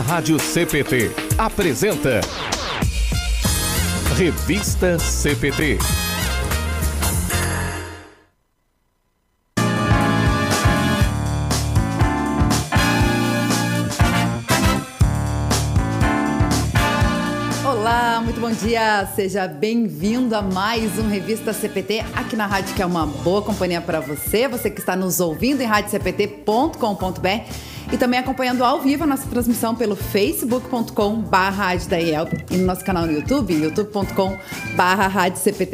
A 0.00 0.02
Rádio 0.02 0.38
CPT 0.38 1.10
apresenta 1.36 2.22
Revista 4.16 4.98
CPT. 4.98 5.76
Olá, 17.62 18.22
muito 18.24 18.40
bom 18.40 18.50
dia. 18.50 19.06
Seja 19.14 19.46
bem-vindo 19.46 20.34
a 20.34 20.40
mais 20.40 20.98
um 20.98 21.10
Revista 21.10 21.52
CPT 21.52 22.00
aqui 22.16 22.36
na 22.36 22.46
rádio 22.46 22.74
que 22.74 22.80
é 22.80 22.86
uma 22.86 23.06
boa 23.06 23.42
companhia 23.42 23.82
para 23.82 24.00
você, 24.00 24.48
você 24.48 24.70
que 24.70 24.80
está 24.80 24.96
nos 24.96 25.20
ouvindo 25.20 25.60
em 25.60 25.66
radiocpt.com.br 25.66 27.70
e 27.92 27.98
também 27.98 28.20
acompanhando 28.20 28.64
ao 28.64 28.80
vivo 28.80 29.02
a 29.02 29.06
nossa 29.06 29.26
transmissão 29.26 29.74
pelo 29.74 29.96
facebook.com 29.96 31.16
barra 31.16 31.74
e 31.74 32.56
no 32.56 32.64
nosso 32.64 32.84
canal 32.84 33.04
no 33.04 33.12
YouTube, 33.12 33.52
youtube.com 33.52 34.38
barra 34.76 35.10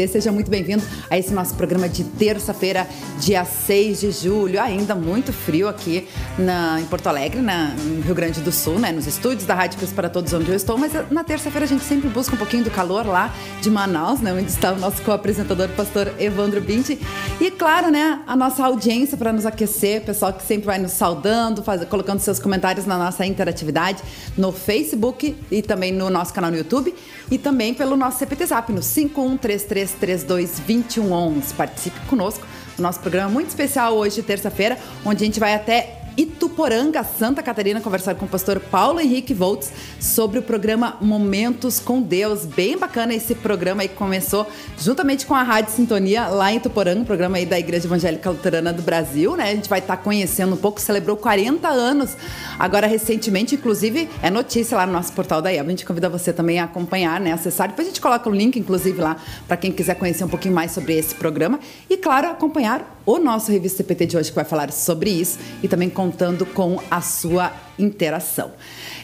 Seja 0.08 0.32
muito 0.32 0.50
bem-vindo 0.50 0.82
a 1.10 1.18
esse 1.18 1.32
nosso 1.32 1.54
programa 1.54 1.88
de 1.88 2.04
terça-feira, 2.04 2.88
dia 3.20 3.44
6 3.44 4.00
de 4.00 4.10
julho, 4.12 4.60
ainda 4.60 4.94
muito 4.94 5.32
frio 5.32 5.68
aqui 5.68 6.08
na, 6.38 6.80
em 6.80 6.86
Porto 6.86 7.06
Alegre, 7.06 7.40
na, 7.40 7.68
no 7.68 8.00
Rio 8.00 8.14
Grande 8.14 8.40
do 8.40 8.50
Sul, 8.50 8.78
né, 8.78 8.92
nos 8.92 9.06
estúdios 9.06 9.44
da 9.44 9.54
Rádio 9.54 9.78
Cruz 9.78 9.92
para 9.92 10.08
Todos 10.08 10.32
onde 10.32 10.50
eu 10.50 10.56
estou, 10.56 10.78
mas 10.78 10.92
na 11.10 11.22
terça-feira 11.22 11.66
a 11.66 11.68
gente 11.68 11.84
sempre 11.84 12.08
busca 12.08 12.34
um 12.34 12.38
pouquinho 12.38 12.64
do 12.64 12.70
calor 12.70 13.06
lá 13.06 13.32
de 13.60 13.70
Manaus, 13.70 14.20
né, 14.20 14.32
onde 14.32 14.50
está 14.50 14.72
o 14.72 14.78
nosso 14.78 15.02
co-apresentador, 15.02 15.68
pastor 15.70 16.12
Evandro 16.18 16.60
Binti, 16.60 16.98
e 17.40 17.50
claro, 17.50 17.90
né, 17.90 18.22
a 18.26 18.34
nossa 18.34 18.64
audiência 18.64 19.18
para 19.18 19.32
nos 19.32 19.44
aquecer, 19.44 20.02
pessoal 20.02 20.32
que 20.32 20.42
sempre 20.42 20.66
vai 20.66 20.78
nos 20.78 20.92
saudando, 20.92 21.62
faz, 21.62 21.84
colocando 21.84 22.05
colocando 22.06 22.20
seus 22.20 22.38
comentários 22.38 22.86
na 22.86 22.96
nossa 22.96 23.26
interatividade 23.26 24.00
no 24.38 24.52
Facebook 24.52 25.36
e 25.50 25.60
também 25.60 25.90
no 25.92 26.08
nosso 26.08 26.32
canal 26.32 26.52
no 26.52 26.56
YouTube 26.56 26.94
e 27.28 27.36
também 27.36 27.74
pelo 27.74 27.96
nosso 27.96 28.20
CPT 28.20 28.46
Zap 28.46 28.72
no 28.72 28.80
5133322111. 28.80 31.52
Participe 31.56 31.98
conosco 32.06 32.46
no 32.78 32.84
nosso 32.84 33.00
programa 33.00 33.28
muito 33.28 33.48
especial 33.48 33.94
hoje, 33.94 34.22
terça-feira, 34.22 34.78
onde 35.04 35.24
a 35.24 35.26
gente 35.26 35.40
vai 35.40 35.54
até 35.54 36.05
Ituporanga, 36.16 37.04
Santa 37.04 37.42
Catarina, 37.42 37.78
conversar 37.78 38.14
com 38.14 38.24
o 38.24 38.28
pastor 38.28 38.58
Paulo 38.58 38.98
Henrique 39.00 39.34
Voltz 39.34 39.70
sobre 40.00 40.38
o 40.38 40.42
programa 40.42 40.96
Momentos 40.98 41.78
com 41.78 42.00
Deus. 42.00 42.46
Bem 42.46 42.78
bacana 42.78 43.12
esse 43.12 43.34
programa 43.34 43.82
aí 43.82 43.88
que 43.88 43.96
começou 43.96 44.46
juntamente 44.78 45.26
com 45.26 45.34
a 45.34 45.42
Rádio 45.42 45.74
Sintonia 45.74 46.28
lá 46.28 46.50
em 46.50 46.56
Ituporanga, 46.56 47.00
um 47.00 47.04
programa 47.04 47.36
aí 47.36 47.44
da 47.44 47.58
Igreja 47.58 47.86
Evangélica 47.86 48.30
Luterana 48.30 48.72
do 48.72 48.80
Brasil, 48.80 49.36
né? 49.36 49.50
A 49.50 49.54
gente 49.54 49.68
vai 49.68 49.80
estar 49.80 49.98
tá 49.98 50.02
conhecendo 50.02 50.54
um 50.54 50.56
pouco, 50.56 50.80
celebrou 50.80 51.18
40 51.18 51.68
anos 51.68 52.16
agora 52.58 52.86
recentemente, 52.86 53.54
inclusive 53.54 54.08
é 54.22 54.30
notícia 54.30 54.74
lá 54.74 54.86
no 54.86 54.94
nosso 54.94 55.12
portal 55.12 55.42
da 55.42 55.52
IEB. 55.52 55.66
A 55.66 55.70
gente 55.70 55.84
convida 55.84 56.08
você 56.08 56.32
também 56.32 56.58
a 56.58 56.64
acompanhar, 56.64 57.20
né? 57.20 57.32
Acessar. 57.32 57.68
Depois 57.68 57.86
a 57.88 57.90
gente 57.90 58.00
coloca 58.00 58.30
o 58.30 58.32
link, 58.32 58.58
inclusive, 58.58 58.98
lá 58.98 59.18
para 59.46 59.58
quem 59.58 59.70
quiser 59.70 59.96
conhecer 59.96 60.24
um 60.24 60.28
pouquinho 60.28 60.54
mais 60.54 60.70
sobre 60.70 60.94
esse 60.94 61.14
programa. 61.14 61.60
E, 61.90 61.98
claro, 61.98 62.28
acompanhar 62.28 62.95
o 63.06 63.18
nosso 63.18 63.52
Revista 63.52 63.78
CPT 63.78 64.06
de 64.06 64.16
hoje, 64.16 64.30
que 64.30 64.34
vai 64.34 64.44
falar 64.44 64.72
sobre 64.72 65.10
isso 65.10 65.38
e 65.62 65.68
também 65.68 65.88
contando 65.88 66.44
com 66.44 66.78
a 66.90 67.00
sua 67.00 67.52
interação. 67.78 68.50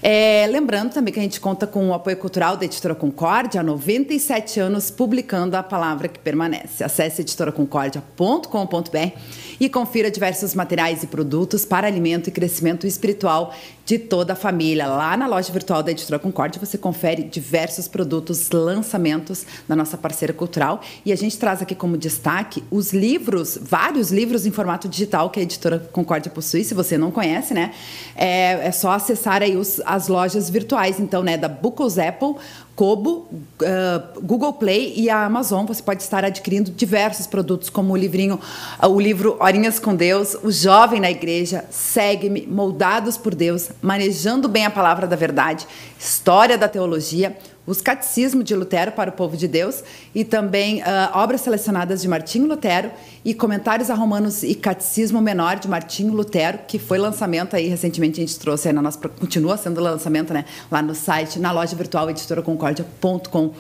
É, 0.03 0.47
lembrando 0.51 0.93
também 0.93 1.15
que 1.15 1.21
a 1.21 1.23
gente 1.23 1.41
conta 1.41 1.67
com 1.67 1.89
o 1.89 1.95
apoio 1.95 2.17
cultural 2.17 2.57
da 2.57 2.65
Editora 2.65 2.95
Concórdia, 2.95 3.61
há 3.61 3.65
97 3.65 4.59
anos 4.59 4.91
publicando 4.91 5.57
a 5.57 5.63
palavra 5.63 6.09
que 6.09 6.19
permanece. 6.19 6.83
Acesse 6.83 7.21
editoraconcordia.com.br 7.23 9.19
e 9.61 9.69
confira 9.69 10.11
diversos 10.11 10.55
materiais 10.55 11.05
e 11.05 11.07
produtos 11.07 11.65
para 11.65 11.87
alimento 11.87 12.27
e 12.29 12.33
crescimento 12.33 12.85
espiritual 12.87 13.55
de 13.85 13.99
toda 13.99 14.33
a 14.33 14.37
família. 14.37 14.87
Lá 14.87 15.17
na 15.17 15.27
loja 15.27 15.53
virtual 15.53 15.83
da 15.83 15.91
Editora 15.91 16.19
Concórdia 16.19 16.61
você 16.61 16.79
confere 16.79 17.23
diversos 17.25 17.89
produtos, 17.89 18.51
lançamentos 18.51 19.45
da 19.69 19.75
nossa 19.75 19.97
parceira 19.97 20.33
cultural 20.33 20.81
e 21.05 21.13
a 21.13 21.17
gente 21.17 21.37
traz 21.39 21.63
aqui 21.63 21.75
como 21.75 21.97
destaque 21.97 22.63
os 22.71 22.93
livros, 22.93 23.59
vários 23.61 24.11
livros 24.11 24.47
em 24.47 24.51
formato 24.51 24.89
digital 24.89 25.31
que 25.31 25.41
a 25.41 25.43
Editora 25.43 25.79
Concórdia 25.79 26.31
possui. 26.31 26.65
Se 26.65 26.75
você 26.75 26.97
não 26.97 27.11
conhece, 27.11 27.55
né, 27.55 27.73
é, 28.15 28.67
é 28.67 28.73
só 28.73 28.93
acessar 28.93 29.43
aí 29.43 29.57
os, 29.57 29.81
as 29.85 30.09
lojas 30.09 30.49
virtuais, 30.49 31.01
então, 31.01 31.23
né, 31.23 31.37
da 31.37 31.49
Bucos 31.49 31.99
Apple, 31.99 32.35
Kobo, 32.75 33.29
uh, 33.31 34.21
Google 34.23 34.55
Play 34.55 34.95
e 34.97 35.11
a 35.11 35.25
Amazon. 35.25 35.67
Você 35.67 35.83
pode 35.83 36.03
estar 36.03 36.25
adquirindo 36.25 36.71
diversos 36.71 37.27
produtos, 37.27 37.69
como 37.69 37.93
o 37.93 37.97
livrinho, 37.97 38.41
uh, 38.83 38.87
o 38.89 38.99
livro 38.99 39.37
Horinhas 39.41 39.79
com 39.79 39.95
Deus, 39.95 40.35
O 40.43 40.51
Jovem 40.51 41.01
na 41.01 41.11
Igreja, 41.11 41.65
Segue-me, 41.71 42.47
Moldados 42.47 43.19
por 43.19 43.35
Deus, 43.35 43.71
Manejando 43.83 44.49
Bem 44.49 44.65
a 44.65 44.71
Palavra 44.71 45.07
da 45.07 45.17
Verdade, 45.17 45.67
História 45.99 46.57
da 46.57 46.69
Teologia, 46.69 47.37
os 47.67 47.81
Catecismos 47.81 48.45
de 48.45 48.55
Lutero 48.55 48.93
para 48.93 49.11
o 49.11 49.13
Povo 49.13 49.37
de 49.37 49.47
Deus 49.47 49.85
e 50.15 50.25
também 50.25 50.81
uh, 50.83 50.85
obras 51.15 51.43
selecionadas 51.43 52.03
de 52.03 52.09
Martinho 52.09 52.47
Lutero 52.47 52.91
e 53.25 53.33
comentários 53.33 53.89
a 53.89 53.95
Romanos 53.95 54.43
e 54.43 54.55
Catecismo 54.55 55.21
Menor 55.21 55.57
de 55.57 55.69
Martinho 55.69 56.13
Lutero, 56.13 56.59
que 56.67 56.79
foi 56.79 56.99
lançamento 56.99 57.55
aí 57.55 57.69
recentemente 57.69 58.21
a 58.21 58.27
gente 58.27 58.39
trouxe 58.39 58.69
aí 58.69 58.75
na 58.75 58.83
nossa 58.83 58.99
continua 59.09 59.57
sendo 59.57 59.81
lançamento, 59.81 60.33
né, 60.33 60.45
lá 60.71 60.83
no 60.83 60.95
site, 60.95 61.39
na 61.39 61.53
loja 61.53 61.77
virtual 61.77 62.11
editoraconcordia.com.br. 62.11 63.53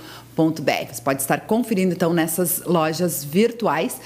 Você 0.92 1.02
pode 1.02 1.20
estar 1.20 1.40
conferindo 1.42 1.92
então 1.92 2.12
nessas 2.12 2.62
lojas 2.64 3.22
virtuais. 3.22 4.00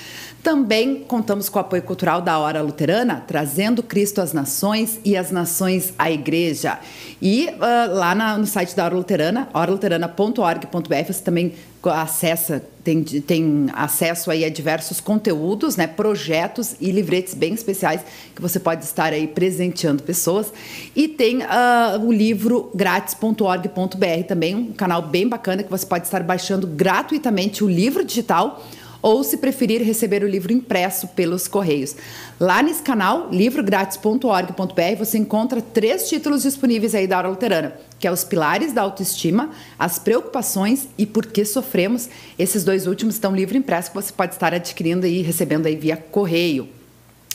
Também 0.46 1.02
contamos 1.08 1.48
com 1.48 1.58
o 1.58 1.60
apoio 1.60 1.82
cultural 1.82 2.22
da 2.22 2.38
Hora 2.38 2.62
Luterana, 2.62 3.20
trazendo 3.26 3.82
Cristo 3.82 4.20
às 4.20 4.32
nações 4.32 5.00
e 5.04 5.16
as 5.16 5.32
nações 5.32 5.92
à 5.98 6.08
igreja. 6.08 6.78
E 7.20 7.48
uh, 7.48 7.92
lá 7.92 8.14
na, 8.14 8.38
no 8.38 8.46
site 8.46 8.76
da 8.76 8.84
Hora 8.84 8.94
Luterana, 8.94 9.48
horaluterana.org.br, 9.52 10.94
você 11.04 11.20
também 11.20 11.52
acessa, 11.82 12.64
tem, 12.84 13.02
tem 13.02 13.66
acesso 13.72 14.30
aí 14.30 14.44
a 14.44 14.48
diversos 14.48 15.00
conteúdos, 15.00 15.76
né, 15.76 15.88
projetos 15.88 16.76
e 16.80 16.92
livretes 16.92 17.34
bem 17.34 17.52
especiais 17.52 18.02
que 18.32 18.40
você 18.40 18.60
pode 18.60 18.84
estar 18.84 19.12
aí 19.12 19.26
presenteando 19.26 20.04
pessoas. 20.04 20.52
E 20.94 21.08
tem 21.08 21.38
uh, 21.38 21.98
o 22.04 22.12
livro 22.12 22.70
grátis.org.br 22.72 24.24
também, 24.28 24.54
um 24.54 24.72
canal 24.72 25.02
bem 25.02 25.28
bacana 25.28 25.64
que 25.64 25.70
você 25.70 25.84
pode 25.84 26.04
estar 26.04 26.22
baixando 26.22 26.68
gratuitamente 26.68 27.64
o 27.64 27.68
livro 27.68 28.04
digital 28.04 28.62
ou, 29.00 29.22
se 29.22 29.36
preferir, 29.36 29.82
receber 29.82 30.22
o 30.22 30.28
livro 30.28 30.52
impresso 30.52 31.08
pelos 31.08 31.48
correios. 31.48 31.96
Lá 32.38 32.62
nesse 32.62 32.82
canal, 32.82 33.28
livrográtis.org.br, 33.30 34.98
você 34.98 35.18
encontra 35.18 35.62
três 35.62 36.08
títulos 36.08 36.42
disponíveis 36.42 36.94
aí 36.94 37.06
da 37.06 37.18
Aula 37.18 37.30
Luterana, 37.30 37.74
que 37.98 38.06
é 38.06 38.12
Os 38.12 38.24
Pilares 38.24 38.72
da 38.72 38.82
Autoestima, 38.82 39.50
As 39.78 39.98
Preocupações 39.98 40.88
e 40.98 41.06
Por 41.06 41.26
que 41.26 41.44
Sofremos. 41.44 42.08
Esses 42.38 42.64
dois 42.64 42.86
últimos 42.86 43.14
estão 43.14 43.34
livro 43.34 43.56
impresso 43.56 43.90
que 43.90 43.96
você 43.96 44.12
pode 44.12 44.34
estar 44.34 44.52
adquirindo 44.52 45.06
e 45.06 45.22
recebendo 45.22 45.66
aí 45.66 45.76
via 45.76 45.96
correio. 45.96 46.68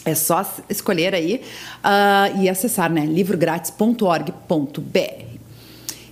É 0.04 0.16
só 0.16 0.44
escolher 0.68 1.14
aí 1.14 1.42
uh, 1.84 2.42
e 2.42 2.50
acessar, 2.50 2.92
né? 2.92 3.06
livrográtis.org.br. 3.06 5.31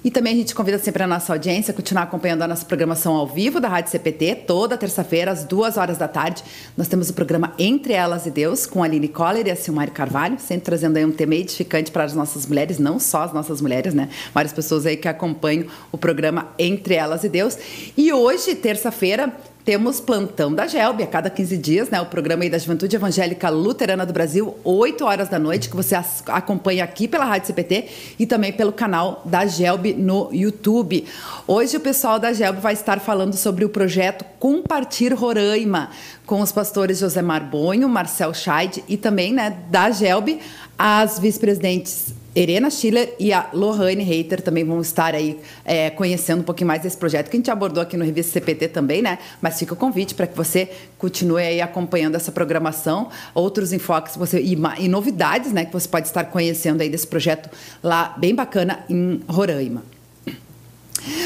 E 0.04 0.10
também 0.10 0.34
a 0.34 0.38
gente 0.38 0.56
convida 0.56 0.80
sempre 0.80 1.04
a 1.04 1.08
nossa 1.08 1.34
audiência 1.34 1.72
a 1.72 1.76
continuar 1.76 2.04
acompanhando 2.04 2.42
a 2.42 2.48
nossa 2.48 2.66
programação 2.66 3.16
ao 3.16 3.28
vivo 3.28 3.60
da 3.60 3.68
Rádio 3.68 3.92
CPT, 3.92 4.44
toda 4.48 4.78
terça-feira, 4.78 5.32
às 5.32 5.44
duas 5.44 5.76
horas 5.76 5.98
da 5.98 6.08
tarde. 6.08 6.42
Nós 6.78 6.88
temos 6.88 7.10
o 7.10 7.14
programa 7.14 7.54
Entre 7.60 7.92
Elas 7.92 8.26
e 8.26 8.32
Deus, 8.32 8.66
com 8.66 8.82
a 8.82 8.86
Aline 8.86 9.10
Coller 9.10 9.46
e 9.46 9.52
a 9.52 9.58
Silmari 9.58 9.92
Carvalho, 9.92 10.40
sempre 10.40 10.64
trazendo 10.64 10.96
aí 10.96 11.06
um 11.06 11.12
tema 11.12 11.36
edificante 11.36 11.92
para 11.92 12.06
as 12.06 12.14
nossas 12.14 12.46
mulheres, 12.46 12.80
não 12.80 12.98
só 12.98 13.24
as 13.24 13.34
nossas 13.34 13.60
mulheres, 13.60 13.94
né? 13.94 14.08
Várias 14.34 14.54
pessoas 14.54 14.86
aí 14.86 14.96
que 14.96 15.08
acompanham 15.08 15.66
o 15.92 15.98
programa 15.98 16.48
Entre 16.58 16.94
Elas 16.94 17.26
e 17.26 17.30
Deus. 17.30 17.58
E 17.98 18.14
hoje, 18.14 18.56
terça-feira, 18.56 19.34
temos 19.66 20.00
Plantão 20.00 20.54
da 20.54 20.68
Gelbe, 20.68 21.04
a 21.04 21.08
cada 21.08 21.30
15 21.30 21.58
dias, 21.58 21.90
né? 21.90 22.02
O 22.02 22.06
programa 22.06 22.44
aí 22.44 22.50
da 22.50 22.58
Juventude 22.58 22.96
Evangélica 22.96 23.50
Luterana 23.50 24.06
do 24.06 24.14
Brasil, 24.14 24.58
8 24.64 25.06
horas 25.06 25.30
da 25.30 25.38
noite, 25.38 25.70
que 25.70 25.76
você 25.76 25.96
acompanha 26.28 26.84
aqui 26.84 27.08
pela 27.08 27.26
Rádio 27.26 27.48
CPT 27.48 27.86
e 28.18 28.26
também 28.26 28.52
pelo 28.52 28.72
canal 28.72 29.22
da 29.26 29.46
Gelbe 29.46 29.94
no 29.94 30.30
YouTube. 30.32 31.06
Hoje 31.48 31.78
o 31.78 31.80
pessoal 31.80 32.20
da 32.20 32.34
Gelbe 32.34 32.60
vai 32.60 32.74
estar 32.74 33.00
falando 33.00 33.36
sobre 33.36 33.66
o 33.66 33.70
projeto 33.70 34.26
Compartir 34.40 35.14
Roraima, 35.14 35.90
com 36.26 36.42
os 36.42 36.52
pastores 36.52 37.00
José 37.00 37.22
Marbonho, 37.22 37.88
Marcel 37.90 38.34
Scheid 38.34 38.84
e 38.88 38.98
também, 38.98 39.34
né, 39.34 39.58
da 39.70 39.92
Gelbe, 39.92 40.40
as 40.78 41.20
vice-presidentes 41.20 42.14
Erena 42.36 42.70
Schiller 42.70 43.16
e 43.20 43.34
a 43.34 43.50
Lohane 43.54 44.04
Reiter 44.04 44.42
também 44.42 44.64
vão 44.64 44.82
estar 44.82 45.16
aí 45.16 45.40
é, 45.66 45.90
conhecendo 45.90 46.42
um 46.42 46.44
pouquinho 46.44 46.68
mais 46.68 46.82
desse 46.82 46.96
projeto 46.96 47.30
que 47.30 47.36
a 47.36 47.40
gente 47.40 47.50
abordou 47.50 47.82
aqui 47.82 47.98
no 47.98 48.06
Revista 48.06 48.34
CPT 48.34 48.68
também, 48.68 49.02
né? 49.02 49.18
Mas 49.42 49.58
fica 49.58 49.74
o 49.74 49.78
convite 49.78 50.14
para 50.14 50.28
que 50.28 50.38
você 50.38 50.70
continue 50.98 51.42
aí 51.42 51.62
acompanhando 51.62 52.16
essa 52.16 52.32
programação, 52.32 53.10
outros 53.34 53.74
enfoques 53.74 54.16
você, 54.16 54.40
e, 54.40 54.58
e, 54.78 54.88
novidades, 54.88 55.52
né? 55.52 55.66
Que 55.66 55.74
você 55.74 55.88
pode 55.88 56.08
estar 56.08 56.26
conhecendo 56.26 56.82
aí 56.82 56.90
desse 56.90 57.08
projeto 57.08 57.50
lá 57.84 58.14
bem 58.18 58.36
bacana 58.36 58.84
em 58.90 59.22
Roraima. 59.28 59.84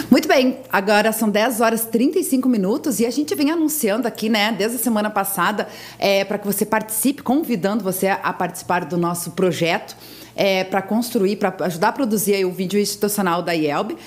Muito 0.09 0.27
bem, 0.27 0.59
agora 0.71 1.11
são 1.11 1.29
10 1.29 1.59
horas 1.59 1.81
e 1.81 1.87
35 1.87 2.47
minutos 2.47 2.99
e 2.99 3.05
a 3.05 3.09
gente 3.09 3.33
vem 3.33 3.49
anunciando 3.49 4.07
aqui, 4.07 4.29
né, 4.29 4.53
desde 4.55 4.77
a 4.77 4.79
semana 4.79 5.09
passada, 5.09 5.67
é, 5.97 6.23
para 6.23 6.37
que 6.37 6.45
você 6.45 6.65
participe, 6.65 7.23
convidando 7.23 7.83
você 7.83 8.07
a 8.07 8.31
participar 8.31 8.85
do 8.85 8.97
nosso 8.97 9.31
projeto 9.31 9.97
é, 10.35 10.63
para 10.63 10.81
construir, 10.81 11.35
para 11.37 11.53
ajudar 11.65 11.89
a 11.89 11.91
produzir 11.91 12.45
o 12.45 12.51
vídeo 12.51 12.79
institucional 12.79 13.41
da 13.41 13.53
IELB. 13.53 13.93
Uh, 13.93 13.97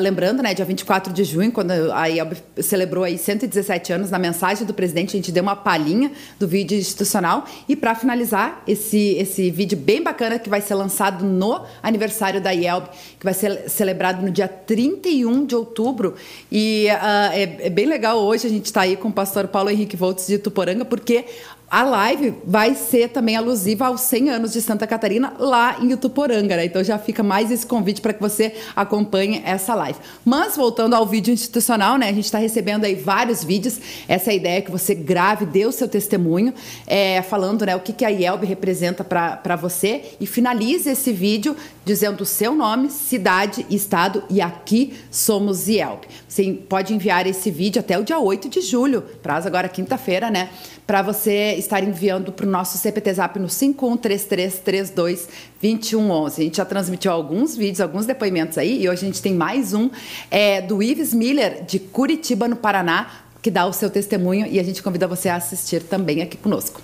lembrando, 0.00 0.42
né, 0.42 0.52
dia 0.54 0.64
24 0.64 1.12
de 1.12 1.24
junho, 1.24 1.52
quando 1.52 1.70
a 1.70 2.06
IELB 2.06 2.36
celebrou 2.60 3.04
aí 3.04 3.16
117 3.16 3.92
anos, 3.92 4.10
na 4.10 4.18
mensagem 4.18 4.66
do 4.66 4.74
presidente, 4.74 5.10
a 5.10 5.18
gente 5.18 5.30
deu 5.30 5.42
uma 5.42 5.54
palhinha 5.54 6.10
do 6.38 6.48
vídeo 6.48 6.76
institucional. 6.76 7.44
E 7.68 7.76
para 7.76 7.94
finalizar, 7.94 8.62
esse, 8.66 9.14
esse 9.14 9.50
vídeo 9.50 9.78
bem 9.78 10.02
bacana 10.02 10.38
que 10.38 10.48
vai 10.48 10.60
ser 10.60 10.74
lançado 10.74 11.24
no 11.24 11.64
aniversário 11.82 12.40
da 12.40 12.50
IELB, 12.50 12.88
que 13.18 13.24
vai 13.24 13.34
ser 13.34 13.68
celebrado 13.68 14.24
no 14.24 14.30
dia 14.30 14.48
31 14.48 15.46
de 15.46 15.54
outubro. 15.54 16.14
E 16.50 16.86
uh, 16.90 17.32
é, 17.32 17.66
é, 17.66 17.70
bem 17.70 17.86
legal 17.86 18.18
hoje 18.18 18.46
a 18.46 18.50
gente 18.50 18.66
estar 18.66 18.80
tá 18.80 18.84
aí 18.84 18.96
com 18.96 19.08
o 19.08 19.12
pastor 19.12 19.48
Paulo 19.48 19.70
Henrique 19.70 19.96
Voltes 19.96 20.26
de 20.26 20.38
Tuporanga, 20.38 20.84
porque 20.84 21.24
a 21.70 21.82
live 21.82 22.34
vai 22.44 22.74
ser 22.74 23.10
também 23.10 23.36
alusiva 23.36 23.86
aos 23.86 24.00
100 24.02 24.30
anos 24.30 24.52
de 24.52 24.62
Santa 24.62 24.86
Catarina 24.86 25.34
lá 25.38 25.76
em 25.80 25.92
Ituporanga, 25.92 26.56
né? 26.56 26.64
Então 26.64 26.82
já 26.82 26.98
fica 26.98 27.22
mais 27.22 27.50
esse 27.50 27.66
convite 27.66 28.00
para 28.00 28.14
que 28.14 28.20
você 28.20 28.54
acompanhe 28.74 29.42
essa 29.44 29.74
live. 29.74 29.98
Mas 30.24 30.56
voltando 30.56 30.94
ao 30.94 31.06
vídeo 31.06 31.32
institucional, 31.32 31.98
né? 31.98 32.08
A 32.08 32.12
gente 32.12 32.24
está 32.24 32.38
recebendo 32.38 32.84
aí 32.84 32.94
vários 32.94 33.44
vídeos. 33.44 33.78
Essa 34.08 34.32
é 34.32 34.36
ideia 34.36 34.62
que 34.62 34.70
você 34.70 34.94
grave, 34.94 35.44
dê 35.44 35.66
o 35.66 35.72
seu 35.72 35.88
testemunho, 35.88 36.54
é, 36.86 37.20
falando 37.20 37.66
né, 37.66 37.76
o 37.76 37.80
que, 37.80 37.92
que 37.92 38.04
a 38.04 38.08
IELB 38.08 38.46
representa 38.46 39.04
para 39.04 39.56
você 39.56 40.12
e 40.18 40.26
finalize 40.26 40.88
esse 40.88 41.12
vídeo 41.12 41.54
dizendo 41.84 42.22
o 42.22 42.26
seu 42.26 42.54
nome, 42.54 42.90
cidade, 42.90 43.66
estado 43.70 44.22
e 44.30 44.40
aqui 44.40 44.94
somos 45.10 45.68
IELB. 45.68 46.06
Você 46.28 46.58
pode 46.68 46.92
enviar 46.92 47.26
esse 47.26 47.50
vídeo 47.50 47.80
até 47.80 47.98
o 47.98 48.04
dia 48.04 48.18
8 48.18 48.48
de 48.48 48.60
julho, 48.60 49.02
prazo 49.22 49.48
agora 49.48 49.68
quinta-feira, 49.68 50.30
né? 50.30 50.50
para 50.88 51.02
você 51.02 51.54
estar 51.58 51.84
enviando 51.84 52.32
para 52.32 52.46
o 52.46 52.48
nosso 52.48 52.78
CPT 52.78 53.12
Zap 53.12 53.38
no 53.38 53.48
5133322111. 53.48 56.26
A 56.26 56.30
gente 56.30 56.56
já 56.56 56.64
transmitiu 56.64 57.12
alguns 57.12 57.54
vídeos, 57.54 57.82
alguns 57.82 58.06
depoimentos 58.06 58.56
aí, 58.56 58.82
e 58.82 58.88
hoje 58.88 59.02
a 59.02 59.06
gente 59.06 59.20
tem 59.20 59.34
mais 59.34 59.74
um 59.74 59.90
é, 60.30 60.62
do 60.62 60.82
Ives 60.82 61.12
Miller, 61.12 61.62
de 61.66 61.78
Curitiba, 61.78 62.48
no 62.48 62.56
Paraná, 62.56 63.06
que 63.42 63.50
dá 63.50 63.66
o 63.66 63.72
seu 63.74 63.90
testemunho 63.90 64.46
e 64.46 64.58
a 64.58 64.62
gente 64.62 64.82
convida 64.82 65.06
você 65.06 65.28
a 65.28 65.36
assistir 65.36 65.82
também 65.82 66.22
aqui 66.22 66.38
conosco. 66.38 66.80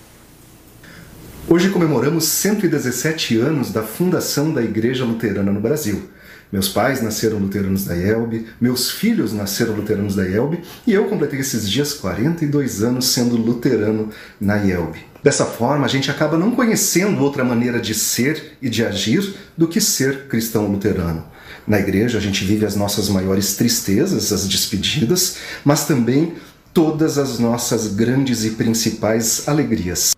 Hoje 1.49 1.71
comemoramos 1.71 2.25
117 2.25 3.39
anos 3.39 3.71
da 3.71 3.83
fundação 3.83 4.53
da 4.53 4.63
Igreja 4.63 5.07
Luterana 5.07 5.51
no 5.51 5.63
Brasil. 5.63 6.11
Meus 6.55 6.69
pais 6.69 7.03
nasceram 7.03 7.39
luteranos 7.39 7.85
da 7.85 7.97
IELB, 7.97 8.47
meus 8.61 8.89
filhos 8.89 9.33
nasceram 9.33 9.75
luteranos 9.75 10.15
da 10.15 10.25
IELB 10.25 10.61
e 10.87 10.93
eu 10.93 11.07
completei 11.07 11.41
esses 11.41 11.69
dias 11.69 11.93
42 11.95 12.81
anos 12.81 13.07
sendo 13.07 13.37
luterano 13.37 14.11
na 14.41 14.59
IELB. 14.59 14.99
Dessa 15.21 15.45
forma, 15.45 15.85
a 15.85 15.89
gente 15.89 16.13
acaba 16.13 16.39
não 16.39 16.53
conhecendo 16.53 17.21
outra 17.25 17.43
maneira 17.43 17.81
de 17.81 17.93
ser 17.93 18.57
e 18.63 18.71
de 18.71 18.85
agir 18.85 19.35
do 19.59 19.67
que 19.67 19.81
ser 19.81 20.29
cristão 20.29 20.69
luterano. 20.69 21.25
Na 21.67 21.81
igreja, 21.81 22.19
a 22.19 22.21
gente 22.21 22.45
vive 22.45 22.65
as 22.65 22.77
nossas 22.77 23.09
maiores 23.09 23.57
tristezas, 23.57 24.33
as 24.33 24.47
despedidas, 24.47 25.39
mas 25.65 25.89
também 25.89 26.35
todas 26.73 27.19
as 27.19 27.41
nossas 27.41 27.89
grandes 27.89 28.45
e 28.45 28.51
principais 28.51 29.49
alegrias. 29.49 30.15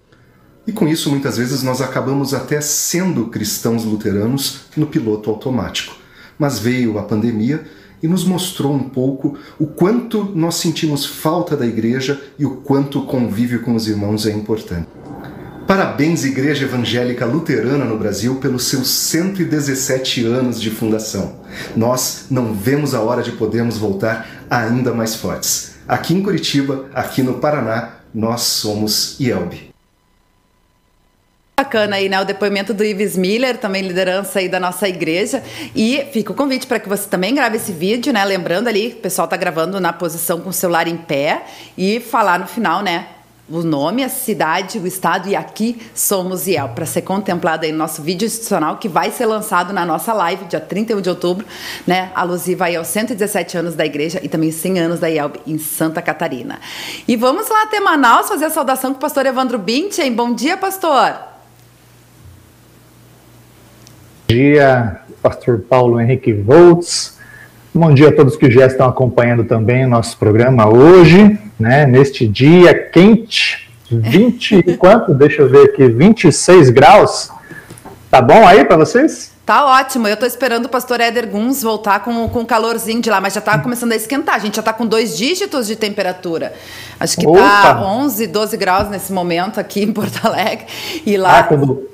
E 0.67 0.73
com 0.73 0.87
isso, 0.87 1.09
muitas 1.09 1.38
vezes, 1.38 1.62
nós 1.62 1.81
acabamos 1.81 2.35
até 2.35 2.61
sendo 2.61 3.29
cristãos 3.29 3.87
luteranos 3.87 4.67
no 4.77 4.87
piloto 4.87 5.31
automático 5.31 5.95
mas 6.38 6.59
veio 6.59 6.99
a 6.99 7.03
pandemia 7.03 7.65
e 8.03 8.09
nos 8.09 8.25
mostrou 8.25 8.75
um 8.75 8.88
pouco 8.88 9.37
o 9.59 9.67
quanto 9.67 10.25
nós 10.35 10.56
sentimos 10.56 11.06
falta 11.06 11.56
da 11.56 11.67
igreja 11.67 12.21
e 12.38 12.44
o 12.44 12.56
quanto 12.56 13.00
o 13.00 13.06
convívio 13.06 13.62
com 13.62 13.75
os 13.75 13.88
irmãos 13.88 14.27
é 14.27 14.33
importante. 14.33 14.87
Parabéns, 15.67 16.25
Igreja 16.25 16.65
Evangélica 16.65 17.27
Luterana 17.27 17.85
no 17.85 17.99
Brasil, 17.99 18.37
pelos 18.37 18.65
seus 18.69 18.88
117 18.88 20.25
anos 20.25 20.61
de 20.61 20.71
fundação. 20.71 21.41
Nós 21.77 22.27
não 22.31 22.55
vemos 22.55 22.94
a 22.94 23.00
hora 23.00 23.21
de 23.21 23.33
podermos 23.33 23.77
voltar 23.77 24.47
ainda 24.49 24.94
mais 24.94 25.17
fortes. 25.17 25.75
Aqui 25.88 26.15
em 26.15 26.23
Curitiba, 26.23 26.87
aqui 26.94 27.21
no 27.21 27.35
Paraná, 27.35 27.97
nós 28.15 28.43
somos 28.43 29.19
IELB. 29.19 29.75
Bacana 31.58 31.97
aí, 31.97 32.06
né? 32.06 32.20
O 32.20 32.25
depoimento 32.26 32.75
do 32.75 32.85
Ives 32.85 33.17
Miller, 33.17 33.56
também 33.56 33.81
liderança 33.81 34.41
aí 34.41 34.47
da 34.47 34.61
nossa 34.61 34.87
igreja. 34.87 35.43
E 35.75 36.06
fica 36.12 36.31
o 36.31 36.35
convite 36.35 36.67
para 36.67 36.79
que 36.79 36.87
você 36.87 37.08
também 37.08 37.35
grave 37.35 37.56
esse 37.56 37.73
vídeo, 37.73 38.12
né? 38.12 38.23
Lembrando 38.26 38.69
ali, 38.69 38.88
o 38.88 38.97
pessoal 38.97 39.26
tá 39.26 39.38
gravando 39.38 39.81
na 39.81 39.91
posição 39.91 40.38
com 40.38 40.50
o 40.50 40.53
celular 40.53 40.87
em 40.87 40.99
pé 40.99 41.44
e 41.75 41.99
falar 41.99 42.38
no 42.38 42.47
final, 42.47 42.82
né? 42.82 43.06
o 43.49 43.62
nome, 43.62 44.03
a 44.05 44.08
cidade, 44.08 44.79
o 44.79 44.87
estado 44.87 45.29
e 45.29 45.37
aqui 45.37 45.81
somos 45.94 46.49
IEL, 46.49 46.70
para 46.70 46.85
ser 46.85 47.03
contemplado 47.03 47.64
aí 47.64 47.70
no 47.70 47.79
nosso 47.79 48.02
vídeo 48.02 48.26
institucional 48.26 48.76
que 48.76 48.88
vai 48.88 49.12
ser 49.12 49.25
lançado 49.25 49.73
na 49.73 49.87
nossa 49.87 50.12
live, 50.12 50.47
dia 50.47 50.61
31 50.61 51.00
de 51.00 51.09
outubro, 51.09 51.47
né, 51.87 52.11
alusiva 52.12 52.64
aí 52.64 52.75
aos 52.75 52.88
117 52.88 53.56
anos 53.56 53.76
da 53.76 53.87
igreja 53.87 54.19
e 54.20 54.29
também 54.29 54.50
100 54.50 54.81
anos 54.81 54.99
da 54.99 55.09
IEL 55.09 55.31
em 55.47 55.59
Santa 55.59 56.02
Catarina. 56.02 56.59
E 57.06 57.14
vamos 57.14 57.49
lá 57.49 57.62
até 57.62 57.79
Manaus 57.79 58.29
fazer 58.29 58.47
a 58.47 58.50
saudação 58.50 58.91
com 58.91 58.99
o 58.99 59.00
pastor 59.00 59.25
Evandro 59.25 59.61
Binchen. 59.61 60.12
Bom 60.12 60.35
dia, 60.35 60.56
pastor! 60.56 61.36
Dia, 64.28 65.00
pastor 65.23 65.61
Paulo 65.61 66.00
Henrique 66.00 66.32
Voltz. 66.32 67.17
Bom 67.73 67.94
dia 67.94 68.08
a 68.08 68.12
todos 68.12 68.37
que 68.37 68.50
já 68.50 68.67
estão 68.67 68.88
acompanhando 68.88 69.44
também 69.44 69.84
o 69.84 69.88
nosso 69.88 70.17
programa 70.17 70.69
hoje, 70.69 71.38
né, 71.58 71.87
neste 71.87 72.26
dia 72.26 72.75
quente, 72.75 73.70
20 73.90 74.64
e 74.67 74.75
quanto? 74.78 75.14
Deixa 75.14 75.43
eu 75.43 75.49
ver 75.49 75.67
aqui, 75.67 75.87
26 75.87 76.70
graus. 76.70 77.31
Tá 78.11 78.20
bom 78.20 78.46
aí 78.46 78.64
para 78.64 78.76
vocês? 78.78 79.32
Tá 79.44 79.64
ótimo. 79.64 80.08
Eu 80.08 80.17
tô 80.17 80.26
esperando 80.26 80.64
o 80.64 80.69
pastor 80.69 81.00
Éder 81.00 81.28
Guns 81.28 81.62
voltar 81.62 82.00
com, 82.00 82.28
com 82.28 82.40
o 82.40 82.46
calorzinho 82.46 83.00
de 83.00 83.08
lá, 83.08 83.20
mas 83.20 83.34
já 83.34 83.40
tá 83.40 83.56
começando 83.58 83.93
a 83.93 83.96
esquentar. 83.96 84.34
A 84.34 84.38
gente 84.40 84.56
já 84.56 84.62
tá 84.62 84.73
com 84.73 84.84
dois 84.84 85.17
dígitos 85.17 85.69
de 85.69 85.76
temperatura. 85.76 86.52
Acho 86.99 87.16
que 87.16 87.25
tá 87.25 87.30
Opa. 87.30 87.62
tá 87.62 87.80
11, 87.80 88.26
12 88.26 88.56
graus 88.56 88.90
nesse 88.90 89.12
momento 89.12 89.61
aqui 89.61 89.85
em 89.85 89.92
Porto 89.92 90.26
Alegre. 90.26 90.66
E 91.04 91.16
lá. 91.16 91.38
Ah, 91.38 91.42
quando, 91.45 91.88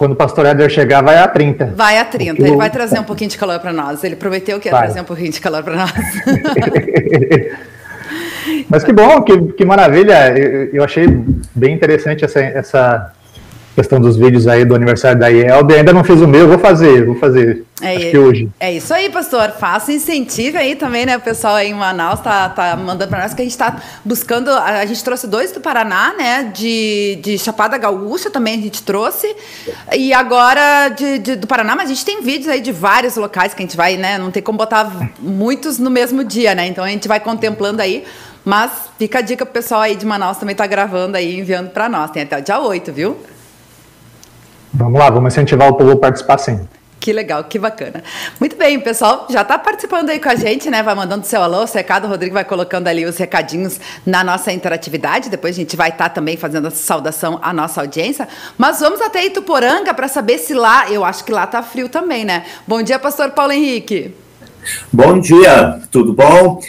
quando 0.00 0.12
o 0.12 0.16
pastor 0.16 0.46
Éder 0.46 0.70
chegar, 0.70 1.02
vai 1.02 1.18
a 1.18 1.28
30. 1.28 1.74
Vai 1.76 1.98
a 1.98 2.06
30. 2.06 2.40
Ele 2.40 2.56
vai 2.56 2.70
trazer 2.70 2.98
um 2.98 3.04
pouquinho 3.04 3.28
de 3.28 3.36
calor 3.36 3.60
para 3.60 3.70
nós. 3.70 4.02
Ele 4.02 4.16
prometeu 4.16 4.58
que 4.58 4.66
ia 4.66 4.72
vai. 4.72 4.84
trazer 4.84 5.02
um 5.02 5.04
pouquinho 5.04 5.30
de 5.30 5.38
calor 5.38 5.62
para 5.62 5.76
nós. 5.76 5.92
Mas 8.66 8.82
que 8.82 8.94
bom, 8.94 9.20
que, 9.20 9.52
que 9.52 9.62
maravilha. 9.62 10.34
Eu, 10.38 10.70
eu 10.72 10.82
achei 10.82 11.06
bem 11.54 11.74
interessante 11.74 12.24
essa, 12.24 12.40
essa 12.40 13.12
questão 13.80 13.98
dos 13.98 14.16
vídeos 14.16 14.46
aí 14.46 14.64
do 14.64 14.74
aniversário 14.74 15.18
da 15.18 15.28
IELB. 15.28 15.74
Ainda 15.74 15.92
não 15.92 16.04
fiz 16.04 16.20
o 16.20 16.28
meu, 16.28 16.46
vou 16.46 16.58
fazer, 16.58 17.06
vou 17.06 17.16
fazer. 17.16 17.64
É, 17.80 17.96
acho 17.96 18.10
que 18.10 18.18
hoje. 18.18 18.48
É 18.60 18.72
isso 18.72 18.92
aí, 18.92 19.08
pastor. 19.08 19.52
Faça 19.58 19.90
incentive 19.90 20.58
aí 20.58 20.76
também, 20.76 21.06
né? 21.06 21.16
O 21.16 21.20
pessoal 21.20 21.54
aí 21.54 21.70
em 21.70 21.74
Manaus 21.74 22.20
tá, 22.20 22.50
tá 22.50 22.76
mandando 22.76 23.08
para 23.08 23.22
nós 23.22 23.32
que 23.32 23.40
a 23.40 23.44
gente 23.44 23.52
está 23.52 23.80
buscando. 24.04 24.50
A, 24.50 24.80
a, 24.80 24.86
gente 24.86 25.02
trouxe 25.02 25.26
dois 25.26 25.50
do 25.52 25.60
Paraná, 25.60 26.12
né? 26.16 26.52
De, 26.54 27.18
de 27.22 27.38
Chapada 27.38 27.78
Gaúcha 27.78 28.28
também 28.30 28.58
a 28.58 28.62
gente 28.62 28.82
trouxe. 28.82 29.34
E 29.96 30.12
agora 30.12 30.90
de, 30.90 31.18
de, 31.18 31.36
do 31.36 31.46
Paraná, 31.46 31.74
mas 31.74 31.86
a 31.86 31.94
gente 31.94 32.04
tem 32.04 32.20
vídeos 32.20 32.48
aí 32.48 32.60
de 32.60 32.70
vários 32.70 33.16
locais 33.16 33.54
que 33.54 33.62
a 33.62 33.64
gente 33.66 33.76
vai, 33.76 33.96
né? 33.96 34.18
Não 34.18 34.30
tem 34.30 34.42
como 34.42 34.58
botar 34.58 35.10
muitos 35.18 35.78
no 35.78 35.90
mesmo 35.90 36.22
dia, 36.22 36.54
né? 36.54 36.66
Então 36.66 36.84
a 36.84 36.88
gente 36.88 37.08
vai 37.08 37.18
contemplando 37.18 37.80
aí. 37.80 38.04
Mas 38.44 38.70
fica 38.98 39.18
a 39.18 39.22
dica 39.22 39.44
pro 39.44 39.52
pessoal 39.52 39.82
aí 39.82 39.96
de 39.96 40.04
Manaus 40.04 40.38
também 40.38 40.54
tá 40.54 40.66
gravando 40.66 41.16
aí, 41.16 41.38
enviando 41.38 41.70
para 41.70 41.88
nós. 41.88 42.10
Tem 42.10 42.22
até 42.22 42.38
o 42.38 42.42
dia 42.42 42.58
8, 42.58 42.92
viu? 42.92 43.16
Vamos 44.72 44.98
lá, 44.98 45.10
vamos 45.10 45.32
incentivar 45.32 45.68
o 45.68 45.74
povo 45.74 45.92
a 45.92 45.96
participar 45.96 46.38
sim. 46.38 46.60
Que 47.00 47.14
legal, 47.14 47.42
que 47.44 47.58
bacana. 47.58 48.04
Muito 48.38 48.56
bem, 48.56 48.78
pessoal 48.78 49.26
já 49.30 49.40
está 49.40 49.58
participando 49.58 50.10
aí 50.10 50.20
com 50.20 50.28
a 50.28 50.34
gente, 50.34 50.68
né? 50.68 50.82
Vai 50.82 50.94
mandando 50.94 51.24
seu 51.24 51.42
alô, 51.42 51.66
seu 51.66 51.78
recado. 51.78 52.04
O 52.04 52.10
Rodrigo 52.10 52.34
vai 52.34 52.44
colocando 52.44 52.88
ali 52.88 53.06
os 53.06 53.16
recadinhos 53.16 53.80
na 54.04 54.22
nossa 54.22 54.52
interatividade. 54.52 55.30
Depois 55.30 55.56
a 55.56 55.60
gente 55.60 55.76
vai 55.76 55.88
estar 55.88 56.10
tá 56.10 56.14
também 56.14 56.36
fazendo 56.36 56.68
a 56.68 56.70
saudação 56.70 57.38
à 57.40 57.54
nossa 57.54 57.80
audiência. 57.80 58.28
Mas 58.58 58.80
vamos 58.80 59.00
até 59.00 59.24
Ituporanga 59.24 59.94
para 59.94 60.08
saber 60.08 60.36
se 60.36 60.52
lá, 60.52 60.90
eu 60.90 61.02
acho 61.02 61.24
que 61.24 61.32
lá 61.32 61.46
tá 61.46 61.62
frio 61.62 61.88
também, 61.88 62.22
né? 62.22 62.44
Bom 62.66 62.82
dia, 62.82 62.98
pastor 62.98 63.30
Paulo 63.30 63.52
Henrique. 63.52 64.14
Bom 64.92 65.18
dia, 65.18 65.80
tudo 65.90 66.12
bom? 66.12 66.60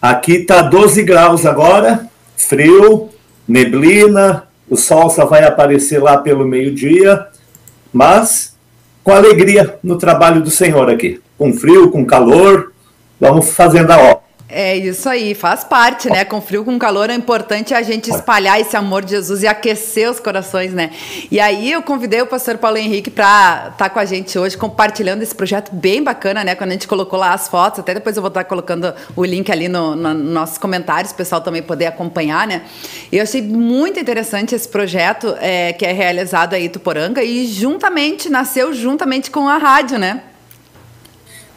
Aqui 0.00 0.46
tá 0.46 0.62
12 0.62 1.02
graus 1.02 1.44
agora, 1.44 2.08
frio, 2.38 3.10
neblina, 3.46 4.44
o 4.68 4.76
sol 4.76 5.10
só 5.10 5.26
vai 5.26 5.44
aparecer 5.44 6.02
lá 6.02 6.16
pelo 6.16 6.46
meio-dia 6.46 7.28
mas 7.94 8.56
com 9.04 9.12
alegria 9.12 9.78
no 9.82 9.96
trabalho 9.96 10.42
do 10.42 10.50
Senhor 10.50 10.90
aqui. 10.90 11.22
Com 11.38 11.52
frio, 11.52 11.90
com 11.92 12.04
calor, 12.04 12.72
vamos 13.20 13.50
fazendo 13.50 13.92
a 13.92 13.98
obra. 13.98 14.23
É 14.56 14.76
isso 14.76 15.08
aí, 15.08 15.34
faz 15.34 15.64
parte, 15.64 16.08
né? 16.08 16.24
Com 16.24 16.40
frio, 16.40 16.64
com 16.64 16.78
calor, 16.78 17.10
é 17.10 17.14
importante 17.14 17.74
a 17.74 17.82
gente 17.82 18.08
espalhar 18.08 18.60
esse 18.60 18.76
amor 18.76 19.04
de 19.04 19.10
Jesus 19.10 19.42
e 19.42 19.48
aquecer 19.48 20.08
os 20.08 20.20
corações, 20.20 20.72
né? 20.72 20.92
E 21.28 21.40
aí 21.40 21.72
eu 21.72 21.82
convidei 21.82 22.22
o 22.22 22.26
pastor 22.26 22.56
Paulo 22.56 22.76
Henrique 22.76 23.10
para 23.10 23.70
estar 23.72 23.74
tá 23.76 23.90
com 23.90 23.98
a 23.98 24.04
gente 24.04 24.38
hoje, 24.38 24.56
compartilhando 24.56 25.22
esse 25.22 25.34
projeto 25.34 25.74
bem 25.74 26.04
bacana, 26.04 26.44
né? 26.44 26.54
Quando 26.54 26.70
a 26.70 26.74
gente 26.74 26.86
colocou 26.86 27.18
lá 27.18 27.34
as 27.34 27.48
fotos, 27.48 27.80
até 27.80 27.94
depois 27.94 28.16
eu 28.16 28.22
vou 28.22 28.28
estar 28.28 28.44
tá 28.44 28.48
colocando 28.48 28.94
o 29.16 29.24
link 29.24 29.50
ali 29.50 29.66
no, 29.66 29.96
no, 29.96 30.14
nos 30.14 30.32
nossos 30.32 30.56
comentários, 30.56 31.10
o 31.10 31.16
pessoal 31.16 31.40
também 31.40 31.60
poder 31.60 31.86
acompanhar, 31.86 32.46
né? 32.46 32.62
Eu 33.10 33.24
achei 33.24 33.42
muito 33.42 33.98
interessante 33.98 34.54
esse 34.54 34.68
projeto 34.68 35.34
é, 35.40 35.72
que 35.72 35.84
é 35.84 35.90
realizado 35.90 36.54
aí 36.54 36.66
em 36.66 36.68
Tuporanga 36.68 37.24
e 37.24 37.44
juntamente, 37.48 38.28
nasceu 38.28 38.72
juntamente 38.72 39.32
com 39.32 39.48
a 39.48 39.58
rádio, 39.58 39.98
né? 39.98 40.22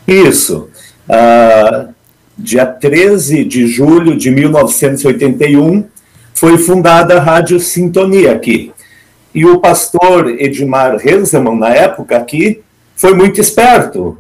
Isso. 0.08 0.68
Uh, 1.08 1.96
dia 2.38 2.66
13 2.66 3.44
de 3.44 3.68
julho 3.68 4.16
de 4.16 4.30
1981, 4.30 5.88
foi 6.34 6.58
fundada 6.58 7.18
a 7.18 7.22
Rádio 7.22 7.60
Sintonia 7.60 8.34
aqui. 8.34 8.72
E 9.34 9.46
o 9.46 9.60
pastor 9.60 10.30
Edmar 10.30 11.06
Henselman, 11.06 11.58
na 11.58 11.70
época 11.70 12.16
aqui, 12.16 12.62
foi 12.96 13.14
muito 13.14 13.42
esperto, 13.42 14.18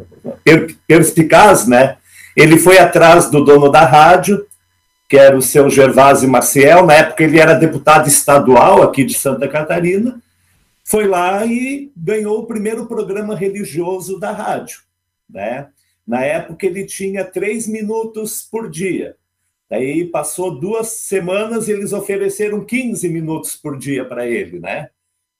perspicaz, 0.88 1.68
né? 1.68 1.98
Ele 2.36 2.58
foi 2.58 2.78
atrás 2.78 3.30
do 3.30 3.44
dono 3.44 3.70
da 3.70 3.86
rádio, 3.86 4.46
que 5.10 5.18
era 5.18 5.38
o 5.38 5.42
seu 5.42 5.70
Gervásio 5.70 6.30
Maciel, 6.30 6.86
na 6.86 6.94
época 6.94 7.24
ele 7.24 7.40
era 7.40 7.54
deputado 7.54 8.08
estadual 8.08 8.84
aqui 8.84 9.04
de 9.04 9.14
Santa 9.14 9.48
Catarina, 9.48 10.20
foi 10.84 11.08
lá 11.08 11.46
e 11.46 11.92
ganhou 11.96 12.40
o 12.40 12.46
primeiro 12.46 12.86
programa 12.86 13.36
religioso 13.36 14.20
da 14.20 14.32
rádio, 14.32 14.80
né? 15.30 15.68
Na 16.08 16.24
época, 16.24 16.66
ele 16.66 16.86
tinha 16.86 17.26
três 17.26 17.68
minutos 17.68 18.42
por 18.42 18.70
dia. 18.70 19.18
Daí 19.70 20.06
passou 20.06 20.58
duas 20.58 20.88
semanas 20.88 21.68
e 21.68 21.74
eles 21.74 21.92
ofereceram 21.92 22.64
15 22.64 23.10
minutos 23.10 23.58
por 23.58 23.78
dia 23.78 24.06
para 24.06 24.26
ele, 24.26 24.60
né? 24.60 24.90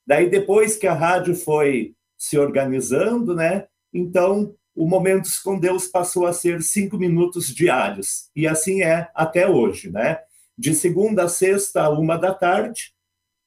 Daí 0.06 0.28
depois 0.28 0.76
que 0.76 0.86
a 0.86 0.92
rádio 0.92 1.34
foi 1.34 1.94
se 2.16 2.38
organizando, 2.38 3.34
né? 3.34 3.66
Então 3.92 4.54
o 4.74 4.86
Momentos 4.86 5.38
com 5.38 5.58
Deus 5.58 5.86
passou 5.86 6.26
a 6.26 6.32
ser 6.32 6.62
cinco 6.62 6.98
minutos 6.98 7.52
diários 7.52 8.30
e 8.36 8.46
assim 8.46 8.82
é 8.82 9.08
até 9.14 9.48
hoje, 9.48 9.90
né? 9.90 10.20
De 10.56 10.74
segunda 10.74 11.24
a 11.24 11.28
sexta 11.28 11.88
uma 11.88 12.18
da 12.18 12.34
tarde. 12.34 12.92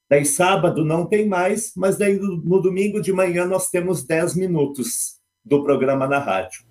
Daí 0.10 0.26
sábado 0.26 0.84
não 0.84 1.06
tem 1.06 1.28
mais, 1.28 1.74
mas 1.76 1.98
daí 1.98 2.20
no 2.20 2.60
domingo 2.60 3.00
de 3.00 3.14
manhã 3.14 3.46
nós 3.46 3.70
temos 3.70 4.04
dez 4.04 4.36
minutos 4.36 5.20
do 5.46 5.64
programa 5.64 6.08
na 6.08 6.20
rádio. 6.20 6.71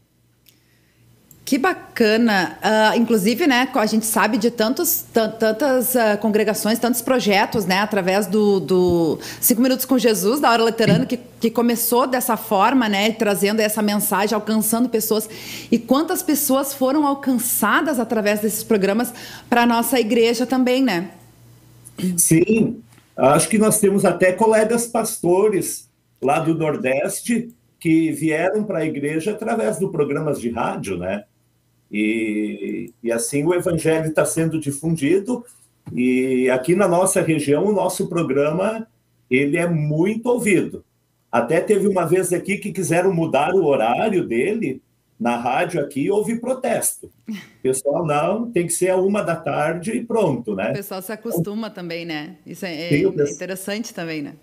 Que 1.50 1.58
bacana. 1.58 2.56
Uh, 2.62 2.96
inclusive, 2.96 3.44
né, 3.44 3.68
a 3.74 3.86
gente 3.86 4.06
sabe 4.06 4.38
de 4.38 4.52
tantos, 4.52 5.04
tantas 5.12 5.96
uh, 5.96 6.16
congregações, 6.20 6.78
tantos 6.78 7.02
projetos, 7.02 7.66
né, 7.66 7.80
através 7.80 8.28
do, 8.28 8.60
do 8.60 9.18
Cinco 9.40 9.60
Minutos 9.60 9.84
com 9.84 9.98
Jesus, 9.98 10.38
da 10.38 10.48
Hora 10.48 10.62
Luterana, 10.62 11.04
que, 11.04 11.16
que 11.16 11.50
começou 11.50 12.06
dessa 12.06 12.36
forma, 12.36 12.88
né, 12.88 13.10
trazendo 13.10 13.58
essa 13.58 13.82
mensagem, 13.82 14.32
alcançando 14.32 14.88
pessoas. 14.88 15.28
E 15.72 15.76
quantas 15.76 16.22
pessoas 16.22 16.72
foram 16.72 17.04
alcançadas 17.04 17.98
através 17.98 18.38
desses 18.38 18.62
programas 18.62 19.12
para 19.48 19.62
a 19.62 19.66
nossa 19.66 19.98
igreja 19.98 20.46
também, 20.46 20.84
né? 20.84 21.10
Sim. 22.16 22.80
Acho 23.16 23.48
que 23.48 23.58
nós 23.58 23.80
temos 23.80 24.04
até 24.04 24.30
colegas 24.30 24.86
pastores 24.86 25.88
lá 26.22 26.38
do 26.38 26.54
Nordeste 26.54 27.52
que 27.80 28.12
vieram 28.12 28.62
para 28.62 28.78
a 28.78 28.86
igreja 28.86 29.32
através 29.32 29.80
do 29.80 29.90
programas 29.90 30.40
de 30.40 30.48
rádio, 30.50 30.96
né? 30.96 31.24
E, 31.90 32.92
e 33.02 33.10
assim 33.10 33.44
o 33.44 33.54
evangelho 33.54 34.08
está 34.08 34.24
sendo 34.24 34.60
difundido. 34.60 35.44
E 35.92 36.48
aqui 36.50 36.74
na 36.74 36.86
nossa 36.86 37.20
região, 37.20 37.66
o 37.66 37.72
nosso 37.72 38.08
programa 38.08 38.86
ele 39.30 39.56
é 39.56 39.68
muito 39.68 40.26
ouvido. 40.26 40.84
Até 41.30 41.60
teve 41.60 41.86
uma 41.86 42.04
vez 42.04 42.32
aqui 42.32 42.58
que 42.58 42.72
quiseram 42.72 43.12
mudar 43.14 43.54
o 43.54 43.64
horário 43.64 44.26
dele 44.26 44.82
na 45.20 45.36
rádio 45.36 45.82
aqui 45.82 46.10
houve 46.10 46.40
protesto. 46.40 47.10
O 47.28 47.34
pessoal, 47.62 48.06
não, 48.06 48.50
tem 48.50 48.66
que 48.66 48.72
ser 48.72 48.88
a 48.88 48.96
uma 48.96 49.22
da 49.22 49.36
tarde 49.36 49.92
e 49.92 50.02
pronto, 50.02 50.54
né? 50.54 50.70
O 50.70 50.74
pessoal 50.74 51.02
se 51.02 51.12
acostuma 51.12 51.68
também, 51.68 52.06
né? 52.06 52.36
Isso 52.46 52.64
é, 52.64 52.94
é 52.94 53.02
interessante 53.02 53.92
também, 53.92 54.22
né? 54.22 54.34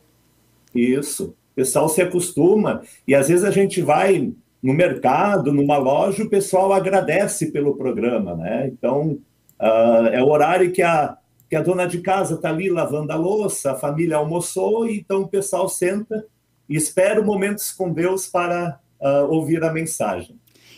Isso. 0.76 1.36
O 1.54 1.56
pessoal 1.56 1.90
se 1.90 2.00
acostuma 2.00 2.84
e 3.08 3.16
às 3.16 3.28
vezes 3.28 3.44
a 3.44 3.50
gente 3.50 3.82
vai 3.82 4.32
no 4.68 4.74
mercado, 4.74 5.54
numa 5.54 5.78
loja, 5.78 6.26
o 6.26 6.30
pessoal 6.30 6.74
agradece 6.74 7.54
pelo 7.54 7.78
programa, 7.78 8.36
né? 8.36 8.68
Então, 8.68 9.18
uh, 9.62 10.08
é 10.12 10.22
o 10.22 10.28
horário 10.28 10.74
que 10.74 10.82
a, 10.82 11.16
que 11.50 11.56
a 11.56 11.62
dona 11.62 11.88
de 11.88 12.00
casa 12.00 12.36
está 12.36 12.50
ali 12.50 12.70
lavando 12.70 13.14
a 13.14 13.16
louça, 13.16 13.72
a 13.72 13.76
família 13.76 14.18
almoçou, 14.18 14.86
então 14.86 15.22
o 15.22 15.28
pessoal 15.30 15.70
senta 15.70 16.26
e 16.68 16.76
espera 16.76 17.22
o 17.22 17.26
momentos 17.26 17.72
com 17.72 17.94
Deus 17.94 18.28
para 18.28 18.78
uh, 19.00 19.32
ouvir 19.32 19.64
a 19.64 19.72
mensagem. 19.72 20.38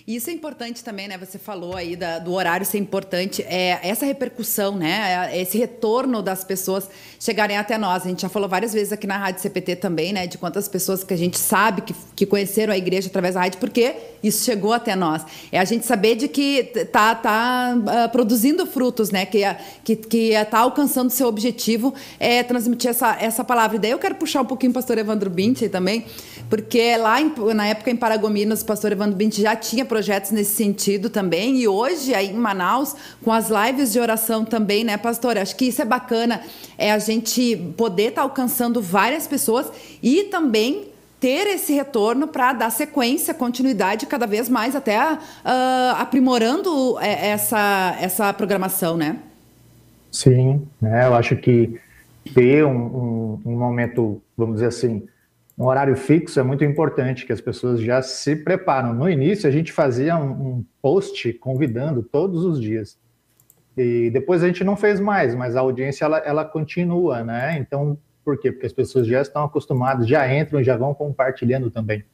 Isso 0.09 0.31
é 0.31 0.33
importante 0.33 0.83
também, 0.83 1.07
né? 1.07 1.19
Você 1.19 1.37
falou 1.37 1.75
aí 1.75 1.95
da, 1.95 2.17
do 2.17 2.33
horário 2.33 2.65
ser 2.65 2.79
importante. 2.79 3.43
É 3.43 3.79
essa 3.87 4.07
repercussão, 4.07 4.75
né? 4.75 5.29
É 5.31 5.39
esse 5.39 5.55
retorno 5.55 6.23
das 6.23 6.43
pessoas 6.43 6.89
chegarem 7.19 7.55
até 7.55 7.77
nós. 7.77 8.07
A 8.07 8.09
gente 8.09 8.23
já 8.23 8.27
falou 8.27 8.49
várias 8.49 8.73
vezes 8.73 8.91
aqui 8.91 9.05
na 9.05 9.19
Rádio 9.19 9.39
CPT 9.43 9.75
também, 9.75 10.11
né? 10.11 10.25
De 10.25 10.39
quantas 10.39 10.67
pessoas 10.67 11.03
que 11.03 11.13
a 11.13 11.17
gente 11.17 11.37
sabe 11.37 11.83
que, 11.83 11.93
que 12.15 12.25
conheceram 12.25 12.73
a 12.73 12.77
igreja 12.77 13.07
através 13.07 13.35
da 13.35 13.41
rádio, 13.41 13.59
porque 13.59 13.95
isso 14.23 14.43
chegou 14.43 14.73
até 14.73 14.95
nós. 14.95 15.25
É 15.51 15.59
a 15.59 15.65
gente 15.65 15.85
saber 15.85 16.15
de 16.15 16.27
que 16.27 16.63
tá, 16.91 17.15
tá 17.15 17.75
uh, 17.75 18.09
produzindo 18.11 18.65
frutos, 18.65 19.11
né? 19.11 19.25
Que, 19.25 19.41
que, 19.83 19.95
que 19.95 20.45
tá 20.51 20.59
alcançando 20.59 21.09
seu 21.09 21.27
objetivo 21.27 21.93
é 22.19 22.43
transmitir 22.43 22.89
essa, 22.89 23.15
essa 23.19 23.43
palavra. 23.43 23.77
E 23.77 23.79
daí 23.79 23.91
eu 23.91 23.99
quero 23.99 24.15
puxar 24.15 24.41
um 24.41 24.45
pouquinho 24.45 24.71
o 24.71 24.73
pastor 24.73 24.97
Evandro 24.97 25.29
Binti 25.29 25.69
também, 25.69 26.05
porque 26.49 26.97
lá 26.97 27.21
em, 27.21 27.33
na 27.53 27.67
época 27.67 27.91
em 27.91 27.95
Paragominas, 27.95 28.61
o 28.61 28.65
pastor 28.65 28.91
Evandro 28.91 29.15
Binti 29.15 29.41
já 29.41 29.55
tinha 29.55 29.85
projetos 29.85 30.31
nesse 30.31 30.55
sentido 30.55 31.09
também. 31.09 31.57
E 31.57 31.67
hoje, 31.67 32.13
aí 32.13 32.29
em 32.29 32.33
Manaus, 32.33 32.95
com 33.23 33.31
as 33.31 33.49
lives 33.49 33.93
de 33.93 33.99
oração 33.99 34.43
também, 34.43 34.83
né, 34.83 34.97
pastor? 34.97 35.37
Acho 35.37 35.55
que 35.55 35.65
isso 35.65 35.81
é 35.81 35.85
bacana, 35.85 36.41
é 36.77 36.91
a 36.91 36.99
gente 36.99 37.55
poder 37.77 38.09
estar 38.09 38.21
tá 38.21 38.21
alcançando 38.21 38.81
várias 38.81 39.27
pessoas 39.27 39.67
e 40.03 40.23
também 40.23 40.88
ter 41.19 41.47
esse 41.47 41.73
retorno 41.73 42.27
para 42.27 42.53
dar 42.53 42.69
sequência, 42.69 43.33
continuidade 43.33 44.05
cada 44.05 44.25
vez 44.25 44.47
mais, 44.47 44.75
até 44.75 44.97
uh, 44.97 45.17
aprimorando 45.97 46.97
é, 46.99 47.29
essa, 47.29 47.97
essa 47.99 48.33
programação, 48.33 48.95
né? 48.95 49.17
Sim, 50.11 50.65
né? 50.81 51.05
eu 51.05 51.13
acho 51.13 51.35
que 51.35 51.79
ter 52.33 52.65
um, 52.65 52.71
um, 52.71 53.41
um 53.45 53.57
momento, 53.57 54.21
vamos 54.37 54.55
dizer 54.55 54.67
assim, 54.67 55.07
um 55.57 55.65
horário 55.65 55.95
fixo 55.97 56.39
é 56.39 56.43
muito 56.43 56.63
importante, 56.63 57.25
que 57.25 57.33
as 57.33 57.41
pessoas 57.41 57.81
já 57.81 58.01
se 58.01 58.33
preparam. 58.33 58.93
No 58.93 59.09
início, 59.09 59.47
a 59.47 59.51
gente 59.51 59.73
fazia 59.73 60.15
um, 60.15 60.31
um, 60.31 60.65
post 60.81 61.33
convidando 61.33 62.01
todos 62.01 62.45
os 62.45 62.61
dias. 62.61 62.97
E 63.77 64.09
depois 64.09 64.41
a 64.41 64.47
gente 64.47 64.63
não 64.63 64.77
fez 64.77 65.01
mais, 65.01 65.35
mas 65.35 65.57
a 65.57 65.59
audiência 65.59 66.05
ela, 66.05 66.17
ela 66.19 66.45
continua, 66.45 67.25
né? 67.25 67.57
Então, 67.59 67.97
por 68.29 68.37
quê? 68.37 68.51
Porque 68.51 68.67
as 68.67 68.73
pessoas 68.73 69.07
já 69.07 69.23
estão 69.23 69.43
acostumadas, 69.43 70.07
já 70.07 70.31
entram, 70.31 70.61
já 70.61 70.77
vão 70.77 70.93
compartilhando 70.93 71.71
também. 71.71 72.05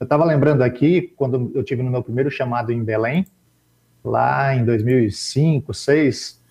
Eu 0.00 0.04
estava 0.04 0.24
lembrando 0.24 0.62
aqui, 0.62 1.12
quando 1.14 1.52
eu 1.54 1.62
tive 1.62 1.82
no 1.82 1.90
meu 1.90 2.02
primeiro 2.02 2.30
chamado 2.30 2.72
em 2.72 2.82
Belém, 2.82 3.26
lá 4.02 4.54
em 4.54 4.64
2005, 4.64 5.66
2006, 5.66 6.42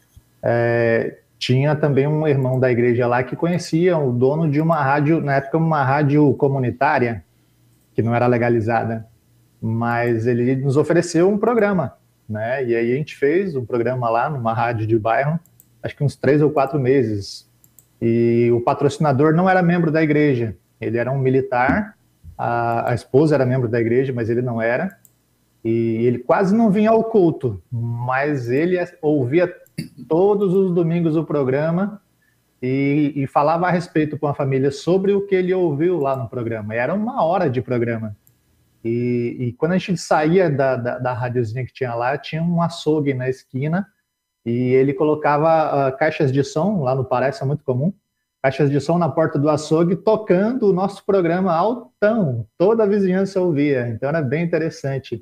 é, 0.43 1.17
tinha 1.39 1.75
também 1.75 2.05
um 2.05 2.27
irmão 2.27 2.59
da 2.59 2.71
igreja 2.71 3.07
lá 3.07 3.23
que 3.23 3.35
conhecia 3.35 3.97
o 3.97 4.11
dono 4.11 4.51
de 4.51 4.61
uma 4.61 4.83
rádio, 4.83 5.19
na 5.19 5.37
época 5.37 5.57
uma 5.57 5.83
rádio 5.83 6.31
comunitária, 6.35 7.23
que 7.95 8.03
não 8.03 8.13
era 8.13 8.27
legalizada, 8.27 9.07
mas 9.59 10.27
ele 10.27 10.57
nos 10.57 10.77
ofereceu 10.77 11.27
um 11.27 11.39
programa, 11.39 11.97
né? 12.29 12.63
E 12.63 12.75
aí 12.75 12.93
a 12.93 12.95
gente 12.95 13.15
fez 13.15 13.55
um 13.55 13.65
programa 13.65 14.11
lá 14.11 14.29
numa 14.29 14.53
rádio 14.53 14.85
de 14.85 14.99
bairro, 14.99 15.39
acho 15.81 15.95
que 15.95 16.03
uns 16.03 16.15
três 16.15 16.39
ou 16.39 16.51
quatro 16.51 16.79
meses. 16.79 17.47
E 18.01 18.49
o 18.53 18.61
patrocinador 18.61 19.33
não 19.33 19.49
era 19.49 19.61
membro 19.61 19.91
da 19.91 20.03
igreja, 20.03 20.55
ele 20.79 20.97
era 20.97 21.11
um 21.11 21.17
militar, 21.17 21.97
a, 22.37 22.91
a 22.91 22.93
esposa 22.93 23.35
era 23.35 23.45
membro 23.45 23.67
da 23.67 23.81
igreja, 23.81 24.13
mas 24.13 24.29
ele 24.29 24.41
não 24.41 24.61
era. 24.61 24.95
E 25.65 26.05
ele 26.05 26.19
quase 26.19 26.55
não 26.55 26.69
vinha 26.69 26.91
ao 26.91 27.03
culto, 27.03 27.61
mas 27.71 28.49
ele 28.49 28.77
ouvia 29.01 29.51
todos 30.07 30.53
os 30.53 30.73
domingos 30.73 31.15
o 31.15 31.23
programa 31.23 32.01
e, 32.61 33.11
e, 33.15 33.27
falava 33.27 33.67
a 33.67 33.71
respeito 33.71 34.17
com 34.17 34.27
a 34.27 34.33
família 34.33 34.71
sobre 34.71 35.13
o 35.13 35.25
que 35.25 35.35
ele 35.35 35.53
ouviu 35.53 35.99
lá 35.99 36.15
no 36.15 36.29
programa. 36.29 36.73
Era 36.73 36.93
uma 36.93 37.23
hora 37.23 37.49
de 37.49 37.61
programa. 37.61 38.15
E, 38.83 39.35
e 39.39 39.53
quando 39.53 39.73
a 39.73 39.77
gente 39.77 39.97
saía 39.97 40.49
da, 40.49 40.75
da, 40.75 40.99
da 40.99 41.13
radiozinha 41.13 41.65
que 41.65 41.73
tinha 41.73 41.93
lá, 41.93 42.17
tinha 42.17 42.41
um 42.41 42.61
açougue 42.61 43.13
na 43.13 43.27
esquina 43.27 43.85
e 44.47 44.73
ele 44.73 44.93
colocava 44.93 45.89
uh, 45.89 45.97
caixas 45.97 46.31
de 46.31 46.41
som, 46.41 46.81
lá 46.81 46.95
no 46.95 47.03
Parece 47.03 47.43
é 47.43 47.45
muito 47.45 47.65
comum, 47.65 47.91
caixas 48.41 48.69
de 48.69 48.79
som 48.79 48.97
na 48.97 49.09
porta 49.09 49.37
do 49.37 49.49
açougue, 49.49 49.97
tocando 49.97 50.69
o 50.69 50.73
nosso 50.73 51.05
programa 51.05 51.53
altão. 51.53 52.47
Toda 52.57 52.83
a 52.83 52.87
vizinhança 52.87 53.41
ouvia, 53.41 53.89
então 53.89 54.07
era 54.07 54.21
bem 54.21 54.45
interessante. 54.45 55.21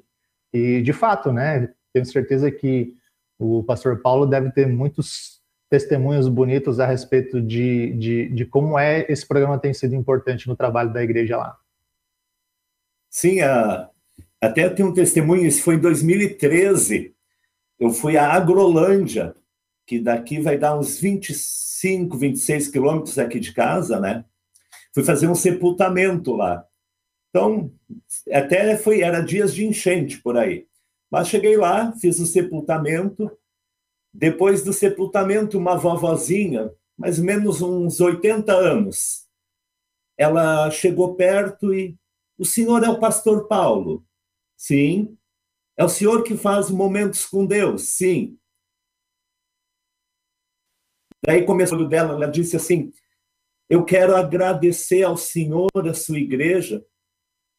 E, 0.54 0.80
de 0.84 0.94
fato, 0.94 1.34
né, 1.34 1.74
tenho 1.92 2.06
certeza 2.06 2.52
que 2.52 2.94
O 3.40 3.64
pastor 3.64 4.00
Paulo 4.00 4.28
deve 4.28 4.52
ter 4.52 4.68
muitos 4.68 5.42
testemunhos 5.72 6.28
bonitos 6.28 6.80
a 6.80 6.86
respeito 6.86 7.42
de, 7.42 7.94
de, 7.94 8.30
de 8.30 8.46
como 8.46 8.78
é 8.78 9.12
esse 9.12 9.28
programa 9.28 9.58
tem 9.58 9.74
sido 9.74 9.96
importante 9.96 10.48
no 10.48 10.56
trabalho 10.56 10.94
da 10.94 11.04
igreja 11.04 11.36
lá. 11.36 11.58
Sim, 13.10 13.42
a, 13.42 13.90
até 14.40 14.70
tem 14.70 14.86
um 14.86 14.94
testemunho, 14.94 15.48
isso 15.48 15.64
foi 15.64 15.76
em 15.76 15.80
2013. 15.80 17.15
Eu 17.80 17.90
fui 17.90 18.18
à 18.18 18.32
Agrolândia, 18.32 19.36
que 19.86 20.00
daqui 20.00 20.40
vai 20.40 20.58
dar 20.58 20.78
uns 20.78 21.00
25, 21.00 22.18
26 22.18 22.70
quilômetros 22.70 23.20
aqui 23.20 23.40
de 23.40 23.54
casa, 23.54 24.00
né? 24.00 24.26
Fui 24.94 25.04
fazer 25.04 25.28
um 25.28 25.36
sepultamento 25.36 26.34
lá. 26.34 26.66
Então, 27.30 27.72
até 28.32 28.78
foi, 28.78 29.02
era 29.02 29.20
dias 29.20 29.54
de 29.54 29.66
enchente 29.66 30.22
por 30.22 30.38
aí. 30.38 30.68
Mas 31.12 31.28
cheguei 31.28 31.58
lá, 31.58 31.92
fiz 31.94 32.20
o 32.20 32.26
sepultamento. 32.26 33.30
Depois 34.14 34.64
do 34.64 34.72
sepultamento, 34.72 35.58
uma 35.58 35.76
vovozinha, 35.76 36.72
mais 36.98 37.20
ou 37.20 37.26
menos 37.26 37.62
uns 37.62 38.00
80 38.00 38.54
anos, 38.54 39.28
ela 40.18 40.72
chegou 40.72 41.16
perto 41.16 41.74
e 41.74 41.98
o 42.38 42.46
senhor 42.46 42.84
é 42.84 42.90
o 42.90 43.00
pastor 43.00 43.48
Paulo? 43.48 44.04
Sim. 44.56 45.18
É 45.78 45.84
o 45.84 45.90
senhor 45.90 46.24
que 46.24 46.38
faz 46.38 46.70
momentos 46.70 47.26
com 47.26 47.46
Deus? 47.46 47.90
Sim. 47.90 48.38
Daí 51.26 51.46
começou 51.46 51.88
dela, 51.88 52.14
ela 52.14 52.28
disse 52.28 52.56
assim: 52.56 52.92
Eu 53.70 53.84
quero 53.84 54.16
agradecer 54.16 55.04
ao 55.04 55.18
senhor, 55.18 55.70
a 55.76 55.94
sua 55.94 56.20
igreja, 56.20 56.86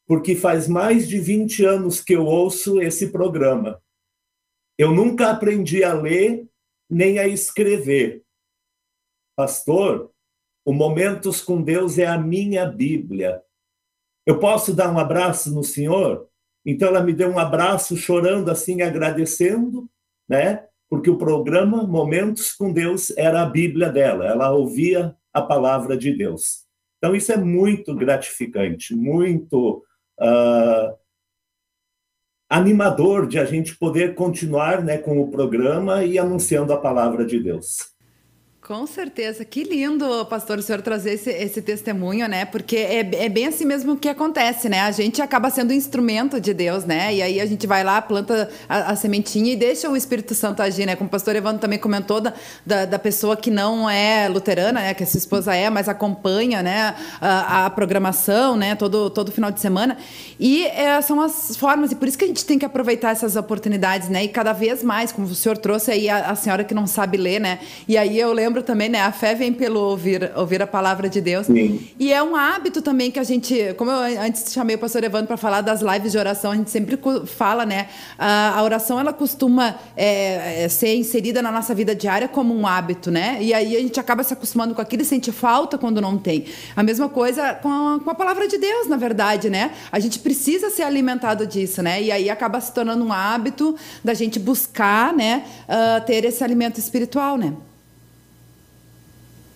porque 0.07 0.37
faz 0.37 0.69
mais 0.69 1.09
de 1.09 1.19
20 1.19 1.65
anos 1.65 2.01
que 2.01 2.15
eu 2.15 2.25
ouço 2.25 2.81
esse 2.81 3.11
programa. 3.11 3.83
Eu 4.79 4.93
nunca 4.93 5.31
aprendi 5.31 5.83
a 5.83 5.93
ler 5.93 6.49
nem 6.89 7.19
a 7.19 7.27
escrever. 7.27 8.25
Pastor, 9.37 10.13
o 10.65 10.73
Momentos 10.73 11.41
com 11.41 11.61
Deus 11.61 11.99
é 11.99 12.07
a 12.07 12.19
minha 12.19 12.67
Bíblia. 12.67 13.43
Eu 14.25 14.39
posso 14.39 14.75
dar 14.75 14.93
um 14.93 14.99
abraço 14.99 15.53
no 15.53 15.63
senhor? 15.63 16.29
Então 16.67 16.89
ela 16.89 17.01
me 17.01 17.13
deu 17.13 17.31
um 17.31 17.39
abraço 17.39 17.97
chorando 17.97 18.51
assim, 18.51 18.83
agradecendo, 18.83 19.89
né? 20.29 20.65
Porque 20.91 21.09
o 21.09 21.17
programa 21.17 21.85
Momentos 21.85 22.53
com 22.53 22.73
Deus 22.73 23.17
era 23.17 23.43
a 23.43 23.47
Bíblia 23.47 23.89
dela, 23.89 24.27
ela 24.27 24.51
ouvia 24.51 25.17
a 25.33 25.41
palavra 25.41 25.97
de 25.97 26.13
Deus. 26.13 26.67
Então 26.99 27.15
isso 27.15 27.31
é 27.31 27.37
muito 27.37 27.95
gratificante, 27.95 28.97
muito 28.97 29.85
uh, 30.21 30.97
animador 32.51 33.29
de 33.29 33.39
a 33.39 33.45
gente 33.45 33.77
poder 33.77 34.17
continuar 34.17 34.83
né, 34.83 34.99
com 34.99 35.21
o 35.21 35.31
programa 35.31 36.05
e 36.05 36.19
anunciando 36.19 36.73
a 36.73 36.81
palavra 36.81 37.25
de 37.25 37.39
Deus. 37.39 37.96
Com 38.67 38.85
certeza, 38.85 39.45
que 39.45 39.63
lindo, 39.63 40.27
pastor, 40.27 40.59
o 40.59 40.63
senhor 40.63 40.83
trazer 40.83 41.13
esse, 41.13 41.31
esse 41.31 41.63
testemunho, 41.63 42.27
né? 42.27 42.45
Porque 42.45 42.77
é, 42.77 42.99
é, 42.99 43.29
bem 43.29 43.47
assim 43.47 43.65
mesmo 43.65 43.97
que 43.97 44.09
acontece, 44.09 44.69
né? 44.69 44.81
A 44.81 44.91
gente 44.91 45.23
acaba 45.23 45.49
sendo 45.51 45.73
instrumento 45.73 46.41
de 46.41 46.53
Deus, 46.53 46.85
né? 46.85 47.15
E 47.15 47.23
aí 47.23 47.41
a 47.41 47.47
gente 47.47 47.65
vai 47.65 47.85
lá, 47.85 48.03
planta 48.03 48.51
a, 48.69 48.91
a 48.91 48.97
sementinha 48.97 49.53
e 49.53 49.57
deixa 49.57 49.89
o 49.89 49.97
Espírito 49.97 50.35
Santo 50.35 50.63
agir, 50.63 50.85
né? 50.85 50.97
Como 50.97 51.07
o 51.07 51.11
pastor 51.13 51.37
Evandro 51.37 51.61
também 51.61 51.79
comentou 51.79 52.21
da, 52.21 52.35
da, 52.67 52.85
da, 52.87 52.99
pessoa 52.99 53.37
que 53.37 53.53
não 53.53 53.89
é 53.89 54.29
luterana, 54.29 54.81
né? 54.81 54.95
Que 54.95 55.05
a 55.05 55.07
sua 55.07 55.19
esposa 55.19 55.55
é, 55.55 55.71
mas 55.71 55.89
acompanha, 55.89 56.61
né? 56.61 56.97
A, 57.21 57.67
a 57.67 57.71
programação, 57.71 58.57
né? 58.57 58.75
Todo, 58.75 59.11
todo 59.11 59.31
final 59.31 59.53
de 59.53 59.61
semana. 59.61 59.97
E 60.41 60.65
é, 60.65 61.01
são 61.03 61.21
as 61.21 61.57
formas, 61.57 61.93
e 61.93 61.95
por 61.95 62.09
isso 62.09 62.19
que 62.19 62.25
a 62.25 62.29
gente 62.29 62.45
tem 62.45 62.59
que 62.59 62.65
aproveitar 62.65 63.13
essas 63.13 63.37
oportunidades, 63.37 64.09
né? 64.09 64.25
E 64.25 64.29
cada 64.29 64.53
vez 64.53 64.83
mais, 64.83 65.13
como 65.13 65.29
o 65.29 65.35
senhor 65.37 65.57
trouxe 65.57 65.93
aí 65.93 66.09
a, 66.09 66.31
a 66.31 66.35
senhora 66.35 66.65
que 66.65 66.75
não 66.75 66.89
sabe 66.89 67.17
ler, 67.17 67.41
né? 67.41 67.61
E 67.87 67.97
aí 67.97 68.19
eu 68.19 68.33
lembro 68.33 68.56
também, 68.63 68.89
né? 68.89 69.01
A 69.01 69.13
fé 69.13 69.35
vem 69.35 69.53
pelo 69.53 69.81
ouvir, 69.81 70.33
ouvir 70.37 70.63
a 70.63 70.67
palavra 70.67 71.09
de 71.09 71.21
Deus. 71.21 71.47
Sim. 71.47 71.89
E 71.99 72.13
é 72.13 72.23
um 72.23 72.35
hábito 72.37 72.83
também 72.83 73.11
que 73.11 73.19
a 73.19 73.25
gente, 73.25 73.75
como 73.77 73.91
eu 73.91 74.21
antes 74.21 74.53
chamei 74.53 74.77
o 74.77 74.79
pastor 74.79 75.05
Evandro 75.05 75.27
para 75.27 75.37
falar 75.37 75.61
das 75.61 75.81
lives 75.81 76.13
de 76.13 76.19
oração, 76.19 76.53
a 76.53 76.57
gente 76.57 76.71
sempre 76.71 76.99
fala, 77.27 77.67
né? 77.67 77.89
A, 78.19 78.59
a 78.59 78.63
oração 78.63 78.99
ela 78.99 79.13
costuma 79.13 79.77
é, 79.97 80.65
é, 80.65 80.69
ser 80.69 80.95
inserida 80.97 81.43
na 81.43 81.51
nossa 81.51 81.75
vida 81.75 81.95
diária 81.95 82.29
como 82.29 82.55
um 82.55 82.67
hábito, 82.67 83.11
né? 83.11 83.39
E 83.41 83.53
aí 83.53 83.77
a 83.77 83.81
gente 83.81 83.99
acaba 83.99 84.23
se 84.23 84.33
acostumando 84.33 84.75
com 84.75 84.81
aquilo 84.81 85.03
e 85.03 85.05
sente 85.05 85.33
falta 85.33 85.79
quando 85.79 86.01
não 86.01 86.19
tem. 86.19 86.47
A 86.75 86.83
mesma 86.83 87.09
coisa 87.09 87.55
com 87.55 87.69
a, 87.69 88.01
com 88.01 88.11
a 88.11 88.15
palavra 88.15 88.49
de 88.49 88.59
Deus, 88.59 88.89
na 88.89 88.97
verdade, 88.97 89.51
né? 89.51 89.73
A 89.91 89.99
gente 89.99 90.19
precisa 90.19 90.71
ser 90.71 90.83
alimentado 90.83 91.47
disso, 91.47 91.83
né? 91.83 92.03
E 92.03 92.11
aí 92.11 92.31
acaba 92.31 92.61
se 92.61 92.73
tornando 92.73 93.05
um 93.05 93.13
hábito 93.13 93.77
da 94.03 94.15
gente 94.15 94.39
buscar, 94.39 95.13
né? 95.13 95.45
Uh, 95.69 96.05
ter 96.05 96.25
esse 96.25 96.43
alimento 96.43 96.79
espiritual, 96.79 97.37
né? 97.37 97.55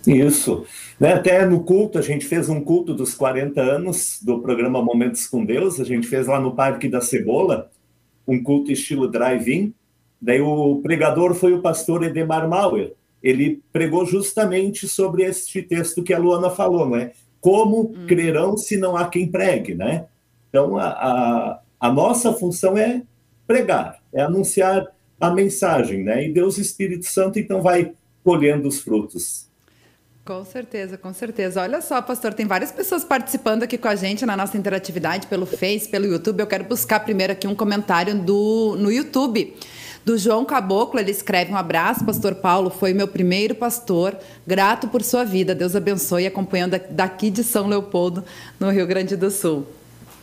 Isso. 0.06 0.64
Né? 0.98 1.12
Até 1.12 1.44
no 1.44 1.62
culto, 1.62 1.98
a 1.98 2.02
gente 2.02 2.24
fez 2.24 2.48
um 2.48 2.60
culto 2.60 2.94
dos 2.94 3.14
40 3.14 3.60
anos 3.60 4.18
do 4.22 4.40
programa 4.40 4.82
Momentos 4.82 5.26
com 5.26 5.44
Deus, 5.44 5.80
a 5.80 5.84
gente 5.84 6.06
fez 6.06 6.26
lá 6.26 6.40
no 6.40 6.54
Parque 6.54 6.88
da 6.88 7.00
Cebola, 7.00 7.70
um 8.26 8.42
culto 8.42 8.72
estilo 8.72 9.08
drive-in. 9.08 9.74
Daí 10.20 10.40
o 10.40 10.80
pregador 10.82 11.34
foi 11.34 11.52
o 11.52 11.60
pastor 11.60 12.04
Edemar 12.04 12.48
Mauer. 12.48 12.92
Ele 13.22 13.62
pregou 13.72 14.06
justamente 14.06 14.88
sobre 14.88 15.24
este 15.24 15.62
texto 15.62 16.02
que 16.02 16.14
a 16.14 16.18
Luana 16.18 16.50
falou, 16.50 16.88
não 16.88 16.96
é? 16.96 17.12
Como 17.40 17.82
hum. 17.82 18.06
crerão 18.06 18.56
se 18.56 18.76
não 18.76 18.96
há 18.96 19.08
quem 19.08 19.30
pregue, 19.30 19.74
né? 19.74 20.06
Então, 20.48 20.76
a, 20.76 20.88
a, 20.88 21.60
a 21.78 21.92
nossa 21.92 22.32
função 22.32 22.76
é 22.76 23.02
pregar, 23.46 23.98
é 24.12 24.22
anunciar 24.22 24.86
a 25.18 25.30
mensagem, 25.30 26.02
né? 26.02 26.26
E 26.26 26.32
Deus 26.32 26.58
Espírito 26.58 27.06
Santo, 27.06 27.38
então, 27.38 27.60
vai 27.60 27.92
colhendo 28.24 28.68
os 28.68 28.80
frutos. 28.80 29.49
Com 30.24 30.44
certeza, 30.44 30.98
com 30.98 31.12
certeza. 31.12 31.62
Olha 31.62 31.80
só, 31.80 32.00
pastor, 32.02 32.34
tem 32.34 32.46
várias 32.46 32.70
pessoas 32.70 33.02
participando 33.02 33.62
aqui 33.62 33.78
com 33.78 33.88
a 33.88 33.94
gente 33.94 34.24
na 34.26 34.36
nossa 34.36 34.56
interatividade 34.56 35.26
pelo 35.26 35.46
Face, 35.46 35.88
pelo 35.88 36.06
YouTube. 36.06 36.40
Eu 36.40 36.46
quero 36.46 36.64
buscar 36.64 37.00
primeiro 37.00 37.32
aqui 37.32 37.46
um 37.46 37.54
comentário 37.54 38.14
do 38.14 38.76
no 38.78 38.92
YouTube. 38.92 39.56
Do 40.04 40.16
João 40.16 40.44
Caboclo, 40.46 40.98
ele 40.98 41.10
escreve 41.10 41.52
um 41.52 41.56
abraço, 41.56 42.04
pastor 42.04 42.34
Paulo, 42.36 42.70
foi 42.70 42.94
meu 42.94 43.06
primeiro 43.06 43.54
pastor, 43.54 44.16
grato 44.46 44.88
por 44.88 45.02
sua 45.02 45.24
vida, 45.24 45.54
Deus 45.54 45.76
abençoe, 45.76 46.26
acompanhando 46.26 46.80
daqui 46.90 47.28
de 47.28 47.44
São 47.44 47.66
Leopoldo, 47.66 48.24
no 48.58 48.70
Rio 48.70 48.86
Grande 48.86 49.14
do 49.14 49.30
Sul. 49.30 49.66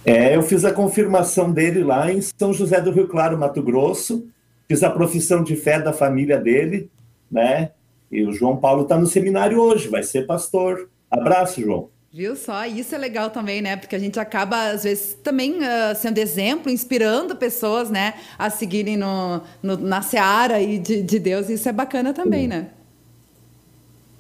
É, 0.04 0.36
eu 0.36 0.42
fiz 0.42 0.66
a 0.66 0.74
confirmação 0.74 1.52
dele 1.52 1.84
lá 1.84 2.12
em 2.12 2.22
São 2.22 2.52
José 2.54 2.82
do 2.82 2.92
Rio 2.92 3.08
Claro, 3.08 3.38
Mato 3.38 3.62
Grosso, 3.62 4.28
fiz 4.68 4.82
a 4.82 4.90
profissão 4.90 5.44
de 5.44 5.56
fé 5.56 5.80
da 5.80 5.94
família 5.94 6.40
dele, 6.40 6.90
né, 7.32 7.70
e 8.12 8.24
o 8.24 8.32
João 8.32 8.58
Paulo 8.58 8.84
está 8.84 8.98
no 8.98 9.06
seminário 9.06 9.60
hoje, 9.60 9.88
vai 9.88 10.04
ser 10.04 10.26
pastor. 10.26 10.90
Abraço, 11.10 11.62
João. 11.62 11.90
Viu 12.12 12.36
só? 12.36 12.66
Isso 12.66 12.96
é 12.96 12.98
legal 12.98 13.30
também, 13.30 13.62
né? 13.62 13.76
Porque 13.76 13.96
a 13.96 14.00
gente 14.00 14.20
acaba, 14.20 14.72
às 14.72 14.84
vezes, 14.84 15.14
também 15.22 15.58
uh, 15.58 15.96
sendo 15.96 16.18
exemplo, 16.18 16.72
inspirando 16.72 17.36
pessoas, 17.36 17.90
né? 17.90 18.16
A 18.40 18.50
seguirem 18.50 18.98
no, 18.98 19.42
no 19.62 19.78
na 19.78 20.02
seara 20.02 20.62
e 20.62 20.80
de, 20.80 21.04
de 21.04 21.20
Deus. 21.20 21.50
Isso 21.50 21.68
é 21.68 21.72
bacana 21.72 22.14
também, 22.14 22.44
Sim. 22.44 22.48
né? 22.48 22.68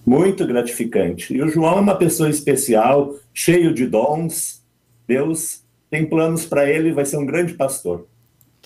Muito 0.05 0.45
gratificante. 0.45 1.33
E 1.33 1.41
o 1.41 1.49
João 1.49 1.77
é 1.77 1.81
uma 1.81 1.95
pessoa 1.95 2.29
especial, 2.29 3.15
cheio 3.33 3.73
de 3.73 3.87
dons. 3.87 4.61
Deus 5.07 5.63
tem 5.89 6.05
planos 6.05 6.45
para 6.45 6.69
ele, 6.69 6.91
vai 6.91 7.05
ser 7.05 7.17
um 7.17 7.25
grande 7.25 7.53
pastor. 7.53 8.05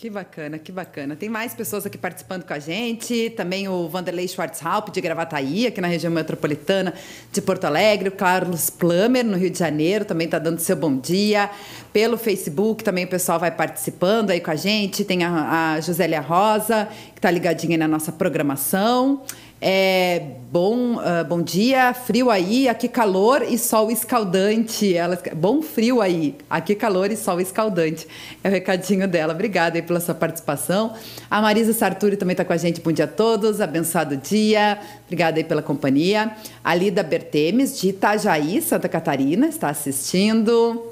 Que 0.02 0.10
bacana, 0.10 0.58
que 0.58 0.72
bacana. 0.72 1.16
Tem 1.16 1.30
mais 1.30 1.54
pessoas 1.54 1.86
aqui 1.86 1.96
participando 1.96 2.44
com 2.44 2.52
a 2.52 2.58
gente. 2.58 3.30
Também 3.38 3.68
o 3.68 3.88
Vanderlei 3.88 4.28
Schwarzhaupt, 4.28 4.92
de 4.92 5.00
Gravataí, 5.00 5.68
aqui 5.68 5.80
na 5.80 5.88
região 5.88 6.12
metropolitana 6.12 6.92
de 7.32 7.40
Porto 7.40 7.66
Alegre. 7.66 8.10
O 8.10 8.12
Carlos 8.12 8.72
Plummer, 8.72 9.24
no 9.24 9.38
Rio 9.38 9.52
de 9.52 9.60
Janeiro, 9.60 10.04
também 10.04 10.26
está 10.26 10.40
dando 10.40 10.58
seu 10.58 10.76
bom 10.76 10.98
dia. 10.98 11.52
Pelo 11.94 12.18
Facebook 12.18 12.84
também 12.84 13.06
o 13.06 13.08
pessoal 13.08 13.40
vai 13.40 13.52
participando 13.52 14.32
aí 14.32 14.42
com 14.42 14.50
a 14.50 14.56
gente. 14.56 15.06
Tem 15.06 15.24
a, 15.24 15.76
a 15.76 15.82
Josélia 15.82 16.20
Rosa, 16.20 16.88
que 17.14 17.20
está 17.20 17.30
ligadinha 17.30 17.78
na 17.78 17.88
nossa 17.88 18.12
programação. 18.12 19.22
É, 19.64 20.24
bom, 20.52 20.96
uh, 20.96 21.24
bom 21.30 21.40
dia, 21.40 21.94
frio 21.94 22.32
aí, 22.32 22.68
aqui 22.68 22.88
calor 22.88 23.44
e 23.44 23.60
sol 23.60 23.92
escaldante. 23.92 24.96
Ela, 24.96 25.22
bom 25.36 25.62
frio 25.62 26.02
aí, 26.02 26.36
aqui 26.50 26.74
calor 26.74 27.12
e 27.12 27.16
sol 27.16 27.40
escaldante. 27.40 28.08
É 28.44 28.50
o 28.50 28.52
recadinho 28.52 29.08
dela. 29.08 29.34
Obrigada 29.34 29.78
aí 29.78 29.84
pela 29.84 30.00
sua 30.00 30.16
participação. 30.16 30.96
A 31.30 31.40
Marisa 31.40 31.74
Sarturi 31.74 32.18
também 32.18 32.34
está 32.34 32.44
com 32.44 32.54
a 32.54 32.58
gente. 32.58 32.82
Bom 32.82 32.92
dia 32.92 33.06
a 33.06 33.08
todos, 33.08 33.62
abençoado 33.62 34.18
dia. 34.18 34.80
Obrigada 35.06 35.38
aí 35.38 35.44
pela 35.44 35.62
companhia. 35.62 36.32
A 36.64 36.74
Lida 36.74 37.04
Bertemes, 37.04 37.80
de 37.80 37.90
Itajaí, 37.90 38.64
Santa 38.64 38.90
Catarina, 38.90 39.46
está 39.46 39.70
assistindo. 39.70 40.91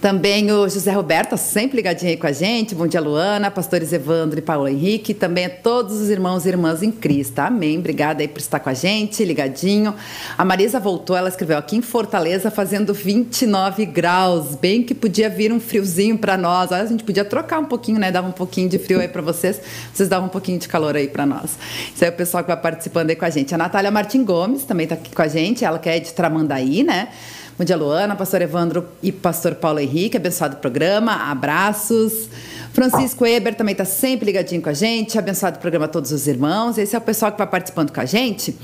Também 0.00 0.48
o 0.52 0.68
José 0.68 0.92
Roberto, 0.92 1.36
sempre 1.36 1.78
ligadinho 1.78 2.12
aí 2.12 2.16
com 2.16 2.28
a 2.28 2.32
gente. 2.32 2.72
Bom 2.72 2.86
dia, 2.86 3.00
Luana, 3.00 3.50
pastores 3.50 3.92
Evandro 3.92 4.38
e 4.38 4.42
Paulo 4.42 4.68
Henrique. 4.68 5.12
Também 5.12 5.46
a 5.46 5.50
todos 5.50 6.00
os 6.00 6.08
irmãos 6.08 6.46
e 6.46 6.50
irmãs 6.50 6.84
em 6.84 6.92
Cristo. 6.92 7.40
Amém. 7.40 7.80
Obrigada 7.80 8.22
aí 8.22 8.28
por 8.28 8.38
estar 8.38 8.60
com 8.60 8.70
a 8.70 8.74
gente, 8.74 9.24
ligadinho. 9.24 9.92
A 10.36 10.44
Marisa 10.44 10.78
voltou, 10.78 11.16
ela 11.16 11.28
escreveu 11.28 11.58
aqui 11.58 11.74
em 11.74 11.82
Fortaleza 11.82 12.48
fazendo 12.48 12.94
29 12.94 13.84
graus. 13.86 14.54
Bem 14.54 14.84
que 14.84 14.94
podia 14.94 15.28
vir 15.28 15.52
um 15.52 15.58
friozinho 15.58 16.16
para 16.16 16.36
nós. 16.36 16.70
A 16.70 16.86
gente 16.86 17.02
podia 17.02 17.24
trocar 17.24 17.58
um 17.58 17.64
pouquinho, 17.64 17.98
né? 17.98 18.12
Dava 18.12 18.28
um 18.28 18.32
pouquinho 18.32 18.68
de 18.68 18.78
frio 18.78 19.00
aí 19.00 19.08
para 19.08 19.20
vocês. 19.20 19.60
Vocês 19.92 20.08
davam 20.08 20.28
um 20.28 20.30
pouquinho 20.30 20.60
de 20.60 20.68
calor 20.68 20.94
aí 20.94 21.08
para 21.08 21.26
nós. 21.26 21.58
Isso 21.92 22.04
aí 22.04 22.10
é 22.10 22.12
o 22.12 22.16
pessoal 22.16 22.44
que 22.44 22.48
vai 22.48 22.60
participando 22.60 23.10
aí 23.10 23.16
com 23.16 23.24
a 23.24 23.30
gente. 23.30 23.52
A 23.52 23.58
Natália 23.58 23.90
Martin 23.90 24.22
Gomes 24.22 24.62
também 24.62 24.84
está 24.84 24.94
aqui 24.94 25.12
com 25.12 25.22
a 25.22 25.28
gente. 25.28 25.64
Ela 25.64 25.80
que 25.80 25.88
é 25.88 25.98
de 25.98 26.12
Tramandaí, 26.12 26.84
né? 26.84 27.08
Bom 27.58 27.64
dia, 27.64 27.76
Luana, 27.76 28.14
pastor 28.14 28.40
Evandro 28.40 28.86
e 29.02 29.10
pastor 29.10 29.56
Paulo 29.56 29.80
Henrique, 29.80 30.16
abençoado 30.16 30.58
programa, 30.58 31.28
abraços. 31.28 32.28
Francisco 32.72 33.26
Eber 33.26 33.56
também 33.56 33.72
está 33.72 33.84
sempre 33.84 34.26
ligadinho 34.26 34.62
com 34.62 34.68
a 34.68 34.72
gente, 34.72 35.18
abençoado 35.18 35.58
programa 35.58 35.86
a 35.86 35.88
todos 35.88 36.12
os 36.12 36.28
irmãos. 36.28 36.78
Esse 36.78 36.94
é 36.94 36.98
o 36.98 37.02
pessoal 37.02 37.32
que 37.32 37.38
vai 37.38 37.48
participando 37.48 37.92
com 37.92 38.00
a 38.00 38.04
gente. 38.04 38.56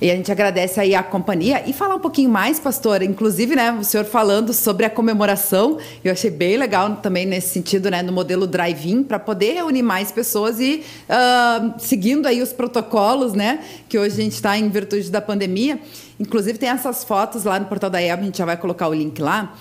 E 0.00 0.10
a 0.12 0.14
gente 0.14 0.30
agradece 0.30 0.78
aí 0.78 0.94
a 0.94 1.02
companhia 1.02 1.64
e 1.66 1.72
falar 1.72 1.96
um 1.96 2.00
pouquinho 2.00 2.30
mais, 2.30 2.60
pastor, 2.60 3.02
inclusive, 3.02 3.56
né, 3.56 3.72
o 3.72 3.82
senhor 3.82 4.04
falando 4.04 4.54
sobre 4.54 4.86
a 4.86 4.90
comemoração. 4.90 5.78
Eu 6.04 6.12
achei 6.12 6.30
bem 6.30 6.56
legal 6.56 6.94
também 6.96 7.26
nesse 7.26 7.48
sentido, 7.48 7.90
né, 7.90 8.00
no 8.00 8.12
modelo 8.12 8.46
drive-in, 8.46 9.02
para 9.02 9.18
poder 9.18 9.54
reunir 9.54 9.82
mais 9.82 10.12
pessoas 10.12 10.60
e 10.60 10.84
uh, 11.08 11.74
seguindo 11.78 12.26
aí 12.26 12.40
os 12.40 12.52
protocolos, 12.52 13.32
né, 13.32 13.58
que 13.88 13.98
hoje 13.98 14.20
a 14.20 14.22
gente 14.22 14.34
está 14.34 14.56
em 14.56 14.68
virtude 14.68 15.10
da 15.10 15.20
pandemia. 15.20 15.80
Inclusive 16.20 16.58
tem 16.58 16.68
essas 16.68 17.02
fotos 17.02 17.42
lá 17.42 17.58
no 17.58 17.66
portal 17.66 17.90
da 17.90 18.00
EB, 18.00 18.20
a 18.20 18.24
gente 18.24 18.38
já 18.38 18.44
vai 18.44 18.56
colocar 18.56 18.86
o 18.86 18.94
link 18.94 19.20
lá. 19.20 19.52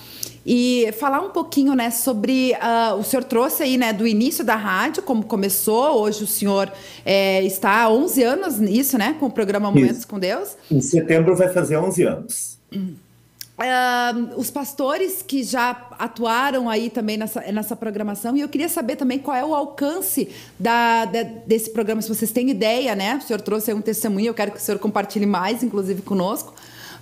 E 0.49 0.93
falar 0.93 1.19
um 1.19 1.29
pouquinho, 1.29 1.73
né, 1.73 1.91
sobre 1.91 2.53
uh, 2.53 2.95
o 2.97 3.03
senhor 3.03 3.25
trouxe 3.25 3.63
aí, 3.63 3.77
né, 3.77 3.91
do 3.91 4.07
início 4.07 4.45
da 4.45 4.55
rádio, 4.55 5.03
como 5.03 5.25
começou. 5.25 5.99
Hoje 5.99 6.23
o 6.23 6.27
senhor 6.27 6.71
é, 7.05 7.43
está 7.43 7.83
há 7.83 7.89
11 7.89 8.23
anos 8.23 8.57
nisso, 8.57 8.97
né, 8.97 9.17
com 9.19 9.25
o 9.25 9.29
programa 9.29 9.69
Momentos 9.69 9.97
Isso. 9.97 10.07
com 10.07 10.17
Deus. 10.17 10.55
Em 10.71 10.79
setembro 10.79 11.35
vai 11.35 11.49
fazer 11.49 11.75
11 11.75 12.03
anos. 12.03 12.57
Uh, 12.71 14.39
os 14.39 14.49
pastores 14.49 15.21
que 15.21 15.43
já 15.43 15.85
atuaram 15.99 16.69
aí 16.69 16.89
também 16.89 17.17
nessa, 17.17 17.41
nessa 17.51 17.75
programação, 17.75 18.37
e 18.37 18.39
eu 18.39 18.47
queria 18.47 18.69
saber 18.69 18.95
também 18.95 19.19
qual 19.19 19.35
é 19.35 19.43
o 19.43 19.53
alcance 19.53 20.29
da, 20.57 21.03
da, 21.03 21.23
desse 21.23 21.71
programa, 21.71 22.01
se 22.01 22.07
vocês 22.07 22.31
têm 22.31 22.49
ideia, 22.49 22.95
né? 22.95 23.19
O 23.21 23.21
senhor 23.21 23.41
trouxe 23.41 23.71
aí 23.71 23.75
um 23.75 23.81
testemunho, 23.81 24.27
eu 24.27 24.33
quero 24.33 24.51
que 24.51 24.59
o 24.59 24.61
senhor 24.61 24.79
compartilhe 24.79 25.25
mais, 25.25 25.61
inclusive, 25.61 26.01
conosco. 26.03 26.53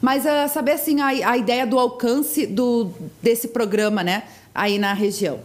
Mas 0.02 0.26
uh, 0.26 0.52
saber 0.52 0.74
assim 0.74 1.00
a, 1.02 1.08
a 1.08 1.38
ideia 1.38 1.66
do 1.66 1.80
alcance 1.80 2.46
do, 2.46 2.92
desse 3.22 3.48
programa, 3.48 4.04
né, 4.04 4.24
aí 4.54 4.78
na 4.78 4.94
região. 4.94 5.40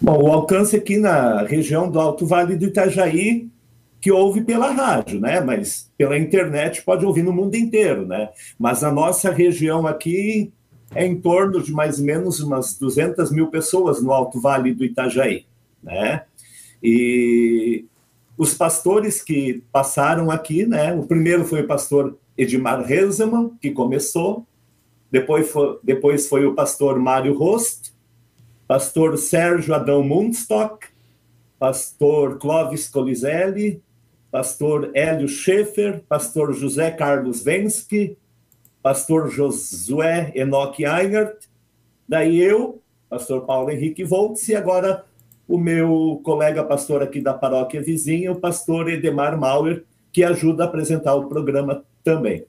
Bom, 0.00 0.24
o 0.24 0.32
alcance 0.32 0.76
aqui 0.76 0.98
na 0.98 1.42
região 1.42 1.90
do 1.90 1.98
Alto 1.98 2.26
Vale 2.26 2.54
do 2.54 2.66
Itajaí, 2.66 3.48
que 4.00 4.12
ouve 4.12 4.42
pela 4.42 4.70
rádio, 4.70 5.18
né? 5.18 5.40
Mas 5.40 5.90
pela 5.96 6.18
internet 6.18 6.82
pode 6.82 7.04
ouvir 7.04 7.22
no 7.22 7.32
mundo 7.32 7.56
inteiro, 7.56 8.06
né? 8.06 8.28
Mas 8.58 8.84
a 8.84 8.92
nossa 8.92 9.30
região 9.30 9.86
aqui 9.86 10.52
é 10.94 11.04
em 11.04 11.20
torno 11.20 11.62
de 11.62 11.72
mais 11.72 11.98
ou 11.98 12.04
menos 12.04 12.40
umas 12.40 12.78
200 12.78 13.32
mil 13.32 13.48
pessoas 13.48 14.02
no 14.02 14.12
Alto 14.12 14.40
Vale 14.40 14.74
do 14.74 14.84
Itajaí, 14.84 15.46
né? 15.82 16.22
E 16.82 17.84
os 18.36 18.54
pastores 18.54 19.22
que 19.22 19.62
passaram 19.72 20.30
aqui, 20.30 20.66
né? 20.66 20.94
O 20.94 21.04
primeiro 21.04 21.44
foi 21.44 21.62
o 21.62 21.66
pastor 21.66 22.16
Edmar 22.36 22.82
Reusemann, 22.84 23.56
que 23.60 23.70
começou, 23.70 24.46
depois 25.10 25.50
foi, 25.50 25.78
depois 25.82 26.28
foi 26.28 26.44
o 26.46 26.54
pastor 26.54 26.98
Mário 26.98 27.36
Rost, 27.36 27.92
pastor 28.66 29.16
Sérgio 29.16 29.74
Adão 29.74 30.02
Mundstock, 30.02 30.86
pastor 31.58 32.38
Clóvis 32.38 32.88
Coliselli, 32.88 33.82
pastor 34.30 34.90
Hélio 34.94 35.28
Schaefer, 35.28 36.02
pastor 36.08 36.52
José 36.52 36.90
Carlos 36.90 37.42
Vensky, 37.42 38.18
pastor 38.82 39.30
Josué 39.30 40.32
Enoch 40.34 40.78
Einert, 40.78 41.46
daí 42.08 42.40
eu, 42.40 42.82
pastor 43.08 43.46
Paulo 43.46 43.70
Henrique 43.70 44.04
Voltz, 44.04 44.48
e 44.48 44.54
agora 44.54 45.04
o 45.48 45.58
meu 45.58 46.20
colega 46.24 46.62
pastor 46.64 47.02
aqui 47.02 47.20
da 47.20 47.32
paróquia 47.32 47.80
vizinha, 47.80 48.32
o 48.32 48.40
pastor 48.40 48.90
Edemar 48.90 49.38
Mauer, 49.38 49.84
que 50.12 50.24
ajuda 50.24 50.64
a 50.64 50.66
apresentar 50.66 51.14
o 51.14 51.28
programa 51.28 51.84
também. 52.06 52.46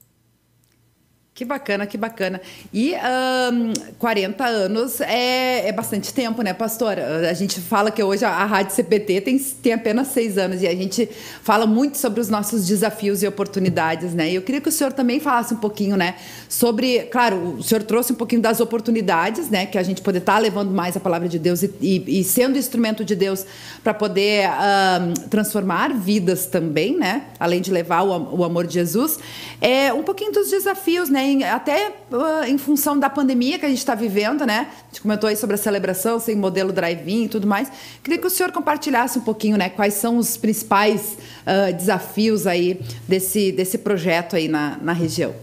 Que 1.38 1.46
bacana, 1.46 1.86
que 1.86 2.00
bacana. 2.00 2.42
E 2.74 2.96
um, 2.96 3.72
40 4.00 4.44
anos 4.44 5.00
é, 5.02 5.68
é 5.68 5.72
bastante 5.72 6.12
tempo, 6.12 6.42
né, 6.42 6.52
pastor? 6.52 6.98
A 6.98 7.34
gente 7.34 7.62
fala 7.62 7.92
que 7.92 8.02
hoje 8.02 8.26
a, 8.26 8.30
a 8.30 8.44
Rádio 8.44 8.74
CPT 8.74 9.22
tem, 9.22 9.38
tem 9.38 9.74
apenas 9.74 10.08
seis 10.08 10.36
anos 10.40 10.64
e 10.64 10.68
a 10.68 10.74
gente 10.74 11.08
fala 11.44 11.68
muito 11.68 12.00
sobre 12.00 12.22
os 12.22 12.28
nossos 12.28 12.66
desafios 12.66 13.22
e 13.22 13.28
oportunidades, 13.28 14.16
né? 14.16 14.32
E 14.32 14.34
eu 14.34 14.42
queria 14.42 14.60
que 14.60 14.68
o 14.68 14.72
senhor 14.72 14.92
também 14.92 15.20
falasse 15.20 15.54
um 15.54 15.58
pouquinho, 15.58 15.96
né, 15.96 16.16
sobre, 16.50 17.02
claro, 17.04 17.58
o 17.60 17.62
senhor 17.62 17.84
trouxe 17.84 18.14
um 18.14 18.16
pouquinho 18.16 18.42
das 18.42 18.60
oportunidades, 18.60 19.48
né, 19.48 19.68
que 19.68 19.78
a 19.78 19.84
gente 19.84 20.02
poder 20.02 20.18
estar 20.18 20.34
tá 20.34 20.40
levando 20.40 20.72
mais 20.72 20.98
a 20.98 21.00
palavra 21.00 21.30
de 21.30 21.38
Deus 21.38 21.62
e, 21.62 21.72
e, 21.80 22.20
e 22.20 22.24
sendo 22.24 22.58
instrumento 22.58 23.06
de 23.06 23.16
Deus 23.16 23.46
para 23.84 23.94
poder 23.94 24.50
um, 24.50 25.14
transformar 25.30 25.94
vidas 25.94 26.48
também, 26.48 26.98
né? 26.98 27.28
Além 27.40 27.62
de 27.62 27.70
levar 27.70 28.02
o, 28.02 28.40
o 28.40 28.44
amor 28.44 28.66
de 28.66 28.74
Jesus. 28.74 29.20
É 29.62 29.94
um 29.94 30.02
pouquinho 30.02 30.32
dos 30.32 30.50
desafios, 30.50 31.12
né? 31.12 31.27
Em, 31.28 31.44
até 31.44 31.92
uh, 32.12 32.46
em 32.48 32.58
função 32.58 32.98
da 32.98 33.10
pandemia 33.10 33.60
que 33.60 33.66
a 33.66 33.70
gente 33.70 33.78
está 33.78 33.96
vivendo, 33.96 34.46
né? 34.46 34.68
A 34.84 34.88
gente 34.88 35.02
comentou 35.02 35.30
aí 35.30 35.36
sobre 35.36 35.56
a 35.56 35.58
celebração, 35.58 36.20
sem 36.20 36.36
modelo 36.36 36.72
drive-in 36.72 37.26
e 37.26 37.30
tudo 37.30 37.46
mais. 37.46 37.72
Queria 38.04 38.20
que 38.20 38.28
o 38.28 38.30
senhor 38.30 38.52
compartilhasse 38.52 39.20
um 39.20 39.22
pouquinho, 39.22 39.58
né? 39.58 39.70
Quais 39.70 39.96
são 39.96 40.18
os 40.18 40.38
principais 40.38 41.18
uh, 41.44 41.74
desafios 41.74 42.48
aí 42.48 42.80
desse, 43.08 43.52
desse 43.52 43.78
projeto 43.78 44.36
aí 44.36 44.48
na, 44.48 44.78
na 44.82 44.94
região? 44.94 45.34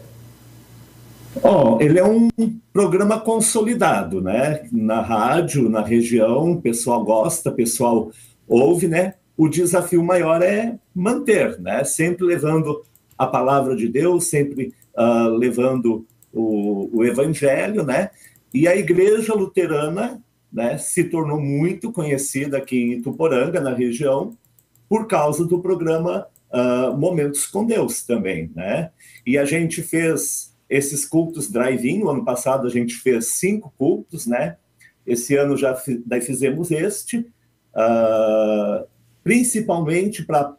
Oh, 1.42 1.78
ele 1.80 1.98
é 1.98 2.04
um 2.04 2.28
programa 2.72 3.18
consolidado, 3.20 4.20
né? 4.20 4.66
Na 4.70 5.00
rádio, 5.00 5.68
na 5.68 5.82
região, 5.82 6.52
o 6.52 6.60
pessoal 6.60 7.04
gosta, 7.04 7.50
o 7.50 7.54
pessoal 7.54 8.10
ouve, 8.48 8.86
né? 8.86 9.14
O 9.36 9.48
desafio 9.48 10.02
maior 10.02 10.42
é 10.42 10.76
manter, 10.94 11.60
né? 11.60 11.82
Sempre 11.82 12.24
levando 12.24 12.82
a 13.18 13.26
palavra 13.26 13.74
de 13.74 13.88
Deus, 13.88 14.26
sempre 14.26 14.72
uh, 14.96 15.28
levando 15.36 16.06
o, 16.32 16.90
o, 16.92 17.04
evangelho, 17.04 17.84
né? 17.84 18.10
E 18.52 18.68
a 18.68 18.76
igreja 18.76 19.34
luterana, 19.34 20.22
né, 20.52 20.78
se 20.78 21.04
tornou 21.04 21.40
muito 21.40 21.90
conhecida 21.92 22.58
aqui 22.58 22.94
em 22.94 23.02
Tuporanga, 23.02 23.60
na 23.60 23.74
região, 23.74 24.36
por 24.88 25.06
causa 25.06 25.44
do 25.44 25.60
programa 25.60 26.26
uh, 26.52 26.96
Momentos 26.96 27.46
com 27.46 27.64
Deus 27.64 28.02
também, 28.02 28.50
né? 28.54 28.90
E 29.26 29.36
a 29.36 29.44
gente 29.44 29.82
fez 29.82 30.54
esses 30.68 31.04
cultos 31.04 31.50
drive-in, 31.50 32.00
no 32.00 32.10
ano 32.10 32.24
passado 32.24 32.66
a 32.66 32.70
gente 32.70 32.94
fez 32.94 33.26
cinco 33.26 33.72
cultos, 33.76 34.26
né? 34.26 34.56
Esse 35.06 35.36
ano 35.36 35.56
já 35.56 35.76
daí 36.06 36.20
fizemos 36.20 36.70
este, 36.70 37.18
uh, 37.18 38.86
principalmente 39.22 40.24
para 40.24 40.56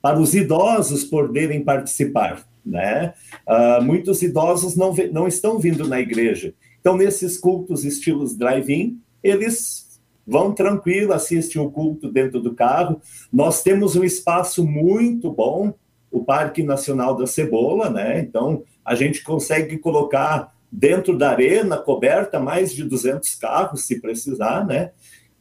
para 0.00 0.20
os 0.20 0.34
idosos 0.34 1.02
poderem 1.02 1.64
participar, 1.64 2.46
né? 2.64 3.14
Uh, 3.46 3.82
muitos 3.82 4.22
idosos 4.22 4.76
não, 4.76 4.94
não 5.12 5.28
estão 5.28 5.58
vindo 5.58 5.86
na 5.88 6.00
igreja. 6.00 6.54
Então, 6.80 6.96
nesses 6.96 7.38
cultos 7.38 7.84
estilos 7.84 8.36
drive-in, 8.36 9.00
eles 9.22 10.00
vão 10.26 10.52
tranquilo, 10.52 11.12
assistem 11.12 11.60
o 11.60 11.70
culto 11.70 12.10
dentro 12.10 12.40
do 12.40 12.54
carro. 12.54 13.00
Nós 13.32 13.62
temos 13.62 13.96
um 13.96 14.04
espaço 14.04 14.64
muito 14.66 15.30
bom, 15.30 15.74
o 16.10 16.24
Parque 16.24 16.62
Nacional 16.62 17.16
da 17.16 17.26
Cebola, 17.26 17.90
né? 17.90 18.20
Então, 18.20 18.62
a 18.84 18.94
gente 18.94 19.22
consegue 19.22 19.78
colocar 19.78 20.54
dentro 20.70 21.16
da 21.16 21.30
arena 21.30 21.76
coberta 21.76 22.38
mais 22.38 22.72
de 22.72 22.84
200 22.84 23.34
carros, 23.36 23.86
se 23.86 24.00
precisar, 24.00 24.66
né? 24.66 24.90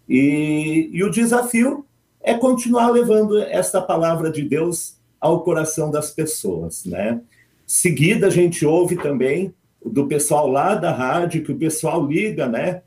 E, 0.08 0.90
e 0.92 1.04
o 1.04 1.12
desafio 1.12 1.86
é 2.22 2.34
continuar 2.34 2.90
levando 2.90 3.38
esta 3.40 3.82
palavra 3.82 4.32
de 4.32 4.44
Deus 4.44 4.98
ao 5.24 5.42
coração 5.42 5.90
das 5.90 6.12
pessoas, 6.12 6.84
né? 6.84 7.22
Seguida 7.66 8.28
a 8.28 8.30
gente 8.30 8.66
ouve 8.66 8.98
também 8.98 9.56
do 9.84 10.06
pessoal 10.06 10.50
lá 10.50 10.76
da 10.76 10.92
rádio, 10.92 11.46
que 11.46 11.52
o 11.54 11.58
pessoal 11.58 12.06
liga, 12.06 12.46
né? 12.46 12.82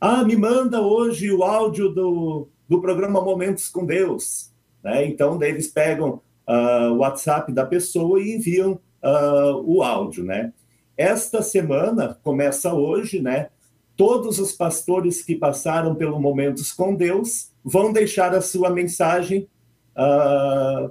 Ah, 0.00 0.24
me 0.24 0.34
manda 0.34 0.80
hoje 0.80 1.30
o 1.30 1.44
áudio 1.44 1.88
do, 1.90 2.48
do 2.68 2.80
programa 2.80 3.20
Momentos 3.20 3.68
com 3.68 3.86
Deus. 3.86 4.50
Né? 4.82 5.06
Então, 5.06 5.40
eles 5.40 5.68
pegam 5.68 6.20
uh, 6.48 6.90
o 6.92 6.98
WhatsApp 6.98 7.52
da 7.52 7.64
pessoa 7.64 8.20
e 8.20 8.34
enviam 8.34 8.72
uh, 8.72 9.62
o 9.64 9.80
áudio, 9.80 10.24
né? 10.24 10.52
Esta 10.96 11.40
semana, 11.40 12.18
começa 12.24 12.74
hoje, 12.74 13.22
né? 13.22 13.50
Todos 13.96 14.40
os 14.40 14.52
pastores 14.52 15.22
que 15.22 15.36
passaram 15.36 15.94
pelo 15.94 16.18
Momentos 16.18 16.72
com 16.72 16.96
Deus 16.96 17.52
vão 17.62 17.92
deixar 17.92 18.34
a 18.34 18.40
sua 18.40 18.70
mensagem 18.70 19.46
uh, 19.96 20.90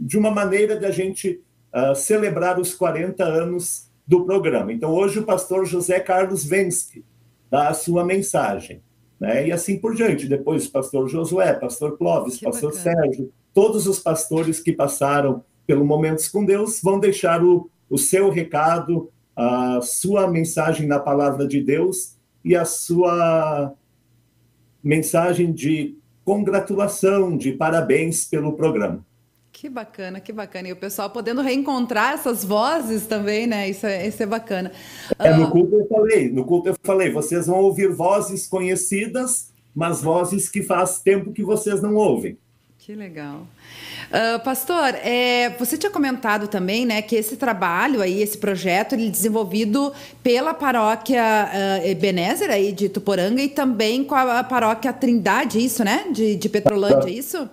de 0.00 0.18
uma 0.18 0.30
maneira 0.30 0.76
de 0.78 0.86
a 0.86 0.90
gente 0.90 1.40
uh, 1.74 1.94
celebrar 1.94 2.58
os 2.58 2.74
40 2.74 3.24
anos 3.24 3.90
do 4.06 4.24
programa. 4.24 4.72
Então, 4.72 4.90
hoje 4.92 5.18
o 5.18 5.24
pastor 5.24 5.64
José 5.64 6.00
Carlos 6.00 6.44
Vensky 6.44 7.04
dá 7.50 7.68
a 7.68 7.74
sua 7.74 8.04
mensagem. 8.04 8.82
Né? 9.20 9.48
E 9.48 9.52
assim 9.52 9.78
por 9.78 9.94
diante. 9.94 10.26
Depois, 10.26 10.66
o 10.66 10.72
pastor 10.72 11.08
Josué, 11.08 11.52
pastor 11.54 11.96
Clóvis, 11.96 12.36
que 12.36 12.44
pastor 12.44 12.72
bacana. 12.72 12.96
Sérgio, 12.96 13.32
todos 13.54 13.86
os 13.86 13.98
pastores 13.98 14.58
que 14.58 14.72
passaram 14.72 15.44
pelo 15.66 15.84
Momentos 15.84 16.28
com 16.28 16.44
Deus 16.44 16.80
vão 16.82 16.98
deixar 16.98 17.44
o, 17.44 17.70
o 17.88 17.96
seu 17.96 18.30
recado, 18.30 19.10
a 19.36 19.80
sua 19.80 20.28
mensagem 20.28 20.86
na 20.86 20.98
palavra 20.98 21.46
de 21.46 21.62
Deus 21.62 22.16
e 22.44 22.56
a 22.56 22.64
sua 22.64 23.72
mensagem 24.82 25.52
de 25.52 25.96
congratulação, 26.24 27.36
de 27.36 27.52
parabéns 27.52 28.24
pelo 28.24 28.54
programa. 28.54 29.04
Que 29.52 29.68
bacana, 29.68 30.18
que 30.18 30.32
bacana. 30.32 30.68
E 30.68 30.72
o 30.72 30.76
pessoal 30.76 31.10
podendo 31.10 31.42
reencontrar 31.42 32.14
essas 32.14 32.42
vozes 32.42 33.06
também, 33.06 33.46
né? 33.46 33.68
Isso 33.68 33.86
é, 33.86 34.08
isso 34.08 34.22
é 34.22 34.26
bacana. 34.26 34.72
É, 35.18 35.34
no 35.34 35.44
ah, 35.44 35.50
culto 35.50 35.76
eu 35.76 35.86
falei, 35.86 36.30
no 36.30 36.44
culto 36.44 36.70
eu 36.70 36.76
falei, 36.82 37.12
vocês 37.12 37.46
vão 37.46 37.60
ouvir 37.60 37.92
vozes 37.92 38.46
conhecidas, 38.46 39.52
mas 39.74 40.00
vozes 40.00 40.48
que 40.48 40.62
faz 40.62 41.00
tempo 41.00 41.32
que 41.32 41.44
vocês 41.44 41.82
não 41.82 41.94
ouvem. 41.94 42.38
Que 42.78 42.96
legal. 42.96 43.46
Uh, 44.10 44.42
pastor, 44.42 44.94
é, 45.04 45.50
você 45.50 45.78
tinha 45.78 45.92
comentado 45.92 46.48
também, 46.48 46.84
né, 46.84 47.00
que 47.00 47.14
esse 47.14 47.36
trabalho 47.36 48.02
aí, 48.02 48.20
esse 48.20 48.36
projeto, 48.36 48.94
ele 48.94 49.06
é 49.06 49.10
desenvolvido 49.10 49.92
pela 50.20 50.52
paróquia 50.52 51.22
uh, 51.22 51.86
Ebenezer 51.86 52.50
aí 52.50 52.72
de 52.72 52.88
Tuporanga 52.88 53.40
e 53.40 53.48
também 53.48 54.02
com 54.02 54.16
a, 54.16 54.42
paróquia 54.42 54.92
Trindade, 54.92 55.64
isso, 55.64 55.84
né, 55.84 56.06
de, 56.10 56.34
de 56.34 56.48
Petrolândia, 56.48 57.08
é 57.08 57.12
isso? 57.12 57.48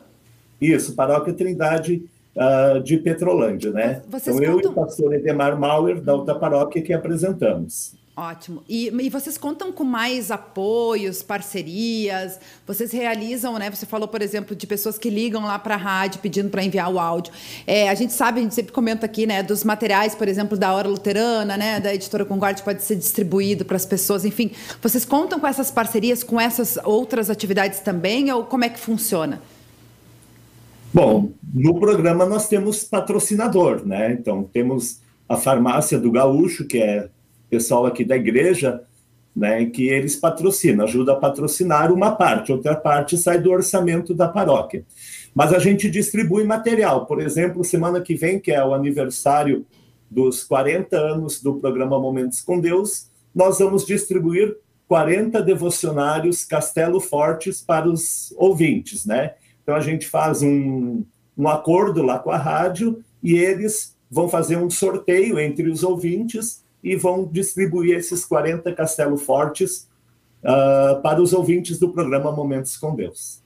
Isso, 0.59 0.93
paróquia 0.93 1.33
Trindade 1.33 2.03
uh, 2.35 2.81
de 2.81 2.97
Petrolândia, 2.97 3.71
né? 3.71 4.01
Vocês 4.07 4.35
então 4.35 4.53
contam... 4.53 4.71
eu 4.71 4.71
e 4.71 4.73
o 4.73 4.85
pastor 4.85 5.13
Edemar 5.13 5.59
Mauer, 5.59 6.01
da 6.01 6.13
outra 6.13 6.35
paróquia, 6.35 6.81
que 6.81 6.93
apresentamos. 6.93 7.97
Ótimo. 8.19 8.61
E, 8.67 8.87
e, 8.87 9.09
vocês 9.09 9.37
contam 9.37 9.71
com 9.71 9.85
mais 9.85 10.29
apoios, 10.29 11.23
parcerias? 11.23 12.37
Vocês 12.67 12.91
realizam, 12.91 13.57
né? 13.57 13.71
Você 13.71 13.85
falou, 13.85 14.09
por 14.09 14.21
exemplo, 14.21 14.53
de 14.53 14.67
pessoas 14.67 14.97
que 14.97 15.09
ligam 15.09 15.43
lá 15.43 15.57
para 15.57 15.75
a 15.75 15.77
rádio 15.77 16.19
pedindo 16.19 16.49
para 16.49 16.61
enviar 16.61 16.93
o 16.93 16.99
áudio. 16.99 17.31
É, 17.65 17.89
a 17.89 17.95
gente 17.95 18.11
sabe, 18.11 18.41
a 18.41 18.43
gente 18.43 18.53
sempre 18.53 18.73
comenta 18.73 19.05
aqui, 19.05 19.25
né? 19.25 19.41
Dos 19.41 19.63
materiais, 19.63 20.15
por 20.15 20.27
exemplo, 20.27 20.57
da 20.57 20.73
Hora 20.73 20.89
Luterana, 20.89 21.55
né? 21.55 21.79
Da 21.79 21.95
editora 21.95 22.25
Concorde 22.25 22.61
pode 22.61 22.83
ser 22.83 22.97
distribuído 22.97 23.63
para 23.63 23.77
as 23.77 23.85
pessoas. 23.85 24.25
Enfim, 24.25 24.51
vocês 24.81 25.05
contam 25.05 25.39
com 25.39 25.47
essas 25.47 25.71
parcerias, 25.71 26.21
com 26.21 26.41
essas 26.41 26.77
outras 26.83 27.29
atividades 27.29 27.79
também? 27.79 28.29
Ou 28.33 28.43
como 28.43 28.65
é 28.65 28.69
que 28.69 28.81
funciona? 28.81 29.41
Bom, 30.91 31.33
no 31.53 31.79
programa 31.79 32.25
nós 32.25 32.47
temos 32.47 32.83
patrocinador, 32.83 33.85
né? 33.85 34.11
Então, 34.13 34.43
temos 34.43 35.01
a 35.27 35.37
farmácia 35.37 35.99
do 35.99 36.11
Gaúcho, 36.11 36.65
que 36.65 36.79
é 36.79 37.09
pessoal 37.49 37.85
aqui 37.85 38.03
da 38.03 38.15
igreja, 38.15 38.81
né, 39.35 39.65
que 39.65 39.87
eles 39.87 40.15
patrocinam, 40.15 40.83
ajuda 40.83 41.13
a 41.13 41.15
patrocinar 41.15 41.93
uma 41.93 42.11
parte, 42.11 42.51
outra 42.51 42.75
parte 42.75 43.17
sai 43.17 43.39
do 43.39 43.51
orçamento 43.51 44.13
da 44.13 44.27
paróquia. 44.27 44.83
Mas 45.33 45.53
a 45.53 45.59
gente 45.59 45.89
distribui 45.89 46.43
material, 46.43 47.05
por 47.05 47.21
exemplo, 47.21 47.63
semana 47.63 48.01
que 48.01 48.15
vem, 48.15 48.39
que 48.39 48.51
é 48.51 48.63
o 48.63 48.73
aniversário 48.73 49.65
dos 50.09 50.43
40 50.43 50.97
anos 50.97 51.41
do 51.41 51.55
programa 51.55 51.99
Momentos 51.99 52.41
com 52.41 52.59
Deus, 52.59 53.07
nós 53.33 53.59
vamos 53.59 53.85
distribuir 53.85 54.55
40 54.87 55.41
devocionários 55.43 56.43
Castelo 56.43 56.99
Fortes 56.99 57.61
para 57.61 57.87
os 57.87 58.33
ouvintes, 58.35 59.05
né? 59.05 59.35
Então 59.69 59.77
a 59.77 59.81
gente 59.81 60.07
faz 60.07 60.41
um, 60.41 61.03
um 61.37 61.47
acordo 61.47 62.01
lá 62.01 62.17
com 62.17 62.31
a 62.31 62.37
rádio 62.37 63.03
e 63.21 63.35
eles 63.35 63.95
vão 64.09 64.27
fazer 64.27 64.57
um 64.57 64.67
sorteio 64.67 65.39
entre 65.39 65.69
os 65.69 65.83
ouvintes 65.83 66.63
e 66.83 66.95
vão 66.95 67.23
distribuir 67.23 67.95
esses 67.95 68.25
40 68.25 68.73
Castelo 68.73 69.15
Fortes 69.15 69.87
uh, 70.43 70.99
para 71.03 71.21
os 71.21 71.33
ouvintes 71.33 71.77
do 71.77 71.89
programa 71.93 72.31
Momentos 72.31 72.77
com 72.77 72.95
Deus. 72.95 73.43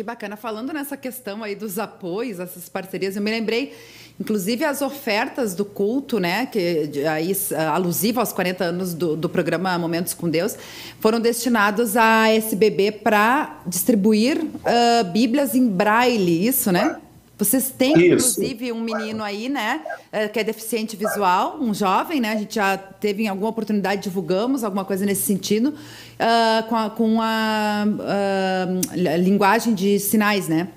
Que 0.00 0.04
bacana. 0.04 0.34
Falando 0.34 0.72
nessa 0.72 0.96
questão 0.96 1.44
aí 1.44 1.54
dos 1.54 1.78
apoios, 1.78 2.40
essas 2.40 2.70
parcerias, 2.70 3.16
eu 3.16 3.22
me 3.22 3.30
lembrei, 3.30 3.76
inclusive, 4.18 4.64
as 4.64 4.80
ofertas 4.80 5.54
do 5.54 5.62
culto, 5.62 6.18
né, 6.18 6.46
que 6.46 7.06
aí 7.06 7.36
alusiva 7.70 8.20
aos 8.20 8.32
40 8.32 8.64
anos 8.64 8.94
do, 8.94 9.14
do 9.14 9.28
programa 9.28 9.78
Momentos 9.78 10.14
com 10.14 10.30
Deus, 10.30 10.56
foram 11.00 11.20
destinados 11.20 11.98
à 11.98 12.30
SBB 12.30 12.92
para 12.92 13.60
distribuir 13.66 14.42
uh, 14.42 15.04
Bíblias 15.12 15.54
em 15.54 15.68
braille, 15.68 16.46
isso, 16.46 16.72
né? 16.72 16.96
Vocês 17.44 17.70
têm, 17.70 17.92
Isso. 17.92 18.38
inclusive, 18.38 18.70
um 18.70 18.80
menino 18.82 19.24
aí, 19.24 19.48
né, 19.48 19.80
eh, 20.12 20.28
que 20.28 20.38
é 20.38 20.44
deficiente 20.44 20.94
visual, 20.94 21.56
um 21.58 21.72
jovem, 21.72 22.20
né? 22.20 22.32
A 22.32 22.36
gente 22.36 22.54
já 22.54 22.76
teve 22.76 23.22
em 23.22 23.28
alguma 23.28 23.48
oportunidade, 23.48 24.02
divulgamos 24.02 24.62
alguma 24.62 24.84
coisa 24.84 25.06
nesse 25.06 25.22
sentido, 25.22 25.68
uh, 25.70 26.68
com, 26.68 26.76
a, 26.76 26.90
com 26.90 27.18
a, 27.22 27.86
uh, 27.86 29.18
linguagem 29.18 29.72
de 29.72 29.98
sinais, 29.98 30.48
né? 30.48 30.68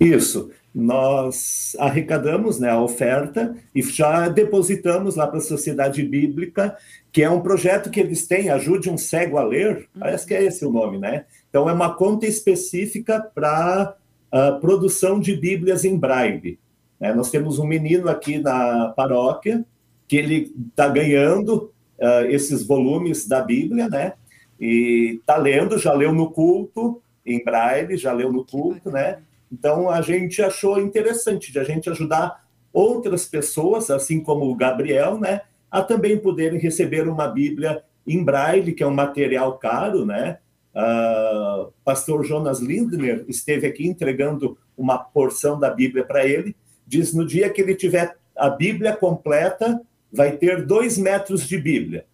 Isso. 0.00 0.50
Nós 0.74 1.76
arrecadamos 1.78 2.58
né, 2.58 2.70
a 2.70 2.80
oferta 2.80 3.54
e 3.72 3.82
já 3.82 4.28
depositamos 4.28 5.14
lá 5.14 5.28
para 5.28 5.38
a 5.38 5.42
Sociedade 5.42 6.02
Bíblica, 6.02 6.76
que 7.12 7.22
é 7.22 7.30
um 7.30 7.40
projeto 7.40 7.88
que 7.88 8.00
eles 8.00 8.26
têm, 8.26 8.50
Ajude 8.50 8.90
um 8.90 8.98
Cego 8.98 9.36
a 9.36 9.44
Ler, 9.44 9.86
parece 9.96 10.26
que 10.26 10.34
é 10.34 10.42
esse 10.42 10.64
o 10.64 10.72
nome, 10.72 10.98
né? 10.98 11.24
Então, 11.48 11.68
é 11.68 11.72
uma 11.72 11.94
conta 11.94 12.26
específica 12.26 13.20
para 13.34 13.94
uh, 14.32 14.60
produção 14.60 15.20
de 15.20 15.36
Bíblias 15.36 15.84
em 15.84 15.96
braille. 15.96 16.58
Né? 16.98 17.12
Nós 17.14 17.30
temos 17.30 17.58
um 17.58 17.66
menino 17.66 18.08
aqui 18.08 18.38
na 18.38 18.88
paróquia 18.96 19.64
que 20.08 20.16
ele 20.16 20.54
está 20.70 20.88
ganhando 20.88 21.72
uh, 21.98 22.26
esses 22.28 22.66
volumes 22.66 23.26
da 23.26 23.40
Bíblia, 23.40 23.88
né? 23.88 24.14
E 24.60 25.18
está 25.20 25.36
lendo, 25.36 25.78
já 25.78 25.92
leu 25.92 26.12
no 26.12 26.30
culto 26.30 27.02
em 27.24 27.42
braille, 27.42 27.96
já 27.96 28.12
leu 28.12 28.32
no 28.32 28.44
culto, 28.44 28.90
né? 28.90 29.18
Então 29.50 29.90
a 29.90 30.00
gente 30.00 30.40
achou 30.42 30.80
interessante 30.80 31.52
de 31.52 31.58
a 31.58 31.64
gente 31.64 31.90
ajudar 31.90 32.42
outras 32.72 33.26
pessoas, 33.26 33.90
assim 33.90 34.20
como 34.20 34.50
o 34.50 34.54
Gabriel, 34.54 35.18
né, 35.18 35.42
a 35.70 35.82
também 35.82 36.18
poderem 36.18 36.58
receber 36.58 37.06
uma 37.06 37.28
Bíblia 37.28 37.82
em 38.06 38.24
braille, 38.24 38.72
que 38.72 38.82
é 38.82 38.86
um 38.86 38.94
material 38.94 39.58
caro, 39.58 40.06
né? 40.06 40.38
Uh, 40.74 41.70
pastor 41.84 42.24
Jonas 42.24 42.60
Lindner 42.60 43.24
esteve 43.28 43.66
aqui 43.66 43.86
entregando 43.86 44.56
uma 44.76 44.98
porção 44.98 45.58
da 45.60 45.70
Bíblia 45.70 46.04
para 46.04 46.26
ele. 46.26 46.56
Diz: 46.86 47.12
no 47.12 47.26
dia 47.26 47.50
que 47.50 47.60
ele 47.60 47.74
tiver 47.74 48.16
a 48.36 48.48
Bíblia 48.48 48.96
completa, 48.96 49.80
vai 50.12 50.32
ter 50.32 50.64
dois 50.64 50.96
metros 50.96 51.46
de 51.46 51.58
Bíblia. 51.58 52.06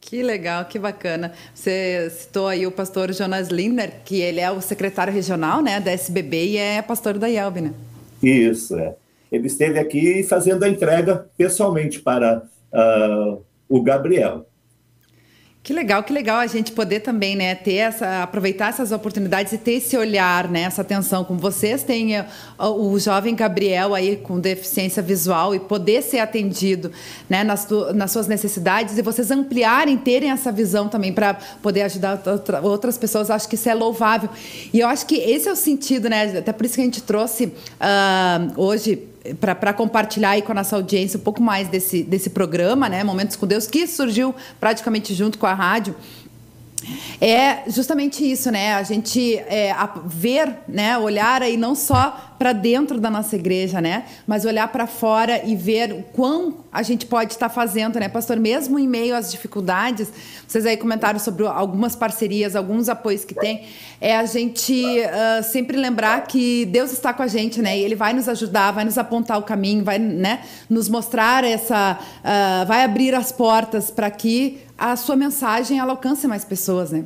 Que 0.00 0.22
legal, 0.22 0.64
que 0.64 0.78
bacana. 0.78 1.32
Você 1.54 2.10
citou 2.10 2.48
aí 2.48 2.66
o 2.66 2.72
pastor 2.72 3.12
Jonas 3.12 3.48
Lindner, 3.48 4.00
que 4.04 4.20
ele 4.20 4.40
é 4.40 4.50
o 4.50 4.60
secretário 4.60 5.12
regional 5.12 5.62
né, 5.62 5.78
da 5.78 5.92
SBB 5.92 6.46
e 6.46 6.56
é 6.56 6.82
pastor 6.82 7.18
da 7.18 7.28
IELB, 7.28 7.60
né? 7.60 7.74
Isso, 8.22 8.78
é. 8.78 8.94
Ele 9.30 9.46
esteve 9.46 9.78
aqui 9.78 10.24
fazendo 10.24 10.64
a 10.64 10.68
entrega 10.68 11.26
pessoalmente 11.36 12.00
para 12.00 12.42
uh, 12.72 13.44
o 13.68 13.82
Gabriel. 13.82 14.46
Que 15.62 15.74
legal, 15.74 16.02
que 16.02 16.10
legal 16.10 16.38
a 16.38 16.46
gente 16.46 16.72
poder 16.72 17.00
também, 17.00 17.36
né, 17.36 17.54
ter 17.54 17.74
essa, 17.74 18.22
aproveitar 18.22 18.70
essas 18.70 18.92
oportunidades 18.92 19.52
e 19.52 19.58
ter 19.58 19.72
esse 19.72 19.94
olhar, 19.94 20.48
né, 20.48 20.62
essa 20.62 20.80
atenção, 20.80 21.22
como 21.22 21.38
vocês 21.38 21.82
têm 21.82 22.16
eh, 22.16 22.26
o, 22.58 22.92
o 22.92 22.98
jovem 22.98 23.34
Gabriel 23.34 23.94
aí 23.94 24.16
com 24.16 24.40
deficiência 24.40 25.02
visual 25.02 25.54
e 25.54 25.60
poder 25.60 26.02
ser 26.02 26.20
atendido, 26.20 26.90
né, 27.28 27.44
nas, 27.44 27.68
nas 27.94 28.10
suas 28.10 28.26
necessidades 28.26 28.96
e 28.96 29.02
vocês 29.02 29.30
ampliarem, 29.30 29.98
terem 29.98 30.30
essa 30.30 30.50
visão 30.50 30.88
também 30.88 31.12
para 31.12 31.34
poder 31.62 31.82
ajudar 31.82 32.22
outra, 32.26 32.62
outras 32.62 32.96
pessoas, 32.96 33.30
acho 33.30 33.46
que 33.46 33.54
isso 33.54 33.68
é 33.68 33.74
louvável. 33.74 34.30
E 34.72 34.80
eu 34.80 34.88
acho 34.88 35.04
que 35.04 35.16
esse 35.16 35.46
é 35.46 35.52
o 35.52 35.56
sentido, 35.56 36.08
né, 36.08 36.38
até 36.38 36.54
por 36.54 36.64
isso 36.64 36.76
que 36.76 36.80
a 36.80 36.84
gente 36.84 37.02
trouxe 37.02 37.44
uh, 37.44 38.52
hoje 38.56 39.09
para 39.40 39.72
compartilhar 39.72 40.30
aí 40.30 40.42
com 40.42 40.52
a 40.52 40.54
nossa 40.54 40.76
audiência 40.76 41.18
um 41.18 41.22
pouco 41.22 41.42
mais 41.42 41.68
desse, 41.68 42.02
desse 42.02 42.30
programa, 42.30 42.88
né? 42.88 43.04
Momentos 43.04 43.36
com 43.36 43.46
Deus, 43.46 43.66
que 43.66 43.86
surgiu 43.86 44.34
praticamente 44.58 45.14
junto 45.14 45.38
com 45.38 45.46
a 45.46 45.54
rádio. 45.54 45.94
É 47.20 47.70
justamente 47.70 48.28
isso, 48.28 48.50
né? 48.50 48.74
A 48.74 48.82
gente 48.82 49.36
é, 49.36 49.72
a 49.72 49.86
ver, 50.06 50.58
né? 50.66 50.96
Olhar 50.96 51.42
aí 51.42 51.56
não 51.56 51.74
só 51.74 52.29
para 52.40 52.54
dentro 52.54 52.98
da 52.98 53.10
nossa 53.10 53.36
igreja, 53.36 53.82
né? 53.82 54.06
Mas 54.26 54.46
olhar 54.46 54.66
para 54.68 54.86
fora 54.86 55.44
e 55.44 55.54
ver 55.54 55.92
o 55.92 56.02
quão 56.02 56.54
a 56.72 56.82
gente 56.82 57.04
pode 57.04 57.34
estar 57.34 57.50
fazendo, 57.50 58.00
né, 58.00 58.08
pastor? 58.08 58.38
Mesmo 58.38 58.78
em 58.78 58.88
meio 58.88 59.14
às 59.14 59.30
dificuldades, 59.30 60.10
vocês 60.48 60.64
aí 60.64 60.78
comentaram 60.78 61.18
sobre 61.18 61.46
algumas 61.46 61.94
parcerias, 61.94 62.56
alguns 62.56 62.88
apoios 62.88 63.26
que 63.26 63.34
tem. 63.34 63.66
É 64.00 64.16
a 64.16 64.24
gente 64.24 64.72
uh, 64.72 65.42
sempre 65.42 65.76
lembrar 65.76 66.26
que 66.26 66.64
Deus 66.64 66.92
está 66.92 67.12
com 67.12 67.22
a 67.22 67.26
gente, 67.26 67.60
né? 67.60 67.78
E 67.78 67.82
Ele 67.82 67.94
vai 67.94 68.14
nos 68.14 68.26
ajudar, 68.26 68.70
vai 68.70 68.86
nos 68.86 68.96
apontar 68.96 69.38
o 69.38 69.42
caminho, 69.42 69.84
vai, 69.84 69.98
né, 69.98 70.40
nos 70.70 70.88
mostrar 70.88 71.44
essa, 71.44 71.98
uh, 72.00 72.66
vai 72.66 72.84
abrir 72.84 73.14
as 73.14 73.30
portas 73.30 73.90
para 73.90 74.10
que 74.10 74.62
a 74.78 74.96
sua 74.96 75.14
mensagem 75.14 75.78
alcance 75.78 76.26
mais 76.26 76.42
pessoas, 76.42 76.90
né? 76.90 77.04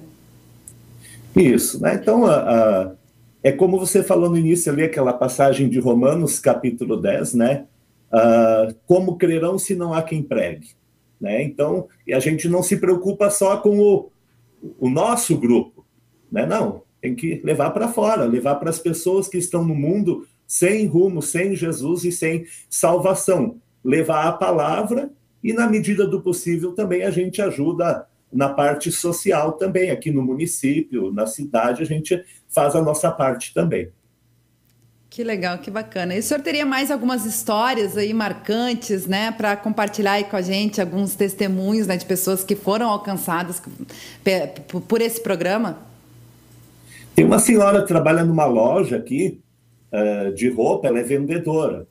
Isso, 1.34 1.82
né? 1.82 1.98
Então, 2.00 2.22
uh, 2.22 2.96
é 3.44 3.52
como 3.52 3.78
você 3.78 4.02
falou 4.02 4.30
no 4.30 4.38
início 4.38 4.72
ali, 4.72 4.82
aquela 4.82 5.12
passagem 5.12 5.68
de 5.68 5.78
Romanos, 5.78 6.40
capítulo 6.40 6.96
10, 6.96 7.34
né? 7.34 7.66
uh, 8.10 8.74
como 8.86 9.18
crerão 9.18 9.58
se 9.58 9.74
não 9.74 9.92
há 9.92 10.02
quem 10.02 10.22
pregue? 10.22 10.68
Né? 11.20 11.42
Então, 11.42 11.86
a 12.10 12.18
gente 12.18 12.48
não 12.48 12.62
se 12.62 12.78
preocupa 12.78 13.28
só 13.28 13.58
com 13.58 13.78
o, 13.78 14.10
o 14.80 14.88
nosso 14.88 15.36
grupo, 15.36 15.84
né? 16.32 16.46
não, 16.46 16.82
tem 17.02 17.14
que 17.14 17.42
levar 17.44 17.70
para 17.70 17.86
fora, 17.86 18.24
levar 18.24 18.54
para 18.54 18.70
as 18.70 18.78
pessoas 18.78 19.28
que 19.28 19.36
estão 19.36 19.62
no 19.62 19.74
mundo 19.74 20.26
sem 20.46 20.86
rumo, 20.86 21.20
sem 21.20 21.54
Jesus 21.54 22.02
e 22.04 22.12
sem 22.12 22.46
salvação. 22.70 23.60
Levar 23.84 24.26
a 24.26 24.32
palavra 24.32 25.10
e, 25.42 25.52
na 25.52 25.68
medida 25.68 26.06
do 26.06 26.22
possível, 26.22 26.72
também 26.72 27.02
a 27.02 27.10
gente 27.10 27.42
ajuda 27.42 28.06
na 28.34 28.48
parte 28.48 28.90
social 28.90 29.52
também, 29.52 29.90
aqui 29.90 30.10
no 30.10 30.22
município, 30.22 31.12
na 31.12 31.26
cidade, 31.26 31.82
a 31.82 31.86
gente 31.86 32.22
faz 32.48 32.74
a 32.74 32.82
nossa 32.82 33.10
parte 33.10 33.54
também. 33.54 33.88
Que 35.08 35.22
legal, 35.22 35.58
que 35.58 35.70
bacana. 35.70 36.12
E 36.16 36.18
o 36.18 36.22
senhor 36.24 36.42
teria 36.42 36.66
mais 36.66 36.90
algumas 36.90 37.24
histórias 37.24 37.96
aí 37.96 38.12
marcantes, 38.12 39.06
né, 39.06 39.30
para 39.30 39.56
compartilhar 39.56 40.14
aí 40.14 40.24
com 40.24 40.34
a 40.34 40.42
gente 40.42 40.80
alguns 40.80 41.14
testemunhos 41.14 41.86
né, 41.86 41.96
de 41.96 42.04
pessoas 42.04 42.42
que 42.42 42.56
foram 42.56 42.88
alcançadas 42.88 43.62
por 44.88 45.00
esse 45.00 45.22
programa? 45.22 45.78
Tem 47.14 47.24
uma 47.24 47.38
senhora 47.38 47.82
que 47.82 47.86
trabalha 47.86 48.24
numa 48.24 48.44
loja 48.44 48.96
aqui 48.96 49.40
uh, 49.92 50.34
de 50.34 50.50
roupa, 50.50 50.88
ela 50.88 50.98
é 50.98 51.04
vendedora. 51.04 51.86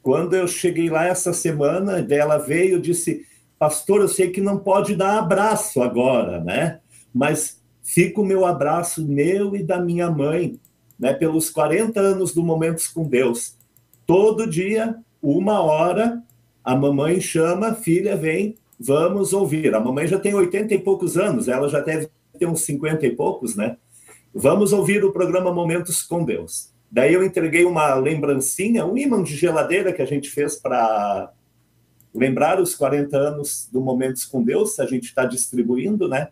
Quando 0.00 0.34
eu 0.34 0.48
cheguei 0.48 0.88
lá 0.88 1.06
essa 1.06 1.34
semana, 1.34 2.06
ela 2.08 2.38
veio 2.38 2.78
e 2.78 2.80
disse: 2.80 3.26
Pastor, 3.64 4.02
eu 4.02 4.08
sei 4.08 4.28
que 4.28 4.42
não 4.42 4.58
pode 4.58 4.94
dar 4.94 5.18
abraço 5.18 5.80
agora, 5.80 6.38
né? 6.38 6.80
Mas 7.14 7.62
fica 7.82 8.20
o 8.20 8.24
meu 8.24 8.44
abraço 8.44 9.02
meu 9.02 9.56
e 9.56 9.62
da 9.62 9.80
minha 9.80 10.10
mãe, 10.10 10.60
né? 11.00 11.14
Pelos 11.14 11.48
40 11.48 11.98
anos 11.98 12.34
do 12.34 12.42
Momentos 12.42 12.88
com 12.88 13.08
Deus. 13.08 13.56
Todo 14.06 14.46
dia, 14.46 14.96
uma 15.22 15.62
hora, 15.62 16.22
a 16.62 16.76
mamãe 16.76 17.22
chama, 17.22 17.72
filha, 17.74 18.14
vem, 18.14 18.54
vamos 18.78 19.32
ouvir. 19.32 19.74
A 19.74 19.80
mamãe 19.80 20.06
já 20.06 20.18
tem 20.18 20.34
80 20.34 20.74
e 20.74 20.78
poucos 20.78 21.16
anos, 21.16 21.48
ela 21.48 21.66
já 21.66 21.80
deve 21.80 22.10
ter 22.38 22.44
uns 22.44 22.60
50 22.66 23.06
e 23.06 23.16
poucos, 23.16 23.56
né? 23.56 23.78
Vamos 24.34 24.74
ouvir 24.74 25.02
o 25.06 25.10
programa 25.10 25.50
Momentos 25.50 26.02
com 26.02 26.22
Deus. 26.22 26.68
Daí 26.92 27.14
eu 27.14 27.24
entreguei 27.24 27.64
uma 27.64 27.94
lembrancinha, 27.94 28.84
um 28.84 28.98
imã 28.98 29.22
de 29.22 29.34
geladeira 29.34 29.90
que 29.90 30.02
a 30.02 30.06
gente 30.06 30.28
fez 30.28 30.54
para 30.54 31.32
lembrar 32.14 32.60
os 32.60 32.74
40 32.74 33.16
anos 33.16 33.68
do 33.72 33.80
Momentos 33.80 34.24
com 34.24 34.42
Deus, 34.42 34.78
a 34.78 34.86
gente 34.86 35.04
está 35.04 35.24
distribuindo, 35.24 36.08
né? 36.08 36.28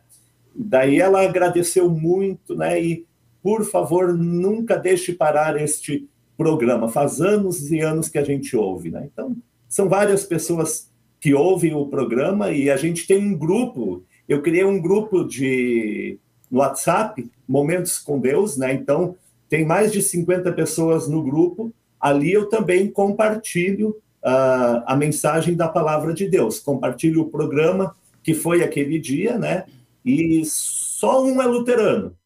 Daí 0.54 1.00
ela 1.00 1.22
agradeceu 1.22 1.90
muito, 1.90 2.54
né? 2.54 2.80
E, 2.80 3.04
por 3.42 3.64
favor, 3.64 4.16
nunca 4.16 4.76
deixe 4.76 5.12
parar 5.12 5.60
este 5.60 6.08
programa. 6.36 6.88
Faz 6.88 7.20
anos 7.20 7.70
e 7.70 7.80
anos 7.80 8.08
que 8.08 8.18
a 8.18 8.24
gente 8.24 8.56
ouve, 8.56 8.90
né? 8.90 9.08
Então, 9.12 9.36
são 9.68 9.88
várias 9.88 10.24
pessoas 10.24 10.90
que 11.20 11.34
ouvem 11.34 11.74
o 11.74 11.86
programa 11.86 12.50
e 12.50 12.70
a 12.70 12.76
gente 12.76 13.06
tem 13.06 13.18
um 13.18 13.36
grupo. 13.36 14.04
Eu 14.28 14.42
criei 14.42 14.64
um 14.64 14.80
grupo 14.80 15.24
de 15.24 16.18
no 16.50 16.58
WhatsApp, 16.58 17.30
Momentos 17.48 17.98
com 17.98 18.20
Deus, 18.20 18.58
né? 18.58 18.74
Então, 18.74 19.16
tem 19.48 19.64
mais 19.64 19.90
de 19.90 20.02
50 20.02 20.52
pessoas 20.52 21.08
no 21.08 21.22
grupo. 21.22 21.72
Ali 21.98 22.32
eu 22.32 22.48
também 22.48 22.90
compartilho 22.90 23.96
uh, 24.24 24.82
a 24.86 24.96
mensagem 24.96 25.54
da 25.54 25.68
palavra 25.68 26.14
de 26.14 26.28
Deus, 26.28 26.58
compartilho 26.58 27.22
o 27.22 27.30
programa 27.30 27.94
que 28.22 28.34
foi 28.34 28.62
aquele 28.62 28.98
dia, 28.98 29.36
né? 29.36 29.66
E 30.04 30.42
só 30.44 31.24
um 31.24 31.42
é 31.42 31.46
luterano. 31.46 32.16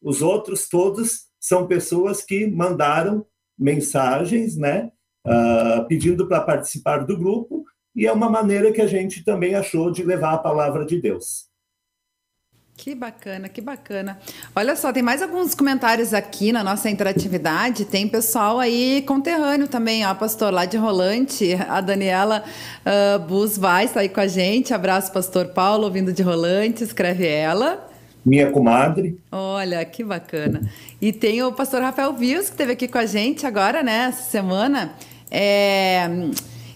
Os 0.00 0.22
outros 0.22 0.68
todos 0.68 1.26
são 1.38 1.66
pessoas 1.66 2.22
que 2.22 2.46
mandaram 2.46 3.26
mensagens, 3.58 4.56
né? 4.56 4.92
Uh, 5.26 5.86
pedindo 5.86 6.26
para 6.26 6.40
participar 6.40 7.04
do 7.04 7.18
grupo, 7.18 7.64
e 7.94 8.06
é 8.06 8.12
uma 8.12 8.30
maneira 8.30 8.72
que 8.72 8.80
a 8.80 8.86
gente 8.86 9.22
também 9.22 9.54
achou 9.54 9.90
de 9.90 10.02
levar 10.02 10.32
a 10.32 10.38
palavra 10.38 10.86
de 10.86 11.00
Deus. 11.00 11.49
Que 12.82 12.94
bacana, 12.94 13.46
que 13.46 13.60
bacana. 13.60 14.18
Olha 14.56 14.74
só, 14.74 14.90
tem 14.90 15.02
mais 15.02 15.20
alguns 15.20 15.54
comentários 15.54 16.14
aqui 16.14 16.50
na 16.50 16.64
nossa 16.64 16.88
interatividade. 16.88 17.84
Tem 17.84 18.08
pessoal 18.08 18.58
aí 18.58 19.04
conterrâneo 19.06 19.68
também, 19.68 20.06
ó, 20.06 20.14
pastor, 20.14 20.50
lá 20.50 20.64
de 20.64 20.78
Rolante. 20.78 21.58
A 21.68 21.82
Daniela 21.82 22.42
uh, 22.86 23.18
Bus 23.18 23.58
vai 23.58 23.90
aí 23.96 24.08
com 24.08 24.20
a 24.20 24.26
gente. 24.26 24.72
Abraço, 24.72 25.12
pastor 25.12 25.48
Paulo, 25.48 25.90
vindo 25.90 26.10
de 26.10 26.22
Rolante, 26.22 26.82
escreve 26.82 27.26
ela. 27.26 27.86
Minha 28.24 28.50
comadre. 28.50 29.18
Olha, 29.30 29.84
que 29.84 30.02
bacana. 30.02 30.62
E 31.02 31.12
tem 31.12 31.42
o 31.42 31.52
pastor 31.52 31.82
Rafael 31.82 32.14
Vios, 32.14 32.46
que 32.46 32.52
esteve 32.52 32.72
aqui 32.72 32.88
com 32.88 32.96
a 32.96 33.04
gente 33.04 33.46
agora, 33.46 33.82
né, 33.82 34.06
essa 34.08 34.22
semana. 34.22 34.94
É 35.30 36.08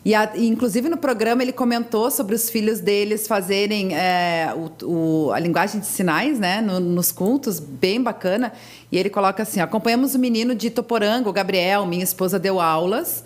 e, 0.04 0.14
a, 0.14 0.30
inclusive 0.36 0.88
no 0.88 0.98
programa 0.98 1.42
ele 1.42 1.52
comentou 1.52 2.10
sobre 2.10 2.34
os 2.34 2.50
filhos 2.50 2.78
deles 2.78 3.26
fazerem 3.26 3.96
é, 3.96 4.52
o, 4.54 4.86
o, 4.86 5.32
a 5.32 5.38
linguagem 5.38 5.80
de 5.80 5.86
sinais, 5.86 6.38
né, 6.38 6.60
no, 6.60 6.78
nos 6.78 7.10
cultos, 7.10 7.58
bem 7.58 8.02
bacana. 8.02 8.52
E 8.92 8.98
ele 8.98 9.08
coloca 9.08 9.42
assim: 9.42 9.60
acompanhamos 9.60 10.14
o 10.14 10.18
menino 10.18 10.54
de 10.54 10.68
Toporango, 10.68 11.32
Gabriel, 11.32 11.86
minha 11.86 12.04
esposa 12.04 12.38
deu 12.38 12.60
aulas 12.60 13.24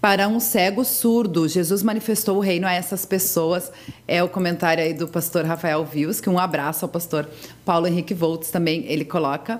para 0.00 0.28
um 0.28 0.38
cego 0.38 0.84
surdo. 0.84 1.48
Jesus 1.48 1.82
manifestou 1.82 2.36
o 2.36 2.40
reino 2.40 2.66
a 2.66 2.72
essas 2.72 3.04
pessoas. 3.04 3.72
É 4.06 4.22
o 4.22 4.28
comentário 4.28 4.82
aí 4.82 4.94
do 4.94 5.08
pastor 5.08 5.44
Rafael 5.44 5.84
Vius, 5.84 6.20
que 6.20 6.30
um 6.30 6.38
abraço 6.38 6.84
ao 6.84 6.88
pastor 6.88 7.28
Paulo 7.64 7.86
Henrique 7.86 8.14
Volts 8.14 8.50
também 8.50 8.84
ele 8.86 9.04
coloca. 9.04 9.58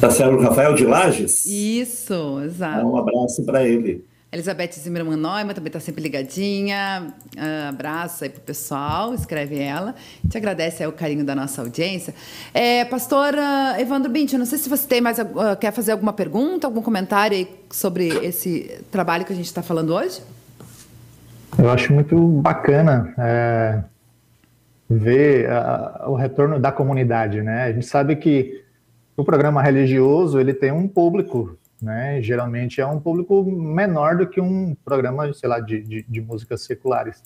Tá 0.00 0.08
sendo 0.08 0.38
Rafael 0.38 0.74
de 0.74 0.86
Lages? 0.86 1.44
Isso, 1.44 2.40
exato. 2.42 2.86
Um 2.86 2.96
abraço 2.96 3.44
para 3.44 3.62
ele. 3.68 4.02
Elizabeth 4.32 4.72
Zimmermann 4.72 5.16
Neumann 5.16 5.52
também 5.52 5.66
está 5.66 5.78
sempre 5.78 6.02
ligadinha. 6.02 7.12
Uh, 7.36 7.68
abraço 7.68 8.24
aí 8.24 8.30
pro 8.30 8.40
pessoal, 8.40 9.12
escreve 9.12 9.58
ela. 9.58 9.94
Te 10.26 10.38
agradece 10.38 10.82
aí 10.82 10.88
o 10.88 10.92
carinho 10.92 11.22
da 11.22 11.34
nossa 11.34 11.60
audiência. 11.60 12.14
É, 12.54 12.82
pastor 12.86 13.34
uh, 13.34 13.78
Evandro 13.78 14.10
Bint, 14.10 14.32
eu 14.32 14.38
não 14.38 14.46
sei 14.46 14.56
se 14.56 14.70
você 14.70 14.88
tem 14.88 15.02
mais, 15.02 15.18
uh, 15.18 15.24
quer 15.60 15.70
fazer 15.70 15.92
alguma 15.92 16.14
pergunta, 16.14 16.66
algum 16.66 16.80
comentário 16.80 17.36
aí 17.36 17.46
sobre 17.68 18.08
esse 18.24 18.80
trabalho 18.90 19.26
que 19.26 19.34
a 19.34 19.36
gente 19.36 19.46
está 19.46 19.62
falando 19.62 19.92
hoje? 19.92 20.22
Eu 21.58 21.68
acho 21.68 21.92
muito 21.92 22.16
bacana 22.16 23.12
é, 23.18 23.82
ver 24.88 25.48
o 26.06 26.14
retorno 26.14 26.58
da 26.58 26.72
comunidade, 26.72 27.42
né? 27.42 27.64
A 27.64 27.72
gente 27.72 27.84
sabe 27.84 28.16
que 28.16 28.62
o 29.20 29.24
programa 29.24 29.62
religioso 29.62 30.40
ele 30.40 30.54
tem 30.54 30.72
um 30.72 30.88
público, 30.88 31.58
né? 31.80 32.20
Geralmente 32.22 32.80
é 32.80 32.86
um 32.86 32.98
público 32.98 33.44
menor 33.44 34.16
do 34.16 34.26
que 34.26 34.40
um 34.40 34.74
programa, 34.84 35.32
sei 35.32 35.48
lá, 35.48 35.60
de, 35.60 35.82
de, 35.82 36.02
de 36.08 36.20
músicas 36.20 36.62
seculares. 36.62 37.22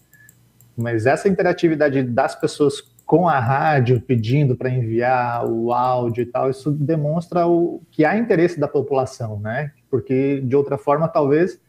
Mas 0.76 1.06
essa 1.06 1.28
interatividade 1.28 2.02
das 2.02 2.34
pessoas 2.34 2.80
com 3.06 3.28
a 3.28 3.38
rádio 3.38 4.00
pedindo 4.00 4.56
para 4.56 4.70
enviar 4.70 5.46
o 5.46 5.72
áudio 5.72 6.22
e 6.22 6.26
tal, 6.26 6.50
isso 6.50 6.70
demonstra 6.70 7.46
o, 7.46 7.82
que 7.90 8.04
há 8.04 8.16
interesse 8.16 8.58
da 8.58 8.66
população, 8.66 9.38
né? 9.38 9.72
Porque 9.90 10.40
de 10.40 10.56
outra 10.56 10.76
forma, 10.76 11.06
talvez 11.06 11.60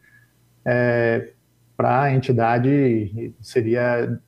é, 0.63 1.29
para 1.77 2.03
a 2.03 2.13
entidade 2.13 3.33
seria 3.41 4.19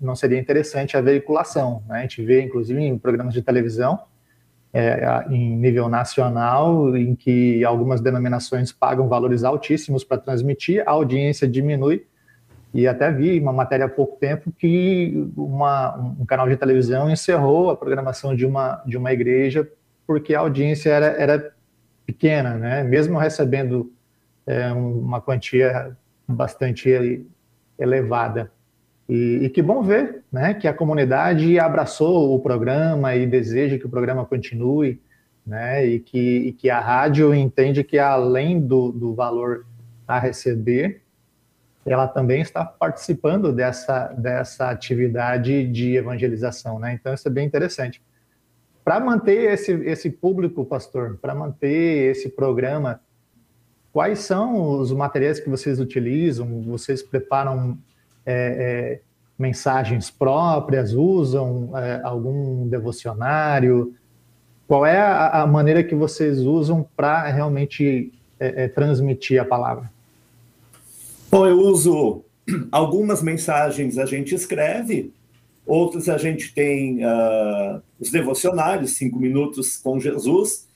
não 0.00 0.16
seria 0.16 0.38
interessante 0.38 0.96
a 0.96 1.00
veiculação. 1.00 1.82
Né? 1.86 1.98
A 1.98 2.02
gente 2.02 2.22
vê, 2.22 2.42
inclusive, 2.42 2.80
em 2.82 2.98
programas 2.98 3.34
de 3.34 3.42
televisão, 3.42 4.00
é, 4.78 5.24
em 5.28 5.56
nível 5.56 5.88
nacional, 5.88 6.96
em 6.96 7.16
que 7.16 7.64
algumas 7.64 8.00
denominações 8.00 8.70
pagam 8.70 9.08
valores 9.08 9.42
altíssimos 9.42 10.04
para 10.04 10.18
transmitir, 10.18 10.84
a 10.86 10.92
audiência 10.92 11.48
diminui. 11.48 12.06
E 12.72 12.86
até 12.86 13.10
vi 13.10 13.40
uma 13.40 13.52
matéria 13.52 13.86
há 13.86 13.88
pouco 13.88 14.16
tempo 14.20 14.52
que 14.52 15.26
uma, 15.36 15.96
um 16.20 16.24
canal 16.24 16.48
de 16.48 16.56
televisão 16.56 17.10
encerrou 17.10 17.70
a 17.70 17.76
programação 17.76 18.36
de 18.36 18.46
uma, 18.46 18.80
de 18.86 18.96
uma 18.96 19.12
igreja 19.12 19.68
porque 20.06 20.32
a 20.34 20.40
audiência 20.40 20.90
era, 20.90 21.06
era 21.06 21.52
pequena, 22.06 22.54
né? 22.54 22.84
mesmo 22.84 23.18
recebendo 23.18 23.92
é, 24.46 24.70
uma 24.72 25.20
quantia 25.20 25.96
bastante 26.26 27.26
elevada. 27.78 28.52
E, 29.08 29.44
e, 29.44 29.48
que 29.48 29.62
bom 29.62 29.82
ver 29.82 30.22
né, 30.30 30.52
que 30.52 30.68
a 30.68 30.74
comunidade 30.74 31.58
abraçou 31.58 32.34
o 32.34 32.40
programa 32.40 33.16
e 33.16 33.26
deseja 33.26 33.78
que 33.78 33.86
o 33.86 33.88
programa 33.88 34.26
continue, 34.26 35.00
né, 35.46 35.86
e, 35.86 35.98
que, 35.98 36.18
e 36.18 36.52
que 36.52 36.68
a 36.68 36.78
rádio 36.78 37.34
entende 37.34 37.82
que, 37.82 37.98
além 37.98 38.60
do, 38.60 38.92
do 38.92 39.14
valor 39.14 39.64
a 40.06 40.18
receber, 40.18 41.02
ela 41.86 42.06
também 42.06 42.42
está 42.42 42.64
participando 42.64 43.50
dessa, 43.50 44.08
dessa 44.08 44.68
atividade 44.68 45.66
de 45.66 45.96
evangelização. 45.96 46.78
Né? 46.78 46.92
Então, 46.92 47.14
isso 47.14 47.26
é 47.26 47.30
bem 47.30 47.46
interessante. 47.46 48.02
Para 48.84 49.00
manter 49.00 49.52
esse, 49.52 49.72
esse 49.72 50.10
público, 50.10 50.64
pastor, 50.64 51.18
para 51.20 51.34
manter 51.34 52.10
esse 52.10 52.28
programa, 52.28 53.00
quais 53.92 54.20
são 54.20 54.78
os 54.78 54.92
materiais 54.92 55.40
que 55.40 55.48
vocês 55.48 55.80
utilizam? 55.80 56.62
Vocês 56.62 57.02
preparam 57.02 57.78
é, 58.24 58.34
é, 58.34 59.00
mensagens 59.38 60.10
próprias, 60.10 60.92
usam 60.92 61.70
é, 61.78 62.00
algum 62.02 62.66
devocionário? 62.68 63.94
Qual 64.66 64.84
é 64.84 64.98
a, 64.98 65.42
a, 65.42 65.46
maneira 65.46 65.84
que 65.84 65.94
vocês 65.94 66.40
usam 66.40 66.86
para 66.96 67.30
realmente 67.30 68.12
é, 68.38 68.64
é, 68.64 68.68
transmitir 68.68 69.40
a 69.40 69.44
palavra? 69.44 69.90
Bom, 71.30 71.46
eu 71.46 71.58
uso 71.58 72.24
algumas 72.72 73.22
mensagens 73.22 73.96
a 73.96 74.06
gente 74.06 74.34
escreve, 74.34 75.12
outras 75.64 76.08
a 76.08 76.18
gente 76.18 76.52
tem 76.52 77.04
uh, 77.04 77.80
os 78.00 78.10
devocionários, 78.10 78.92
cinco 78.96 79.18
minutos 79.18 79.76
com 79.76 80.00
Jesus. 80.00 80.66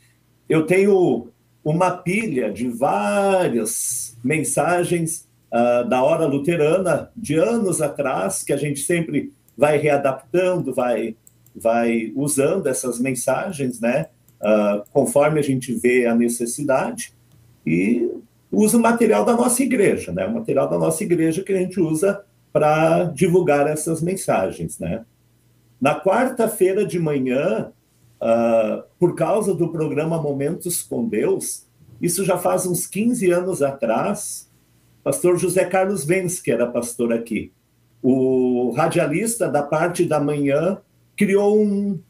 Eu 0.48 0.66
tenho 0.66 1.28
uma 1.64 1.90
pilha 1.90 2.52
de 2.52 2.68
várias 2.68 4.16
mensagens 4.22 5.26
uh, 5.52 5.88
da 5.88 6.02
hora 6.02 6.26
luterana 6.26 7.10
de 7.16 7.34
anos 7.36 7.82
atrás, 7.82 8.42
que 8.42 8.52
a 8.52 8.56
gente 8.56 8.80
sempre 8.80 9.32
vai 9.56 9.76
readaptando, 9.76 10.74
vai, 10.74 11.14
vai 11.54 12.12
usando 12.16 12.66
essas 12.66 12.98
mensagens, 12.98 13.80
né? 13.80 14.06
Uh, 14.40 14.82
conforme 14.90 15.38
a 15.38 15.42
gente 15.42 15.72
vê 15.74 16.06
a 16.06 16.14
necessidade. 16.14 17.12
E 17.64 18.10
usa 18.50 18.76
o 18.76 18.80
material 18.80 19.24
da 19.24 19.36
nossa 19.36 19.62
igreja, 19.62 20.10
né? 20.10 20.26
O 20.26 20.34
material 20.34 20.68
da 20.68 20.78
nossa 20.78 21.04
igreja 21.04 21.42
que 21.42 21.52
a 21.52 21.58
gente 21.58 21.78
usa 21.78 22.24
para 22.52 23.04
divulgar 23.04 23.66
essas 23.66 24.02
mensagens, 24.02 24.78
né? 24.78 25.04
Na 25.80 25.98
quarta-feira 25.98 26.84
de 26.84 26.98
manhã, 26.98 27.72
uh, 28.20 28.82
por 28.98 29.14
causa 29.14 29.54
do 29.54 29.68
programa 29.68 30.20
Momentos 30.20 30.82
com 30.82 31.08
Deus, 31.08 31.66
isso 32.00 32.24
já 32.24 32.36
faz 32.36 32.66
uns 32.66 32.86
15 32.86 33.30
anos 33.30 33.62
atrás, 33.62 34.50
pastor 35.02 35.38
José 35.38 35.64
Carlos 35.64 36.04
Vens, 36.04 36.40
que 36.40 36.50
era 36.50 36.66
pastor 36.66 37.12
aqui, 37.12 37.52
o 38.02 38.72
radialista 38.76 39.48
da 39.48 39.62
parte 39.62 40.04
da 40.04 40.20
manhã 40.20 40.78
criou 41.16 41.58
um, 41.58 42.00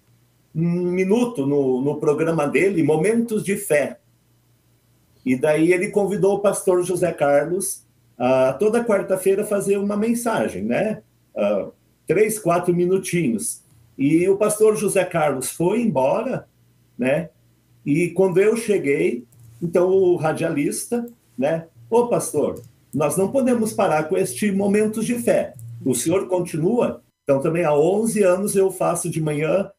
um 0.55 0.82
minuto 0.90 1.47
no, 1.47 1.82
no 1.82 1.97
programa 1.97 2.47
dele, 2.47 2.82
Momentos 2.82 3.45
de 3.45 3.57
Fé, 3.57 3.99
e 5.24 5.36
daí 5.36 5.72
ele 5.72 5.90
convidou 5.90 6.34
o 6.34 6.40
pastor 6.40 6.82
José 6.82 7.12
Carlos 7.12 7.84
a 8.18 8.53
toda 8.53 8.84
quarta-feira 8.84 9.45
fazer 9.45 9.78
uma 9.78 9.97
mensagem, 9.97 10.64
né? 10.64 11.03
Três, 12.07 12.38
quatro 12.38 12.74
minutinhos. 12.74 13.62
E 13.97 14.28
o 14.28 14.36
pastor 14.36 14.76
José 14.76 15.05
Carlos 15.05 15.51
foi 15.51 15.82
embora, 15.82 16.47
né? 16.99 17.30
E 17.86 18.09
quando 18.11 18.38
eu 18.38 18.57
cheguei, 18.57 19.24
então 19.61 19.88
o 19.88 20.16
radialista, 20.16 21.07
né? 21.38 21.66
Ô 21.88 22.09
pastor, 22.09 22.61
nós 22.95 23.16
não 23.16 23.30
podemos 23.30 23.72
parar 23.72 24.05
com 24.05 24.16
este 24.16 24.53
momentos 24.53 25.07
de 25.07 25.14
fé. 25.14 25.55
O 25.84 25.95
senhor 25.95 26.28
continua? 26.28 27.03
Então 27.22 27.40
também 27.40 27.64
há 27.64 27.74
11 27.74 28.22
anos 28.22 28.57
eu 28.57 28.70
faço 28.70 29.09
de 29.11 29.20
manhã 29.20 29.70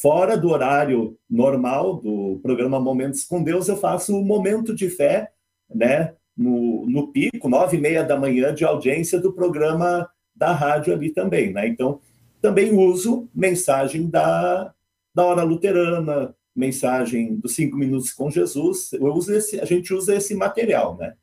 fora 0.00 0.36
do 0.36 0.50
horário 0.50 1.16
normal 1.28 1.96
do 1.96 2.38
programa 2.42 2.78
Momentos 2.78 3.24
com 3.24 3.42
Deus, 3.42 3.68
eu 3.68 3.76
faço 3.76 4.16
o 4.16 4.24
momento 4.24 4.74
de 4.74 4.88
fé, 4.88 5.32
né? 5.68 6.14
No, 6.36 6.86
no 6.86 7.08
pico, 7.08 7.48
nove 7.48 7.76
e 7.76 7.80
meia 7.80 8.04
da 8.04 8.18
manhã 8.18 8.54
de 8.54 8.64
audiência 8.64 9.18
do 9.18 9.32
programa 9.32 10.08
da 10.34 10.52
rádio 10.52 10.94
ali 10.94 11.10
também, 11.10 11.52
né? 11.52 11.66
Então, 11.66 12.00
também 12.40 12.72
uso 12.72 13.28
mensagem 13.34 14.08
da, 14.08 14.72
da 15.14 15.24
hora 15.24 15.42
luterana, 15.42 16.34
mensagem 16.54 17.36
dos 17.36 17.54
cinco 17.54 17.76
minutos 17.76 18.12
com 18.12 18.30
Jesus. 18.30 18.92
Eu 18.92 19.12
uso 19.12 19.34
esse, 19.34 19.60
a 19.60 19.64
gente 19.64 19.92
usa 19.92 20.14
esse 20.14 20.34
material, 20.34 20.96
né? 20.96 21.14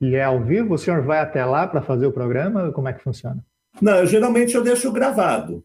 E 0.00 0.14
é 0.14 0.24
ao 0.24 0.42
vivo? 0.42 0.74
O 0.74 0.78
senhor 0.78 1.02
vai 1.02 1.18
até 1.18 1.44
lá 1.44 1.66
para 1.66 1.82
fazer 1.82 2.06
o 2.06 2.12
programa? 2.12 2.72
Como 2.72 2.88
é 2.88 2.92
que 2.92 3.02
funciona? 3.02 3.44
Não, 3.80 3.96
eu, 3.98 4.06
geralmente 4.06 4.54
eu 4.54 4.62
deixo 4.62 4.92
gravado. 4.92 5.64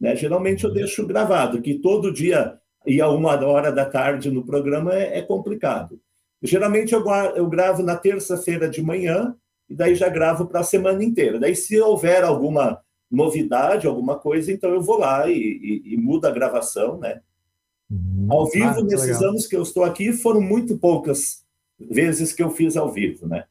Né? 0.00 0.14
Geralmente 0.16 0.64
eu 0.64 0.72
deixo 0.72 1.06
gravado, 1.06 1.60
que 1.60 1.78
todo 1.78 2.12
dia 2.12 2.58
e 2.86 3.00
a 3.00 3.08
uma 3.08 3.34
hora 3.44 3.72
da 3.72 3.84
tarde 3.84 4.30
no 4.30 4.44
programa 4.44 4.94
é, 4.94 5.18
é 5.18 5.22
complicado. 5.22 6.00
Geralmente 6.42 6.94
eu, 6.94 7.04
eu 7.34 7.48
gravo 7.48 7.82
na 7.82 7.96
terça-feira 7.96 8.68
de 8.68 8.82
manhã 8.82 9.34
e 9.68 9.74
daí 9.74 9.94
já 9.94 10.08
gravo 10.08 10.46
para 10.46 10.60
a 10.60 10.64
semana 10.64 11.02
inteira. 11.02 11.40
Daí, 11.40 11.56
se 11.56 11.80
houver 11.80 12.22
alguma 12.22 12.80
novidade, 13.10 13.86
alguma 13.86 14.16
coisa, 14.18 14.52
então 14.52 14.70
eu 14.70 14.80
vou 14.80 14.98
lá 14.98 15.28
e, 15.28 15.34
e, 15.36 15.94
e 15.94 15.96
mudo 15.96 16.26
a 16.26 16.30
gravação, 16.30 16.98
né? 16.98 17.20
Uhum. 17.90 18.26
Ao 18.28 18.46
vivo, 18.46 18.80
ah, 18.80 18.82
nesses 18.82 19.16
legal. 19.18 19.30
anos 19.30 19.46
que 19.46 19.56
eu 19.56 19.62
estou 19.62 19.84
aqui, 19.84 20.12
foram 20.12 20.40
muito 20.40 20.76
poucas 20.76 21.44
vezes 21.78 22.32
que 22.32 22.42
eu 22.42 22.50
fiz 22.50 22.76
ao 22.76 22.92
vivo, 22.92 23.26
né? 23.26 23.44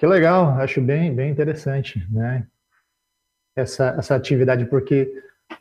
Que 0.00 0.06
legal, 0.06 0.58
acho 0.58 0.80
bem, 0.80 1.14
bem 1.14 1.30
interessante, 1.30 2.04
né? 2.10 2.46
essa, 3.54 3.94
essa 3.98 4.14
atividade, 4.14 4.64
porque 4.64 5.12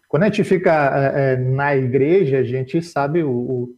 quando 0.07 0.23
a 0.23 0.25
gente 0.27 0.45
fica 0.45 1.13
é, 1.13 1.33
é, 1.33 1.35
na 1.35 1.75
igreja, 1.75 2.39
a 2.39 2.43
gente 2.43 2.81
sabe 2.81 3.21
o, 3.21 3.75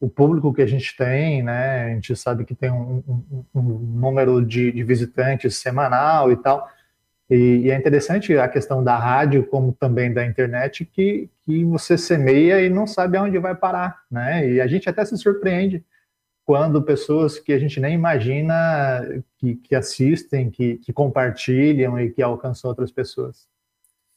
o, 0.00 0.08
público 0.08 0.54
que 0.54 0.62
a 0.62 0.66
gente 0.66 0.96
tem, 0.96 1.42
né? 1.42 1.86
A 1.86 1.88
gente 1.94 2.14
sabe 2.14 2.44
que 2.44 2.54
tem 2.54 2.70
um, 2.70 3.02
um, 3.08 3.44
um 3.52 3.62
número 3.62 4.44
de, 4.44 4.70
de, 4.70 4.84
visitantes 4.84 5.56
semanal 5.56 6.30
e 6.30 6.36
tal. 6.36 6.70
E, 7.28 7.62
e, 7.64 7.70
é 7.72 7.76
interessante 7.76 8.38
a 8.38 8.46
questão 8.46 8.84
da 8.84 8.96
rádio, 8.96 9.46
como 9.48 9.72
também 9.72 10.12
da 10.12 10.24
internet, 10.24 10.84
que, 10.84 11.28
que 11.44 11.64
você 11.64 11.98
semeia 11.98 12.62
e 12.62 12.70
não 12.70 12.86
sabe 12.86 13.16
aonde 13.16 13.36
vai 13.38 13.54
parar, 13.56 14.02
né? 14.08 14.48
E 14.48 14.60
a 14.60 14.66
gente 14.68 14.88
até 14.88 15.04
se 15.04 15.16
surpreende 15.18 15.84
quando 16.48 16.80
pessoas 16.80 17.38
que 17.38 17.52
a 17.52 17.58
gente 17.58 17.78
nem 17.78 17.92
imagina 17.92 19.22
que, 19.36 19.56
que 19.56 19.74
assistem, 19.74 20.50
que, 20.50 20.78
que, 20.78 20.94
compartilham 20.94 22.00
e 22.00 22.10
que 22.10 22.22
alcançam 22.22 22.70
outras 22.70 22.90
pessoas. 22.90 23.46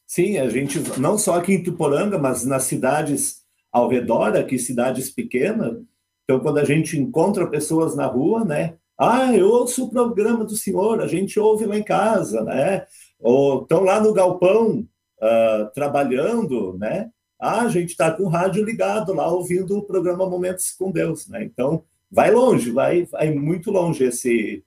Sim, 0.08 0.38
a 0.38 0.48
gente, 0.48 0.80
não 0.98 1.18
só 1.18 1.36
aqui 1.36 1.56
em 1.56 1.62
Tuporanga, 1.62 2.18
mas 2.18 2.46
nas 2.46 2.64
cidades 2.64 3.42
ao 3.70 3.90
redor, 3.90 4.38
aqui 4.38 4.58
cidades 4.58 5.10
pequenas, 5.10 5.84
então 6.24 6.40
quando 6.40 6.60
a 6.60 6.64
gente 6.64 6.98
encontra 6.98 7.46
pessoas 7.48 7.98
na 7.98 8.06
rua, 8.06 8.46
né, 8.46 8.76
ah, 8.98 9.36
eu 9.36 9.50
ouço 9.50 9.84
o 9.84 9.90
programa 9.90 10.46
do 10.46 10.56
senhor, 10.56 11.02
a 11.02 11.08
gente 11.08 11.38
ouve 11.38 11.66
lá 11.66 11.78
em 11.78 11.84
casa, 11.84 12.46
né, 12.46 12.86
ou 13.20 13.64
estão 13.64 13.84
lá 13.84 14.00
no 14.00 14.14
galpão 14.14 14.88
uh, 15.22 15.70
trabalhando, 15.74 16.78
né, 16.78 17.12
ah, 17.38 17.64
a 17.64 17.68
gente 17.68 17.90
está 17.90 18.10
com 18.10 18.24
o 18.24 18.30
rádio 18.30 18.64
ligado 18.64 19.14
lá, 19.14 19.28
ouvindo 19.28 19.78
o 19.78 19.84
programa 19.84 20.30
Momentos 20.30 20.72
com 20.72 20.90
Deus, 20.90 21.28
né, 21.28 21.44
então 21.44 21.84
vai 22.12 22.30
longe, 22.30 22.72
vai, 22.72 23.06
vai 23.06 23.32
muito 23.34 23.72
longe 23.72 24.04
esse, 24.04 24.64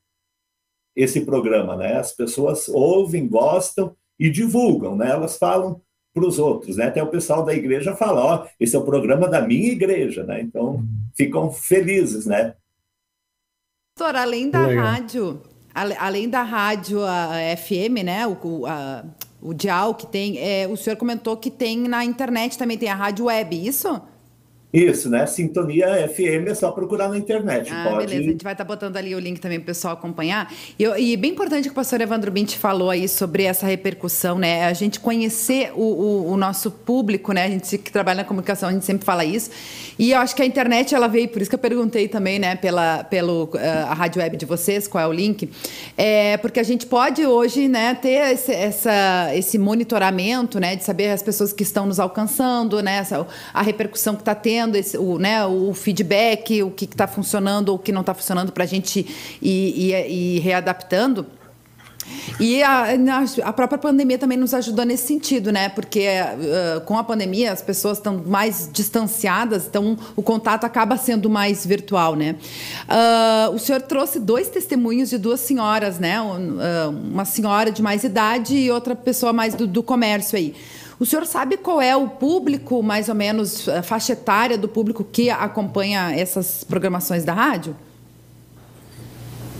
esse 0.97 1.21
programa, 1.21 1.77
né? 1.77 1.99
As 1.99 2.13
pessoas 2.13 2.69
ouvem, 2.69 3.29
gostam 3.29 3.95
e 4.19 4.31
divulgam, 4.31 4.97
né? 4.97 5.11
Elas 5.11 5.37
falam 5.37 5.81
para 6.15 6.27
os 6.27 6.39
outros, 6.39 6.77
né? 6.77 6.87
Até 6.87 7.03
o 7.03 7.09
pessoal 7.09 7.45
da 7.45 7.53
igreja 7.53 7.95
fala, 7.95 8.25
ó, 8.25 8.47
esse 8.59 8.75
é 8.75 8.79
o 8.79 8.85
programa 8.85 9.29
da 9.29 9.43
minha 9.43 9.73
igreja, 9.73 10.23
né? 10.23 10.41
Então 10.41 10.83
ficam 11.15 11.51
felizes, 11.53 12.25
né? 12.25 12.55
Doutor, 13.99 14.17
além 14.17 14.49
da 14.49 14.67
Legal. 14.67 14.85
rádio, 14.85 15.43
além 15.75 16.29
da 16.29 16.43
rádio 16.43 17.05
a 17.05 17.57
FM, 17.57 18.05
né? 18.05 18.27
O, 18.27 18.65
a, 18.67 19.05
o 19.43 19.53
dial 19.53 19.95
que 19.95 20.07
tem, 20.07 20.39
é, 20.39 20.67
o 20.69 20.77
senhor 20.77 20.97
comentou 20.97 21.37
que 21.37 21.51
tem 21.51 21.89
na 21.89 22.05
internet 22.05 22.57
também 22.57 22.79
tem 22.79 22.89
a 22.89 22.95
rádio 22.95 23.27
web, 23.27 23.55
isso? 23.55 23.89
Isso, 23.89 24.14
né? 25.09 25.25
Sintonia 25.27 26.09
FM 26.09 26.49
é 26.49 26.55
só 26.55 26.73
procurar 26.73 27.09
na 27.09 27.17
internet. 27.17 27.71
Ah, 27.73 27.85
pode... 27.85 28.07
beleza. 28.07 28.29
A 28.29 28.33
gente 28.33 28.43
vai 28.43 28.55
estar 28.55 28.65
tá 28.65 28.69
botando 28.69 28.97
ali 28.97 29.15
o 29.15 29.21
link 29.21 29.39
também 29.39 29.61
para 29.61 29.65
o 29.65 29.67
pessoal 29.67 29.95
acompanhar. 29.95 30.53
E, 30.77 30.85
e 30.85 31.17
bem 31.17 31.31
importante 31.31 31.67
que 31.67 31.71
o 31.71 31.75
pastor 31.75 32.01
Evandro 32.01 32.33
Binti 32.33 32.59
falou 32.59 32.91
aí 32.91 33.09
sobre 33.09 33.45
essa 33.45 33.67
repercussão, 33.67 34.37
né? 34.37 34.65
A 34.65 34.73
gente 34.73 34.99
conhecer 34.99 35.71
o, 35.77 35.81
o, 35.81 36.33
o, 36.33 36.37
nosso 36.37 36.73
público, 36.73 37.33
né? 37.33 37.45
A 37.45 37.49
gente 37.49 37.79
que 37.79 37.93
trabalha 37.93 38.19
na 38.19 38.25
comunicação, 38.25 38.69
a 38.69 38.73
gente 38.73 38.85
sempre 38.85 39.05
fala 39.05 39.25
isso. 39.25 39.49
E 39.97 40.11
eu 40.11 40.19
acho 40.19 40.35
que 40.35 40.43
a 40.43 40.47
internet, 40.47 40.93
ela 40.93 41.07
veio, 41.07 41.29
por 41.29 41.41
isso 41.41 41.49
que 41.49 41.55
eu 41.55 41.61
perguntei 41.61 42.09
também, 42.09 42.41
né? 42.41 42.57
Pela, 42.57 43.05
pelo, 43.05 43.45
uh, 43.45 43.59
a 43.89 43.95
rádio 43.95 44.21
web 44.21 44.37
de 44.37 44.45
vocês, 44.45 44.89
qual 44.89 45.05
é 45.05 45.07
o 45.07 45.13
link. 45.13 45.49
É, 45.97 46.37
porque 46.39 46.59
a 46.59 46.65
gente 46.65 46.85
pode 46.85 47.25
hoje, 47.25 47.69
né? 47.69 47.95
Ter 47.95 48.33
esse, 48.33 48.53
essa, 48.53 49.31
esse 49.37 49.57
monitoramento, 49.57 50.59
né? 50.59 50.75
De 50.75 50.83
saber 50.83 51.11
as 51.11 51.23
pessoas 51.23 51.53
que 51.53 51.63
estão 51.63 51.87
nos 51.87 52.01
alcançando, 52.01 52.83
né? 52.83 52.97
Essa, 52.97 53.25
a 53.53 53.63
repercussão 53.63 54.17
que 54.17 54.23
está 54.23 54.35
tendo 54.35 54.64
esse, 54.73 54.97
o, 54.99 55.19
né, 55.19 55.45
o 55.47 55.73
feedback, 55.75 56.63
o 56.63 56.71
que 56.71 56.85
está 56.85 57.07
funcionando 57.07 57.69
ou 57.71 57.77
o 57.77 57.79
que 57.79 57.93
não 57.93 58.01
está 58.01 58.15
funcionando 58.15 58.53
para 58.53 58.65
a 58.65 58.67
gente 58.67 59.07
ir, 59.41 59.93
ir, 59.93 60.11
ir 60.11 60.39
readaptando. 60.41 61.27
E 62.39 62.63
a, 62.63 62.87
a, 63.45 63.53
própria 63.53 63.79
pandemia 63.79 64.19
também 64.19 64.37
nos 64.37 64.53
ajudou 64.55 64.85
nesse 64.85 65.07
sentido, 65.07 65.53
né? 65.53 65.69
Porque 65.69 66.07
uh, 66.09 66.81
com 66.83 66.99
a 66.99 67.05
pandemia 67.05 67.53
as 67.53 67.63
pessoas 67.63 67.99
estão 67.99 68.23
mais 68.27 68.69
distanciadas, 68.73 69.67
então 69.67 69.97
o 70.17 70.23
contato 70.23 70.65
acaba 70.65 70.97
sendo 70.97 71.31
mais 71.31 71.65
virtual, 71.65 72.15
né? 72.15 72.37
Uh, 72.89 73.55
o 73.55 73.59
senhor 73.59 73.81
trouxe 73.83 74.19
dois 74.19 74.49
testemunhos 74.49 75.11
de 75.11 75.19
duas 75.19 75.41
senhoras, 75.41 75.99
né? 75.99 76.21
Uh, 76.21 76.91
uma 76.91 77.25
senhora 77.25 77.71
de 77.71 77.83
mais 77.83 78.05
idade 78.05 78.57
e 78.57 78.71
outra 78.71 78.95
pessoa 78.95 79.33
mais 79.33 79.55
do, 79.55 79.67
do 79.67 79.83
comércio 79.83 80.37
aí. 80.37 80.55
O 80.99 81.05
senhor 81.05 81.27
sabe 81.27 81.57
qual 81.57 81.83
é 81.83 81.97
o 81.97 82.09
público, 82.09 82.83
mais 82.83 83.09
ou 83.09 83.15
menos, 83.15 83.69
a 83.69 83.83
faixa 83.83 84.13
etária 84.13 84.57
do 84.57 84.69
público 84.69 85.05
que 85.05 85.29
acompanha 85.29 86.15
essas 86.15 86.63
programações 86.63 87.25
da 87.25 87.33
rádio? 87.33 87.77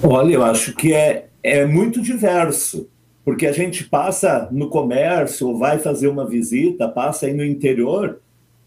Olha, 0.03 0.35
eu 0.35 0.45
acho 0.45 0.75
que 0.75 0.93
é, 0.93 1.27
é 1.43 1.67
muito 1.67 2.01
diverso, 2.01 2.89
porque 3.25 3.47
a 3.47 3.53
gente 3.53 3.85
passa 3.85 4.49
no 4.53 4.69
comércio, 4.69 5.49
ou 5.49 5.59
vai 5.59 5.79
fazer 5.79 6.09
uma 6.09 6.27
visita, 6.27 6.89
passa 6.89 7.27
aí 7.27 7.33
no 7.33 7.45
interior, 7.45 8.21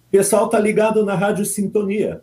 o 0.07 0.11
pessoal 0.11 0.45
está 0.45 0.59
ligado 0.59 1.05
na 1.05 1.15
rádio 1.15 1.45
sintonia. 1.45 2.22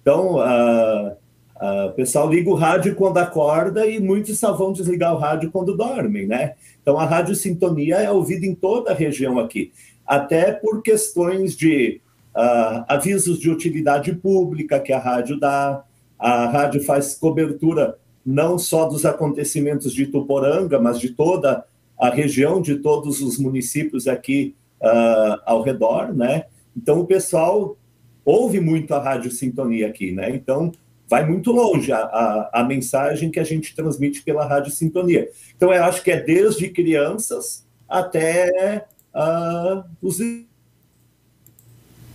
Então, 0.00 0.36
uh, 0.36 1.22
Uh, 1.62 1.90
o 1.90 1.92
pessoal 1.92 2.28
liga 2.28 2.50
o 2.50 2.56
rádio 2.56 2.96
quando 2.96 3.18
acorda 3.18 3.86
e 3.86 4.00
muitos 4.00 4.36
só 4.36 4.52
vão 4.52 4.72
desligar 4.72 5.14
o 5.14 5.18
rádio 5.18 5.48
quando 5.52 5.76
dormem, 5.76 6.26
né? 6.26 6.54
Então 6.82 6.98
a 6.98 7.06
rádio 7.06 7.34
sintonia 7.34 7.96
é 7.96 8.10
ouvida 8.10 8.44
em 8.44 8.54
toda 8.54 8.90
a 8.90 8.94
região 8.94 9.38
aqui, 9.38 9.72
até 10.06 10.52
por 10.52 10.82
questões 10.82 11.56
de 11.56 12.00
uh, 12.36 12.84
avisos 12.88 13.38
de 13.38 13.48
utilidade 13.48 14.12
pública 14.14 14.80
que 14.80 14.92
a 14.92 14.98
rádio 14.98 15.38
dá. 15.38 15.84
A 16.18 16.46
rádio 16.46 16.82
faz 16.84 17.14
cobertura 17.14 17.98
não 18.24 18.58
só 18.58 18.86
dos 18.86 19.04
acontecimentos 19.04 19.92
de 19.92 20.06
Tuporanga, 20.06 20.78
mas 20.80 21.00
de 21.00 21.10
toda 21.10 21.64
a 21.98 22.10
região, 22.10 22.60
de 22.60 22.76
todos 22.76 23.20
os 23.20 23.38
municípios 23.38 24.06
aqui 24.06 24.54
uh, 24.80 25.40
ao 25.44 25.62
redor, 25.62 26.12
né? 26.14 26.44
Então 26.76 27.00
o 27.00 27.06
pessoal 27.06 27.76
ouve 28.24 28.60
muito 28.60 28.94
a 28.94 29.00
rádio 29.00 29.30
sintonia 29.30 29.88
aqui, 29.88 30.12
né? 30.12 30.30
Então 30.30 30.72
vai 31.12 31.26
muito 31.26 31.52
longe 31.52 31.92
a, 31.92 31.98
a, 31.98 32.50
a, 32.54 32.64
mensagem 32.64 33.30
que 33.30 33.38
a 33.38 33.44
gente 33.44 33.76
transmite 33.76 34.22
pela 34.22 34.46
Rádio 34.46 34.72
Sintonia. 34.72 35.28
Então, 35.54 35.70
eu 35.70 35.84
acho 35.84 36.02
que 36.02 36.10
é 36.10 36.18
desde 36.18 36.70
crianças 36.70 37.66
até 37.86 38.86
uh, 39.14 39.84
os 40.00 40.18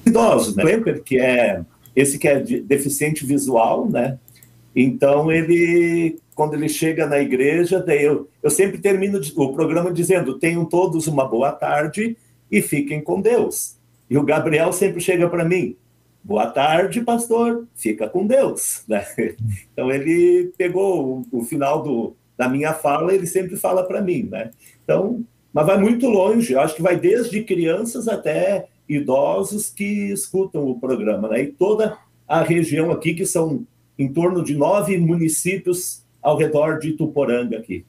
idosos, 0.03 0.55
né? 0.55 0.63
que 1.05 1.19
é 1.19 1.61
esse 1.95 2.17
que 2.17 2.27
é 2.27 2.39
deficiente 2.39 3.23
visual, 3.23 3.87
né? 3.87 4.17
Então, 4.75 5.31
ele, 5.31 6.17
quando 6.33 6.55
ele 6.55 6.67
chega 6.67 7.05
na 7.05 7.19
igreja, 7.19 7.79
daí 7.79 8.03
eu, 8.03 8.27
eu 8.41 8.49
sempre 8.49 8.79
termino 8.79 9.21
o 9.35 9.53
programa 9.53 9.93
dizendo: 9.93 10.39
tenham 10.39 10.65
todos 10.65 11.05
uma 11.05 11.27
boa 11.27 11.51
tarde 11.51 12.17
e 12.51 12.63
fiquem 12.63 12.99
com 12.99 13.21
Deus. 13.21 13.77
E 14.09 14.17
o 14.17 14.23
Gabriel 14.23 14.73
sempre 14.73 14.99
chega 14.99 15.29
para 15.29 15.45
mim: 15.45 15.75
Boa 16.27 16.47
tarde, 16.47 16.99
pastor. 16.99 17.65
Fica 17.73 18.09
com 18.09 18.27
Deus. 18.27 18.83
Né? 18.85 19.05
Então 19.71 19.89
ele 19.89 20.51
pegou 20.57 21.23
o, 21.31 21.39
o 21.39 21.43
final 21.45 21.81
do, 21.81 22.17
da 22.35 22.49
minha 22.49 22.73
fala, 22.73 23.13
ele 23.13 23.25
sempre 23.25 23.55
fala 23.55 23.83
para 23.83 24.01
mim, 24.01 24.27
né? 24.29 24.51
Então, 24.83 25.23
mas 25.53 25.65
vai 25.65 25.77
muito 25.77 26.09
longe. 26.09 26.51
Eu 26.51 26.59
acho 26.59 26.75
que 26.75 26.81
vai 26.81 26.99
desde 26.99 27.43
crianças 27.43 28.09
até 28.09 28.67
idosos 28.89 29.69
que 29.69 30.11
escutam 30.11 30.67
o 30.67 30.77
programa, 30.77 31.29
né? 31.29 31.43
E 31.43 31.47
toda 31.47 31.97
a 32.27 32.41
região 32.41 32.91
aqui 32.91 33.13
que 33.13 33.25
são 33.25 33.65
em 33.97 34.11
torno 34.11 34.43
de 34.43 34.53
nove 34.53 34.97
municípios 34.97 36.03
ao 36.21 36.35
redor 36.35 36.79
de 36.79 36.91
Tuporanga 36.91 37.57
aqui. 37.57 37.85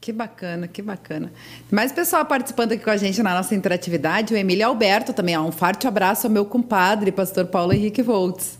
Que 0.00 0.12
bacana, 0.12 0.66
que 0.66 0.80
bacana. 0.80 1.30
Mais 1.70 1.92
pessoal 1.92 2.24
participando 2.24 2.72
aqui 2.72 2.82
com 2.82 2.90
a 2.90 2.96
gente 2.96 3.22
na 3.22 3.34
nossa 3.34 3.54
interatividade. 3.54 4.32
O 4.32 4.36
Emílio 4.36 4.66
Alberto 4.66 5.12
também. 5.12 5.36
Ó, 5.36 5.42
um 5.42 5.52
forte 5.52 5.86
abraço 5.86 6.26
ao 6.26 6.32
meu 6.32 6.46
compadre, 6.46 7.12
pastor 7.12 7.44
Paulo 7.46 7.74
Henrique 7.74 8.00
Voltz. 8.00 8.58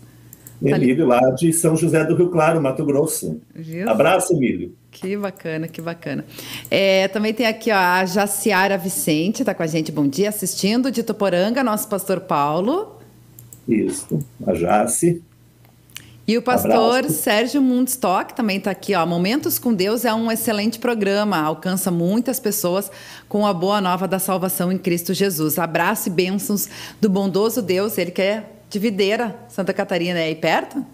Tá 0.62 0.76
Emílio, 0.76 1.07
lá 1.07 1.30
de 1.30 1.51
São 1.55 1.74
José 1.74 2.05
do 2.05 2.14
Rio 2.14 2.28
Claro, 2.28 2.61
Mato 2.61 2.84
Grosso. 2.84 3.41
Jesus. 3.57 3.86
Abraço, 3.86 4.34
Emílio. 4.34 4.76
Que 4.91 5.16
bacana, 5.16 5.66
que 5.66 5.80
bacana. 5.80 6.26
É, 6.70 7.09
também 7.09 7.32
tem 7.32 7.47
aqui 7.47 7.70
ó, 7.70 7.76
a 7.76 8.05
Jaciara 8.05 8.76
Vicente, 8.76 9.41
está 9.41 9.55
com 9.55 9.62
a 9.62 9.66
gente. 9.66 9.91
Bom 9.91 10.07
dia, 10.07 10.28
assistindo 10.28 10.91
de 10.91 11.03
Toporanga, 11.03 11.64
nosso 11.64 11.88
pastor 11.88 12.20
Paulo. 12.20 12.99
Isso, 13.66 14.18
a 14.47 14.53
Jace. 14.53 15.22
E 16.30 16.38
o 16.38 16.42
pastor 16.42 16.98
Abraço. 16.98 17.10
Sérgio 17.10 17.60
Mundstock 17.60 18.36
também 18.36 18.58
está 18.58 18.70
aqui. 18.70 18.94
Ó. 18.94 19.04
Momentos 19.04 19.58
com 19.58 19.74
Deus 19.74 20.04
é 20.04 20.14
um 20.14 20.30
excelente 20.30 20.78
programa, 20.78 21.36
alcança 21.36 21.90
muitas 21.90 22.38
pessoas 22.38 22.88
com 23.28 23.44
a 23.44 23.52
boa 23.52 23.80
nova 23.80 24.06
da 24.06 24.20
salvação 24.20 24.70
em 24.70 24.78
Cristo 24.78 25.12
Jesus. 25.12 25.58
Abraço 25.58 26.08
e 26.08 26.12
bênçãos 26.12 26.68
do 27.00 27.10
bondoso 27.10 27.60
Deus. 27.60 27.98
Ele 27.98 28.12
que 28.12 28.22
é 28.22 28.44
de 28.68 28.78
Videira, 28.78 29.36
Santa 29.48 29.72
Catarina, 29.72 30.20
é 30.20 30.26
aí 30.26 30.36
perto? 30.36 30.86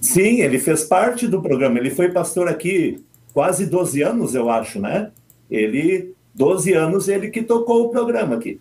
Sim, 0.00 0.40
ele 0.40 0.58
fez 0.58 0.82
parte 0.82 1.28
do 1.28 1.40
programa. 1.40 1.78
Ele 1.78 1.90
foi 1.90 2.10
pastor 2.10 2.48
aqui 2.48 3.04
quase 3.32 3.66
12 3.66 4.02
anos, 4.02 4.34
eu 4.34 4.50
acho, 4.50 4.80
né? 4.80 5.12
Ele, 5.48 6.12
12 6.34 6.72
anos, 6.72 7.08
ele 7.08 7.30
que 7.30 7.44
tocou 7.44 7.84
o 7.84 7.90
programa 7.90 8.34
aqui. 8.34 8.58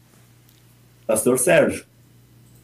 Pastor 1.08 1.40
Sérgio. 1.40 1.84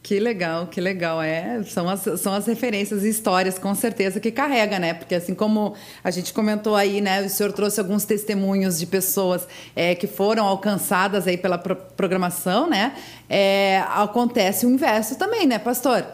Que 0.06 0.20
legal, 0.20 0.68
que 0.68 0.80
legal. 0.80 1.20
É, 1.20 1.60
são 1.64 1.88
as, 1.88 2.02
são 2.20 2.32
as 2.32 2.46
referências 2.46 3.02
e 3.02 3.08
histórias, 3.08 3.58
com 3.58 3.74
certeza, 3.74 4.20
que 4.20 4.30
carrega, 4.30 4.78
né? 4.78 4.94
Porque 4.94 5.16
assim 5.16 5.34
como 5.34 5.74
a 6.04 6.12
gente 6.12 6.32
comentou 6.32 6.76
aí, 6.76 7.00
né? 7.00 7.22
O 7.22 7.28
senhor 7.28 7.52
trouxe 7.52 7.80
alguns 7.80 8.04
testemunhos 8.04 8.78
de 8.78 8.86
pessoas 8.86 9.48
é, 9.74 9.96
que 9.96 10.06
foram 10.06 10.44
alcançadas 10.44 11.26
aí 11.26 11.36
pela 11.36 11.58
pro 11.58 11.74
programação, 11.74 12.70
né? 12.70 12.94
É, 13.28 13.82
acontece 13.96 14.64
o 14.64 14.70
inverso 14.70 15.18
também, 15.18 15.44
né, 15.44 15.58
pastor? 15.58 16.06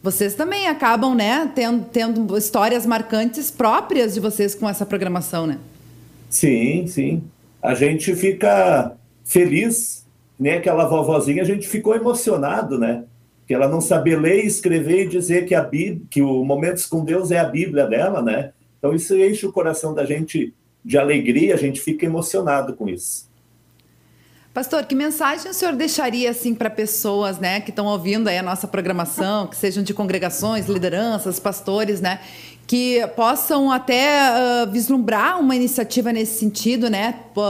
Vocês 0.00 0.34
também 0.34 0.68
acabam, 0.68 1.12
né, 1.16 1.50
tendo, 1.52 1.84
tendo 1.86 2.38
histórias 2.38 2.86
marcantes 2.86 3.50
próprias 3.50 4.14
de 4.14 4.20
vocês 4.20 4.54
com 4.54 4.68
essa 4.68 4.86
programação, 4.86 5.48
né? 5.48 5.58
Sim, 6.28 6.86
sim. 6.86 7.24
A 7.60 7.74
gente 7.74 8.14
fica 8.14 8.92
feliz, 9.24 10.06
né? 10.38 10.58
Aquela 10.58 10.84
vovozinha, 10.84 11.42
a 11.42 11.46
gente 11.46 11.66
ficou 11.66 11.96
emocionado, 11.96 12.78
né? 12.78 13.02
Que 13.50 13.54
ela 13.54 13.66
não 13.66 13.80
saber 13.80 14.14
ler, 14.14 14.44
escrever 14.44 15.06
e 15.06 15.08
dizer 15.08 15.44
que 15.44 15.56
a 15.56 15.64
Bíblia, 15.64 16.06
que 16.08 16.22
o 16.22 16.44
Momentos 16.44 16.86
com 16.86 17.04
Deus 17.04 17.32
é 17.32 17.38
a 17.40 17.44
Bíblia 17.44 17.84
dela, 17.84 18.22
né? 18.22 18.52
Então 18.78 18.94
isso 18.94 19.12
enche 19.16 19.44
o 19.44 19.50
coração 19.50 19.92
da 19.92 20.04
gente 20.04 20.54
de 20.84 20.96
alegria, 20.96 21.54
a 21.54 21.58
gente 21.58 21.80
fica 21.80 22.06
emocionado 22.06 22.74
com 22.74 22.88
isso. 22.88 23.28
Pastor, 24.54 24.84
que 24.84 24.94
mensagem 24.94 25.50
o 25.50 25.54
senhor 25.54 25.74
deixaria 25.74 26.30
assim 26.30 26.54
para 26.54 26.70
pessoas, 26.70 27.40
né, 27.40 27.60
que 27.60 27.70
estão 27.70 27.86
ouvindo 27.86 28.28
aí 28.28 28.38
a 28.38 28.42
nossa 28.42 28.68
programação, 28.68 29.48
que 29.48 29.56
sejam 29.56 29.82
de 29.82 29.92
congregações, 29.92 30.66
lideranças, 30.66 31.40
pastores, 31.40 32.00
né, 32.00 32.20
que 32.70 33.04
possam 33.16 33.68
até 33.72 34.30
uh, 34.30 34.70
vislumbrar 34.70 35.40
uma 35.40 35.56
iniciativa 35.56 36.12
nesse 36.12 36.38
sentido, 36.38 36.88
né? 36.88 37.16
P 37.34 37.40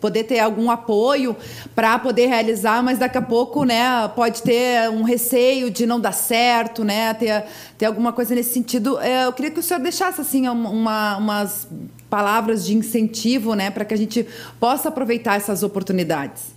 poder 0.00 0.24
ter 0.24 0.40
algum 0.40 0.68
apoio 0.72 1.36
para 1.72 1.96
poder 2.00 2.26
realizar, 2.26 2.82
mas 2.82 2.98
daqui 2.98 3.16
a 3.16 3.22
pouco, 3.22 3.62
né, 3.62 4.08
pode 4.16 4.42
ter 4.42 4.90
um 4.90 5.04
receio 5.04 5.70
de 5.70 5.86
não 5.86 6.00
dar 6.00 6.10
certo, 6.10 6.82
né? 6.82 7.14
Ter, 7.14 7.44
ter 7.78 7.86
alguma 7.86 8.12
coisa 8.12 8.34
nesse 8.34 8.52
sentido. 8.52 8.98
É, 8.98 9.24
eu 9.26 9.32
queria 9.32 9.52
que 9.52 9.60
o 9.60 9.62
senhor 9.62 9.78
deixasse 9.78 10.20
assim 10.20 10.48
uma, 10.48 11.16
umas 11.16 11.68
palavras 12.08 12.66
de 12.66 12.76
incentivo, 12.76 13.54
né, 13.54 13.70
para 13.70 13.84
que 13.84 13.94
a 13.94 13.96
gente 13.96 14.26
possa 14.58 14.88
aproveitar 14.88 15.36
essas 15.36 15.62
oportunidades. 15.62 16.56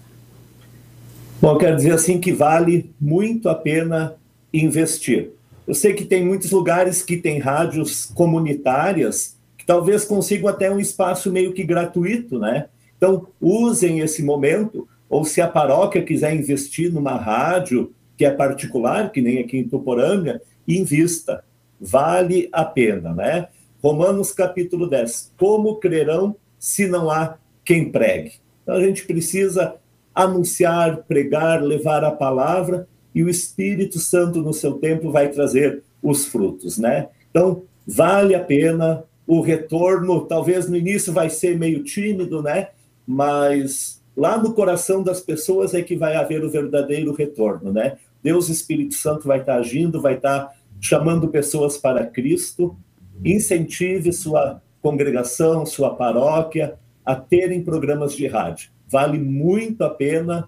Bom, 1.39 1.55
quero 1.59 1.75
dizer 1.75 1.93
assim 1.93 2.19
que 2.19 2.33
vale 2.33 2.91
muito 2.99 3.49
a 3.49 3.53
pena 3.53 4.15
investir 4.51 5.29
eu 5.67 5.73
sei 5.73 5.93
que 5.93 6.05
tem 6.05 6.25
muitos 6.25 6.51
lugares 6.51 7.01
que 7.01 7.17
tem 7.17 7.39
rádios 7.39 8.05
comunitárias 8.05 9.37
que 9.57 9.65
talvez 9.65 10.03
consigam 10.03 10.49
até 10.49 10.69
um 10.69 10.79
espaço 10.79 11.31
meio 11.31 11.53
que 11.53 11.63
gratuito, 11.63 12.37
né? 12.37 12.67
Então, 12.97 13.27
usem 13.39 13.99
esse 13.99 14.21
momento, 14.21 14.87
ou 15.09 15.23
se 15.23 15.39
a 15.41 15.47
paróquia 15.47 16.03
quiser 16.03 16.35
investir 16.35 16.91
numa 16.91 17.15
rádio 17.15 17.93
que 18.17 18.25
é 18.25 18.31
particular, 18.31 19.11
que 19.11 19.21
nem 19.21 19.39
aqui 19.39 19.57
em 19.57 19.67
Tuporanga, 19.67 20.41
invista. 20.67 21.43
Vale 21.79 22.49
a 22.51 22.65
pena, 22.65 23.13
né? 23.13 23.47
Romanos 23.81 24.31
capítulo 24.31 24.89
10. 24.89 25.33
Como 25.37 25.75
crerão 25.75 26.35
se 26.59 26.87
não 26.87 27.09
há 27.09 27.37
quem 27.63 27.89
pregue? 27.89 28.33
Então, 28.63 28.75
a 28.75 28.81
gente 28.81 29.05
precisa 29.05 29.75
anunciar, 30.13 31.03
pregar, 31.03 31.61
levar 31.61 32.03
a 32.03 32.11
palavra 32.11 32.87
e 33.13 33.23
o 33.23 33.29
Espírito 33.29 33.99
Santo, 33.99 34.41
no 34.41 34.53
seu 34.53 34.73
tempo, 34.73 35.11
vai 35.11 35.29
trazer 35.29 35.83
os 36.01 36.25
frutos, 36.25 36.77
né? 36.77 37.09
Então, 37.29 37.63
vale 37.85 38.35
a 38.35 38.39
pena 38.39 39.03
o 39.25 39.41
retorno, 39.41 40.21
talvez 40.25 40.69
no 40.69 40.75
início 40.75 41.13
vai 41.13 41.29
ser 41.29 41.57
meio 41.57 41.83
tímido, 41.83 42.41
né? 42.41 42.69
Mas 43.07 44.01
lá 44.15 44.37
no 44.37 44.53
coração 44.53 45.01
das 45.01 45.21
pessoas 45.21 45.73
é 45.73 45.81
que 45.81 45.95
vai 45.95 46.15
haver 46.15 46.43
o 46.43 46.49
verdadeiro 46.49 47.13
retorno, 47.13 47.71
né? 47.71 47.97
Deus 48.21 48.49
Espírito 48.49 48.95
Santo 48.95 49.27
vai 49.27 49.39
estar 49.39 49.55
agindo, 49.55 50.01
vai 50.01 50.15
estar 50.15 50.51
chamando 50.79 51.27
pessoas 51.27 51.77
para 51.77 52.05
Cristo. 52.05 52.75
Incentive 53.23 54.11
sua 54.11 54.61
congregação, 54.81 55.65
sua 55.65 55.95
paróquia 55.95 56.75
a 57.05 57.15
terem 57.15 57.63
programas 57.63 58.13
de 58.13 58.27
rádio. 58.27 58.69
Vale 58.87 59.17
muito 59.17 59.83
a 59.83 59.89
pena 59.89 60.47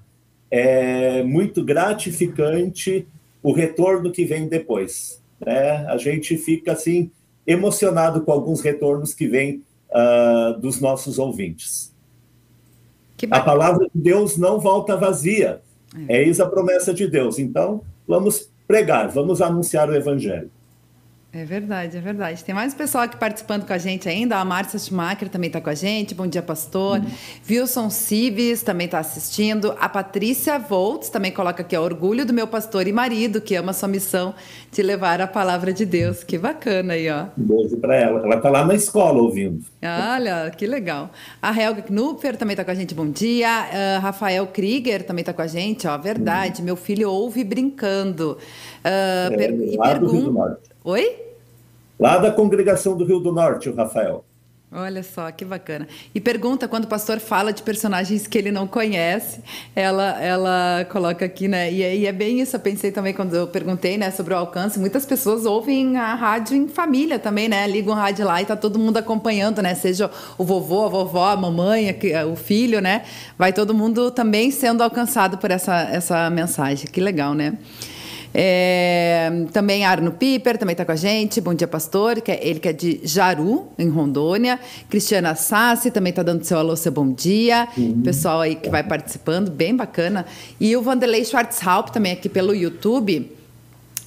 é 0.50 1.24
muito 1.24 1.64
gratificante 1.64 3.08
o 3.42 3.52
retorno 3.52 4.12
que 4.12 4.26
vem 4.26 4.48
depois. 4.48 5.22
Né? 5.40 5.86
A 5.88 5.98
gente 5.98 6.38
fica 6.38 6.72
assim 6.72 7.12
emocionado 7.46 8.22
com 8.22 8.32
alguns 8.32 8.62
retornos 8.62 9.14
que 9.14 9.28
vêm 9.28 9.64
uh, 9.90 10.60
dos 10.60 10.82
nossos 10.82 11.20
ouvintes. 11.20 11.94
a 13.30 13.40
palavra 13.40 13.88
de 13.94 14.02
Deus 14.02 14.38
não 14.38 14.60
volta 14.60 14.98
vazia. 14.98 15.62
É. 16.08 16.24
Eis 16.24 16.40
a 16.40 16.48
promessa 16.48 16.94
de 16.94 17.08
Deus. 17.08 17.40
Então, 17.40 17.82
vamos 18.08 18.50
pregar, 18.68 19.10
vamos 19.10 19.42
anunciar 19.42 19.90
o 19.90 19.96
Evangelho. 19.96 20.52
É 21.38 21.44
verdade, 21.44 21.98
é 21.98 22.00
verdade. 22.00 22.42
Tem 22.46 22.56
mais 22.56 22.74
pessoal 22.74 23.04
aqui 23.04 23.18
participando 23.18 23.68
com 23.68 23.74
a 23.74 23.78
gente 23.78 24.08
ainda. 24.08 24.38
A 24.38 24.46
Márcia 24.46 24.80
Schumacher 24.80 25.28
também 25.28 25.48
está 25.50 25.60
com 25.60 25.70
a 25.70 25.74
gente. 25.74 26.16
Bom 26.16 26.26
dia, 26.26 26.42
pastor. 26.42 27.00
Uhum. 27.00 27.06
Wilson 27.50 27.90
Cives 27.90 28.64
também 28.64 28.86
está 28.86 29.00
assistindo. 29.00 29.76
A 29.78 29.90
Patrícia 29.90 30.58
Volts 30.58 31.10
também 31.10 31.34
coloca 31.34 31.62
aqui: 31.62 31.76
orgulho 31.76 32.26
do 32.26 32.32
meu 32.32 32.48
pastor 32.48 32.88
e 32.88 32.94
marido, 32.94 33.42
que 33.42 33.54
ama 33.54 33.74
sua 33.74 33.90
missão 33.90 34.34
de 34.72 34.82
levar 34.82 35.20
a 35.20 35.28
palavra 35.28 35.74
de 35.74 35.86
Deus. 35.86 36.24
Que 36.24 36.38
bacana 36.38 36.94
aí, 36.94 37.10
ó. 37.10 37.26
Um 37.38 37.44
beijo 37.44 37.76
para 37.82 37.98
ela. 37.98 38.22
Ela 38.24 38.36
está 38.38 38.50
lá 38.50 38.66
na 38.66 38.74
escola 38.74 39.22
ouvindo. 39.22 39.66
Olha, 39.84 40.50
que 40.52 40.66
legal. 40.66 41.10
A 41.42 41.52
Helga 41.52 41.82
Knupfer 41.82 42.38
também 42.38 42.54
está 42.54 42.64
com 42.64 42.72
a 42.72 42.76
gente. 42.76 42.96
Bom 42.96 43.10
dia. 43.10 43.50
Uh, 43.50 44.00
Rafael 44.00 44.48
Krieger 44.48 45.04
também 45.06 45.22
está 45.22 45.34
com 45.34 45.42
a 45.42 45.48
gente. 45.48 45.86
Ó, 45.86 45.98
verdade. 45.98 46.60
Uhum. 46.60 46.66
Meu 46.66 46.76
filho 46.78 47.12
ouve 47.12 47.44
brincando. 47.44 48.38
Uh, 48.86 49.34
é, 49.34 49.36
per 49.36 49.52
e 49.52 49.78
pergunta. 49.78 50.75
Oi? 50.86 51.20
Lá 52.00 52.20
da 52.20 52.32
congregação 52.32 52.96
do 52.96 53.04
Rio 53.04 53.20
do 53.20 53.32
Norte, 53.32 53.68
o 53.70 53.76
Rafael. 53.76 54.24
Olha 54.72 55.02
só, 55.02 55.32
que 55.32 55.44
bacana. 55.44 55.88
E 56.14 56.22
pergunta 56.22 56.68
quando 56.68 56.84
o 56.84 56.88
pastor 56.88 57.20
fala 57.20 57.52
de 57.52 57.64
personagens 57.64 58.28
que 58.28 58.38
ele 58.38 58.52
não 58.52 58.68
conhece, 58.68 59.42
ela, 59.76 60.22
ela 60.22 60.86
coloca 60.92 61.26
aqui, 61.26 61.48
né? 61.48 61.72
E, 61.72 62.02
e, 62.02 62.06
é 62.06 62.12
bem 62.12 62.40
isso, 62.40 62.56
eu 62.56 62.60
pensei 62.60 62.92
também 62.92 63.16
quando 63.16 63.36
eu 63.36 63.48
perguntei, 63.48 63.98
né, 63.98 64.12
sobre 64.12 64.36
o 64.36 64.38
alcance. 64.38 64.78
Muitas 64.80 65.08
pessoas 65.08 65.44
ouvem 65.44 65.98
a 65.98 66.14
rádio 66.14 66.56
em 66.56 66.68
família 66.68 67.18
também, 67.18 67.50
né? 67.50 67.66
Ligam 67.66 67.96
a 67.96 68.02
rádio 68.02 68.24
lá 68.24 68.40
e 68.40 68.46
tá 68.46 68.56
todo 68.56 68.78
mundo 68.78 68.98
acompanhando, 68.98 69.64
né? 69.64 69.74
Seja 69.74 70.12
o 70.38 70.44
vovô, 70.44 70.86
a 70.86 70.90
vovó, 70.90 71.30
a 71.30 71.36
mamãe, 71.36 71.98
o 72.32 72.36
filho, 72.36 72.80
né? 72.80 73.06
Vai 73.40 73.52
todo 73.52 73.74
mundo 73.74 74.12
também 74.12 74.52
sendo 74.52 74.84
alcançado 74.84 75.40
por 75.40 75.50
essa, 75.50 75.82
essa 75.90 76.30
mensagem. 76.30 76.86
Que 76.86 77.02
legal, 77.02 77.34
né? 77.34 77.58
É, 78.38 79.46
também 79.54 79.86
Arno 79.86 80.12
Piper 80.12 80.58
também 80.58 80.74
está 80.74 80.84
com 80.84 80.92
a 80.92 80.96
gente. 80.98 81.40
Bom 81.40 81.54
dia, 81.54 81.70
pastor. 81.70 82.20
Que 82.20 82.34
é, 82.34 82.46
ele 82.46 82.60
que 82.60 82.68
é 82.68 82.74
de 82.74 83.00
Jaru, 83.02 83.70
em 83.80 83.88
Rondônia. 83.88 84.60
Cristiana 84.90 85.36
Sassi 85.36 85.90
também 85.90 86.10
está 86.10 86.22
dando 86.22 86.44
seu 86.44 86.58
alô, 86.58 86.76
seu 86.76 86.92
bom 86.92 87.10
dia. 87.10 87.66
Uhum. 87.78 88.02
Pessoal 88.02 88.42
aí 88.42 88.56
que 88.56 88.70
vai 88.70 88.84
participando, 88.84 89.50
bem 89.50 89.74
bacana. 89.74 90.26
E 90.60 90.76
o 90.76 90.82
Vanderlei 90.82 91.24
Schwarzhaupt 91.24 91.94
também 91.94 92.12
aqui 92.12 92.28
pelo 92.28 92.54
YouTube. 92.54 93.32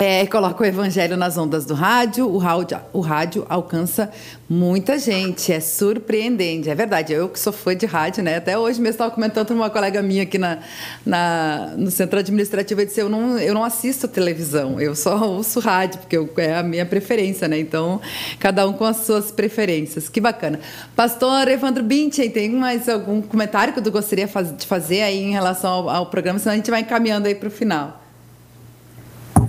É, 0.00 0.24
coloca 0.26 0.62
o 0.62 0.64
evangelho 0.64 1.16
nas 1.16 1.36
ondas 1.36 1.64
do 1.64 1.74
rádio, 1.74 2.28
o 2.28 2.38
rádio, 2.38 2.78
o 2.92 3.00
rádio 3.00 3.44
alcança 3.48 4.08
muita 4.48 4.96
gente, 4.96 5.52
é 5.52 5.58
surpreendente, 5.58 6.70
é 6.70 6.74
verdade. 6.74 7.12
Eu 7.12 7.28
que 7.28 7.36
sou 7.36 7.52
fã 7.52 7.74
de 7.74 7.84
rádio, 7.84 8.22
né? 8.22 8.36
Até 8.36 8.56
hoje 8.56 8.80
mesmo 8.80 8.92
estava 8.92 9.10
comentando 9.10 9.48
com 9.48 9.54
uma 9.54 9.68
colega 9.68 10.00
minha 10.00 10.22
aqui 10.22 10.38
na, 10.38 10.58
na, 11.04 11.74
no 11.76 11.90
centro 11.90 12.20
administrativo, 12.20 12.80
eu 12.80 12.86
disse, 12.86 13.00
eu 13.00 13.08
não, 13.08 13.40
eu 13.40 13.52
não 13.52 13.64
assisto 13.64 14.06
televisão, 14.06 14.80
eu 14.80 14.94
só 14.94 15.18
ouço 15.18 15.58
rádio, 15.58 15.98
porque 15.98 16.16
eu, 16.16 16.32
é 16.36 16.58
a 16.58 16.62
minha 16.62 16.86
preferência, 16.86 17.48
né? 17.48 17.58
Então, 17.58 18.00
cada 18.38 18.68
um 18.68 18.74
com 18.74 18.84
as 18.84 18.98
suas 18.98 19.32
preferências. 19.32 20.08
Que 20.08 20.20
bacana. 20.20 20.60
Pastor 20.94 21.48
Evandro 21.48 21.82
Bintin, 21.82 22.30
tem 22.30 22.48
mais 22.50 22.88
algum 22.88 23.20
comentário 23.20 23.74
que 23.74 23.82
tu 23.82 23.90
gostaria 23.90 24.28
de 24.56 24.64
fazer 24.64 25.02
aí 25.02 25.24
em 25.24 25.32
relação 25.32 25.72
ao, 25.72 25.90
ao 25.90 26.06
programa? 26.06 26.38
Senão 26.38 26.52
a 26.52 26.56
gente 26.56 26.70
vai 26.70 26.82
encaminhando 26.82 27.26
aí 27.26 27.34
para 27.34 27.48
o 27.48 27.50
final. 27.50 28.07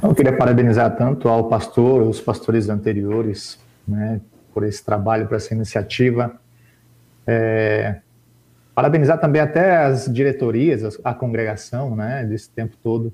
Eu 0.02 0.16
queria 0.16 0.36
parabenizar 0.36 0.96
tanto 0.96 1.28
ao 1.28 1.50
pastor, 1.50 2.04
os 2.04 2.22
pastores 2.22 2.70
anteriores, 2.70 3.60
né, 3.86 4.22
por 4.54 4.64
esse 4.64 4.84
trabalho, 4.84 5.28
por 5.28 5.36
essa 5.36 5.54
iniciativa. 5.54 6.40
É, 7.28 7.98
parabenizar 8.74 9.20
também 9.20 9.42
até 9.42 9.78
as 9.78 10.12
diretorias, 10.12 10.98
a 11.04 11.14
congregação, 11.14 11.98
né, 11.98 12.24
desse 12.24 12.50
tempo 12.50 12.78
todo, 12.82 13.14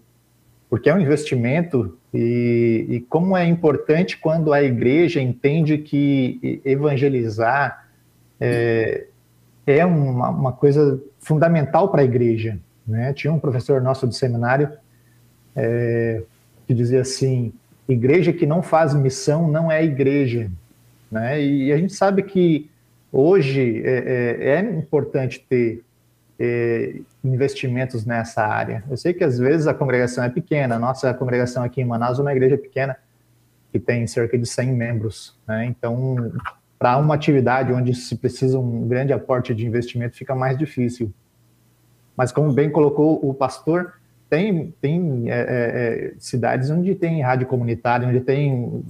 porque 0.70 0.88
é 0.88 0.94
um 0.94 1.00
investimento 1.00 1.98
e, 2.14 2.86
e 2.88 3.00
como 3.02 3.36
é 3.36 3.46
importante 3.46 4.18
quando 4.18 4.54
a 4.54 4.62
igreja 4.62 5.20
entende 5.20 5.80
que 5.80 6.62
evangelizar 6.64 7.88
é, 8.40 9.08
é 9.66 9.84
uma, 9.86 10.30
uma 10.30 10.52
coisa 10.52 11.02
fundamental 11.20 11.90
para 11.90 12.02
a 12.02 12.06
igreja. 12.06 12.60
Né? 12.86 13.12
Tinha 13.14 13.34
um 13.34 13.40
professor 13.40 13.82
nosso 13.82 14.06
do 14.06 14.14
seminário, 14.14 14.72
é, 15.56 16.22
que 16.68 16.74
dizia 16.74 17.02
assim: 17.02 17.54
igreja 17.88 18.34
que 18.34 18.46
não 18.46 18.62
faz 18.62 18.94
missão 18.94 19.48
não 19.48 19.72
é 19.72 19.84
igreja. 19.84 20.50
Né? 21.12 21.42
E 21.42 21.72
a 21.72 21.78
gente 21.78 21.94
sabe 21.94 22.24
que 22.24 22.70
hoje 23.12 23.82
é, 23.86 24.40
é, 24.42 24.50
é 24.56 24.60
importante 24.60 25.46
ter 25.48 25.84
é, 26.40 26.96
investimentos 27.24 28.06
nessa 28.06 28.46
área. 28.46 28.84
Eu 28.90 28.98
sei 28.98 29.14
que 29.14 29.24
às 29.24 29.38
vezes 29.38 29.68
a 29.68 29.74
congregação 29.74 30.24
é 30.24 30.30
pequena, 30.30 30.76
a 30.76 30.80
nossa 30.80 31.14
congregação 31.14 31.64
aqui 31.64 31.82
em 31.82 31.86
Manaus 31.86 32.20
é 32.20 32.22
uma 32.22 32.34
igreja 32.34 32.58
pequena, 32.58 32.98
que 33.72 33.80
tem 33.80 34.06
cerca 34.08 34.38
de 34.38 34.46
100 34.46 34.74
membros. 34.74 35.38
Né? 35.48 35.66
Então, 35.66 36.32
para 36.78 36.98
uma 36.98 37.16
atividade 37.16 37.72
onde 37.72 37.94
se 37.94 38.16
precisa 38.16 38.60
um 38.60 38.88
grande 38.88 39.14
aporte 39.14 39.54
de 39.54 39.66
investimento, 39.66 40.16
fica 40.16 40.36
mais 40.36 40.58
difícil. 40.58 41.12
Mas, 42.18 42.32
como 42.32 42.52
bem 42.54 42.70
colocou 42.70 43.20
o 43.22 43.34
pastor, 43.34 43.94
tem, 44.36 44.74
tem 44.82 45.32
é, 45.32 45.34
é, 45.34 45.46
é, 45.48 46.14
cidades 46.20 46.70
onde 46.70 46.94
tem 46.94 47.22
rádio 47.22 47.48
comunitária, 47.48 48.06
onde 48.06 48.20
tem 48.20 48.84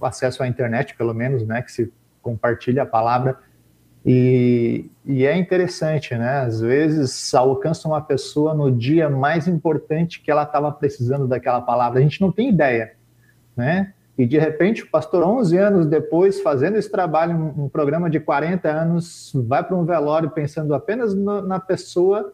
acesso 0.00 0.42
à 0.42 0.48
internet, 0.48 0.96
pelo 0.96 1.12
menos, 1.12 1.46
né, 1.46 1.60
que 1.60 1.70
se 1.70 1.92
compartilha 2.22 2.84
a 2.84 2.86
palavra. 2.86 3.38
E, 4.04 4.90
e 5.04 5.26
é 5.26 5.36
interessante, 5.36 6.14
né? 6.14 6.38
Às 6.38 6.60
vezes 6.60 7.34
alcança 7.34 7.86
uma 7.86 8.00
pessoa 8.00 8.54
no 8.54 8.72
dia 8.72 9.10
mais 9.10 9.46
importante 9.46 10.22
que 10.22 10.30
ela 10.30 10.42
estava 10.42 10.72
precisando 10.72 11.28
daquela 11.28 11.60
palavra. 11.60 12.00
A 12.00 12.02
gente 12.02 12.20
não 12.20 12.32
tem 12.32 12.48
ideia, 12.48 12.94
né? 13.54 13.92
E 14.16 14.26
de 14.26 14.38
repente 14.38 14.82
o 14.82 14.90
pastor, 14.90 15.22
11 15.22 15.56
anos 15.58 15.86
depois, 15.86 16.40
fazendo 16.40 16.78
esse 16.78 16.90
trabalho, 16.90 17.36
um, 17.36 17.64
um 17.64 17.68
programa 17.68 18.08
de 18.08 18.18
40 18.18 18.68
anos, 18.68 19.32
vai 19.34 19.62
para 19.62 19.76
um 19.76 19.84
velório 19.84 20.30
pensando 20.30 20.74
apenas 20.74 21.14
no, 21.14 21.42
na 21.42 21.60
pessoa 21.60 22.32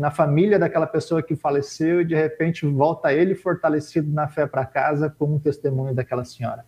na 0.00 0.10
família 0.10 0.58
daquela 0.58 0.86
pessoa 0.86 1.22
que 1.22 1.36
faleceu 1.36 2.00
e 2.00 2.06
de 2.06 2.14
repente 2.14 2.64
volta 2.64 3.12
ele 3.12 3.34
fortalecido 3.34 4.10
na 4.10 4.26
fé 4.26 4.46
para 4.46 4.64
casa 4.64 5.14
como 5.18 5.34
um 5.34 5.38
testemunho 5.38 5.94
daquela 5.94 6.24
senhora. 6.24 6.64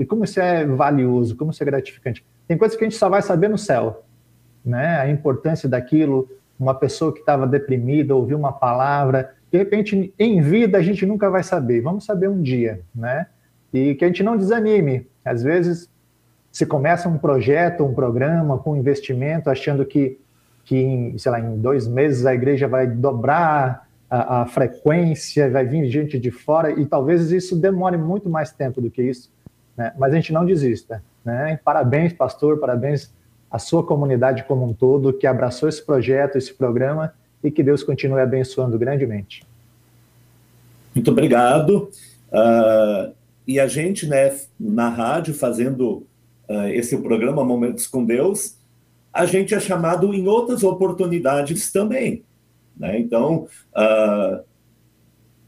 E 0.00 0.04
como 0.04 0.24
isso 0.24 0.40
é 0.40 0.66
valioso, 0.66 1.36
como 1.36 1.52
isso 1.52 1.62
é 1.62 1.66
gratificante. 1.66 2.26
Tem 2.48 2.58
coisas 2.58 2.76
que 2.76 2.82
a 2.82 2.88
gente 2.88 2.98
só 2.98 3.08
vai 3.08 3.22
saber 3.22 3.48
no 3.48 3.56
céu, 3.56 4.04
né? 4.64 4.98
A 4.98 5.08
importância 5.08 5.68
daquilo, 5.68 6.28
uma 6.58 6.74
pessoa 6.74 7.12
que 7.12 7.20
estava 7.20 7.46
deprimida, 7.46 8.16
ouviu 8.16 8.36
uma 8.36 8.52
palavra, 8.52 9.32
de 9.48 9.58
repente 9.58 10.12
em 10.18 10.40
vida 10.40 10.76
a 10.76 10.82
gente 10.82 11.06
nunca 11.06 11.30
vai 11.30 11.44
saber, 11.44 11.80
vamos 11.82 12.04
saber 12.04 12.28
um 12.28 12.42
dia, 12.42 12.80
né? 12.92 13.28
E 13.72 13.94
que 13.94 14.04
a 14.04 14.08
gente 14.08 14.24
não 14.24 14.36
desanime. 14.36 15.06
Às 15.24 15.40
vezes 15.44 15.88
se 16.50 16.66
começa 16.66 17.08
um 17.08 17.16
projeto, 17.16 17.84
um 17.84 17.94
programa 17.94 18.58
com 18.58 18.76
investimento, 18.76 19.48
achando 19.48 19.86
que 19.86 20.18
que, 20.64 20.76
em, 20.76 21.18
sei 21.18 21.32
lá, 21.32 21.40
em 21.40 21.58
dois 21.58 21.86
meses 21.86 22.24
a 22.26 22.34
igreja 22.34 22.68
vai 22.68 22.86
dobrar 22.86 23.88
a, 24.08 24.42
a, 24.42 24.46
frequência, 24.46 25.50
vai 25.50 25.64
vir 25.64 25.88
gente 25.88 26.18
de 26.18 26.30
fora, 26.30 26.70
e 26.70 26.86
talvez 26.86 27.32
isso 27.32 27.56
demore 27.56 27.96
muito 27.96 28.28
mais 28.28 28.52
tempo 28.52 28.80
do 28.80 28.90
que 28.90 29.02
isso, 29.02 29.30
né? 29.76 29.92
mas 29.98 30.12
a 30.12 30.16
gente 30.16 30.32
não 30.32 30.44
desista. 30.44 31.02
Né? 31.24 31.58
Parabéns, 31.64 32.12
pastor, 32.12 32.58
parabéns 32.58 33.10
à 33.50 33.58
sua 33.58 33.84
comunidade 33.84 34.44
como 34.44 34.68
um 34.68 34.72
todo, 34.72 35.12
que 35.12 35.26
abraçou 35.26 35.68
esse 35.68 35.84
projeto, 35.84 36.36
esse 36.36 36.52
programa, 36.52 37.12
e 37.42 37.50
que 37.50 37.62
Deus 37.62 37.82
continue 37.82 38.20
abençoando 38.20 38.78
grandemente. 38.78 39.44
Muito 40.94 41.10
obrigado. 41.10 41.90
Uh, 42.30 43.12
e 43.46 43.58
a 43.58 43.66
gente, 43.66 44.06
né, 44.06 44.34
na 44.58 44.88
rádio, 44.88 45.34
fazendo 45.34 46.06
uh, 46.48 46.68
esse 46.68 46.96
programa 46.98 47.44
Momentos 47.44 47.86
com 47.86 48.04
Deus, 48.04 48.56
a 49.12 49.26
gente 49.26 49.54
é 49.54 49.60
chamado 49.60 50.14
em 50.14 50.26
outras 50.26 50.62
oportunidades 50.62 51.70
também. 51.70 52.24
Né? 52.76 52.98
Então, 52.98 53.46
uh, 53.76 54.42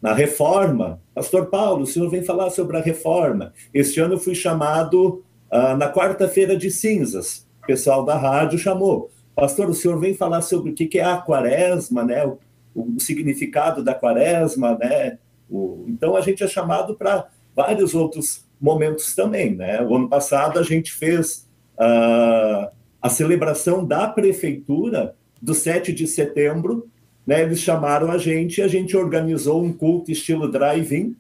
na 0.02 0.12
reforma, 0.12 1.00
Pastor 1.14 1.46
Paulo, 1.46 1.82
o 1.82 1.86
senhor 1.86 2.10
vem 2.10 2.22
falar 2.22 2.50
sobre 2.50 2.76
a 2.76 2.82
reforma. 2.82 3.52
Este 3.72 4.00
ano 4.00 4.14
eu 4.14 4.18
fui 4.18 4.34
chamado 4.34 5.24
uh, 5.50 5.76
na 5.76 5.90
quarta-feira 5.90 6.56
de 6.56 6.70
cinzas. 6.70 7.46
O 7.62 7.66
pessoal 7.66 8.04
da 8.04 8.16
rádio 8.16 8.58
chamou. 8.58 9.10
Pastor, 9.34 9.68
o 9.68 9.74
senhor 9.74 9.98
vem 9.98 10.14
falar 10.14 10.42
sobre 10.42 10.70
o 10.70 10.74
que 10.74 10.98
é 10.98 11.04
a 11.04 11.16
quaresma, 11.16 12.04
né? 12.04 12.24
o, 12.74 12.96
o 12.96 13.00
significado 13.00 13.82
da 13.82 13.94
quaresma, 13.94 14.76
né? 14.76 15.18
O, 15.48 15.86
então 15.88 16.16
a 16.16 16.20
gente 16.20 16.42
é 16.42 16.48
chamado 16.48 16.94
para 16.94 17.28
vários 17.54 17.94
outros 17.94 18.44
momentos 18.60 19.14
também, 19.14 19.54
né? 19.54 19.80
O 19.82 19.94
ano 19.94 20.08
passado 20.08 20.58
a 20.58 20.62
gente 20.62 20.92
fez 20.92 21.48
uh, 21.78 22.68
a 23.05 23.11
celebração 23.11 23.84
da 23.84 24.09
prefeitura 24.09 25.14
do 25.40 25.52
7 25.52 25.92
de 25.92 26.07
setembro, 26.07 26.88
né, 27.26 27.42
eles 27.42 27.61
chamaram 27.61 28.11
a 28.11 28.16
gente 28.16 28.59
e 28.59 28.62
a 28.62 28.66
gente 28.66 28.96
organizou 28.96 29.62
um 29.62 29.74
culto 29.74 30.11
estilo 30.11 30.50
drive-in 30.50 31.14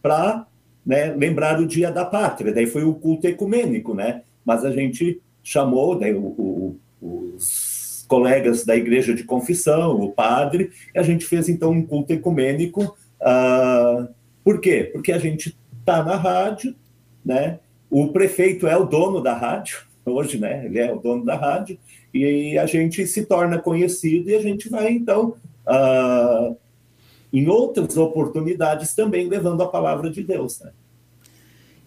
para 0.00 0.46
né, 0.86 1.12
lembrar 1.14 1.60
o 1.60 1.66
Dia 1.66 1.90
da 1.92 2.02
Pátria. 2.02 2.50
Daí 2.50 2.66
foi 2.66 2.82
o 2.82 2.94
culto 2.94 3.26
ecumênico, 3.26 3.92
né? 3.92 4.22
Mas 4.42 4.64
a 4.64 4.70
gente 4.70 5.20
chamou 5.42 5.98
né, 5.98 6.14
o, 6.14 6.18
o, 6.18 6.80
os 7.02 8.06
colegas 8.08 8.64
da 8.64 8.74
igreja 8.74 9.12
de 9.12 9.22
confissão, 9.22 10.00
o 10.00 10.10
padre, 10.12 10.70
e 10.94 10.98
a 10.98 11.02
gente 11.02 11.26
fez 11.26 11.46
então 11.46 11.72
um 11.72 11.84
culto 11.84 12.14
ecumênico. 12.14 12.96
Uh, 13.20 14.08
por 14.42 14.62
quê? 14.62 14.88
Porque 14.90 15.12
a 15.12 15.18
gente 15.18 15.54
está 15.78 16.02
na 16.02 16.16
rádio, 16.16 16.74
né? 17.22 17.58
O 17.90 18.08
prefeito 18.08 18.66
é 18.66 18.78
o 18.78 18.86
dono 18.86 19.20
da 19.20 19.34
rádio, 19.34 19.85
hoje, 20.06 20.38
né? 20.38 20.64
Ele 20.64 20.78
é 20.78 20.92
o 20.92 20.98
dono 20.98 21.24
da 21.24 21.36
rádio, 21.36 21.78
e 22.12 22.56
a 22.58 22.66
gente 22.66 23.06
se 23.06 23.26
torna 23.26 23.58
conhecido 23.58 24.30
e 24.30 24.34
a 24.34 24.40
gente 24.40 24.68
vai, 24.68 24.90
então, 24.90 25.34
uh, 25.66 26.56
em 27.32 27.46
outras 27.48 27.96
oportunidades 27.96 28.94
também 28.94 29.28
levando 29.28 29.62
a 29.62 29.68
palavra 29.68 30.10
de 30.10 30.22
Deus, 30.22 30.60
né? 30.60 30.70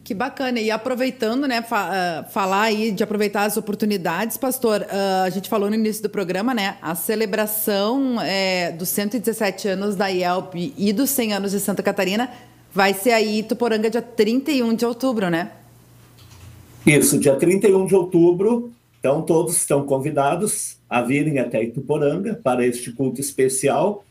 Que 0.03 0.13
bacana. 0.13 0.59
E 0.59 0.71
aproveitando, 0.71 1.47
né, 1.47 1.61
fa 1.61 1.89
uh, 2.25 2.31
falar 2.31 2.63
aí 2.63 2.91
de 2.91 3.03
aproveitar 3.03 3.43
as 3.43 3.57
oportunidades, 3.57 4.37
pastor, 4.37 4.81
uh, 4.81 5.25
a 5.25 5.29
gente 5.29 5.47
falou 5.47 5.69
no 5.69 5.75
início 5.75 6.01
do 6.01 6.09
programa, 6.09 6.53
né, 6.53 6.77
a 6.81 6.95
celebração 6.95 8.19
é, 8.21 8.71
dos 8.71 8.89
117 8.89 9.67
anos 9.67 9.95
da 9.95 10.07
IELP 10.07 10.73
e 10.75 10.91
dos 10.93 11.09
100 11.11 11.33
anos 11.33 11.51
de 11.51 11.59
Santa 11.59 11.83
Catarina 11.83 12.29
vai 12.71 12.93
ser 12.93 13.11
aí 13.11 13.43
Tuporanga 13.43 13.89
dia 13.89 14.01
31 14.01 14.73
de 14.73 14.85
outubro, 14.85 15.29
né? 15.29 15.51
Isso, 16.85 17.19
dia 17.19 17.35
31 17.35 17.85
de 17.85 17.95
outubro. 17.95 18.71
Então, 18.99 19.21
todos 19.21 19.55
estão 19.55 19.85
convidados 19.85 20.77
a 20.89 21.01
virem 21.01 21.39
até 21.39 21.63
Ituporanga 21.63 22.39
para 22.43 22.65
este 22.65 22.91
culto 22.91 23.21
especial. 23.21 24.03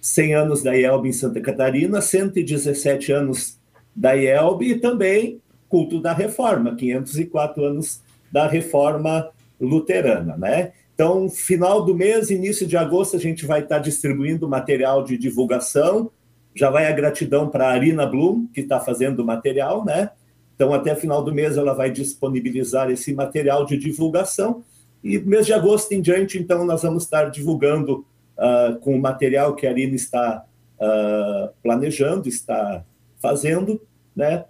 100 0.00 0.34
anos 0.34 0.62
da 0.62 0.76
IELB 0.76 1.08
em 1.08 1.12
Santa 1.12 1.40
Catarina, 1.40 2.00
117 2.00 3.10
anos 3.12 3.58
da 3.96 4.12
IELB 4.14 4.66
e 4.66 4.78
também 4.78 5.40
culto 5.68 6.00
da 6.00 6.12
reforma, 6.12 6.74
504 6.76 7.64
anos 7.64 8.02
da 8.30 8.46
reforma 8.46 9.30
luterana, 9.60 10.36
né? 10.36 10.72
Então, 10.94 11.28
final 11.28 11.84
do 11.84 11.94
mês, 11.94 12.30
início 12.30 12.66
de 12.66 12.76
agosto, 12.76 13.16
a 13.16 13.18
gente 13.18 13.46
vai 13.46 13.60
estar 13.60 13.78
distribuindo 13.78 14.48
material 14.48 15.02
de 15.02 15.16
divulgação. 15.16 16.10
Já 16.54 16.70
vai 16.70 16.86
a 16.86 16.92
gratidão 16.92 17.48
para 17.48 17.66
a 17.66 17.72
Arina 17.72 18.06
Blum, 18.06 18.46
que 18.52 18.60
está 18.60 18.78
fazendo 18.78 19.20
o 19.20 19.24
material, 19.24 19.84
né? 19.84 20.10
Então, 20.54 20.72
até 20.72 20.94
final 20.94 21.22
do 21.22 21.34
mês, 21.34 21.56
ela 21.56 21.72
vai 21.72 21.90
disponibilizar 21.90 22.90
esse 22.90 23.12
material 23.12 23.64
de 23.64 23.76
divulgação. 23.76 24.62
E 25.02 25.18
mês 25.18 25.46
de 25.46 25.52
agosto 25.52 25.92
em 25.92 26.00
diante, 26.00 26.38
então, 26.38 26.64
nós 26.64 26.82
vamos 26.82 27.04
estar 27.04 27.30
divulgando 27.30 28.04
uh, 28.38 28.78
com 28.80 28.96
o 28.96 29.00
material 29.00 29.54
que 29.54 29.66
a 29.66 29.70
Arina 29.70 29.94
está 29.94 30.44
uh, 30.78 31.52
planejando, 31.62 32.28
está 32.28 32.84
fazendo, 33.20 33.80
né? 34.14 34.44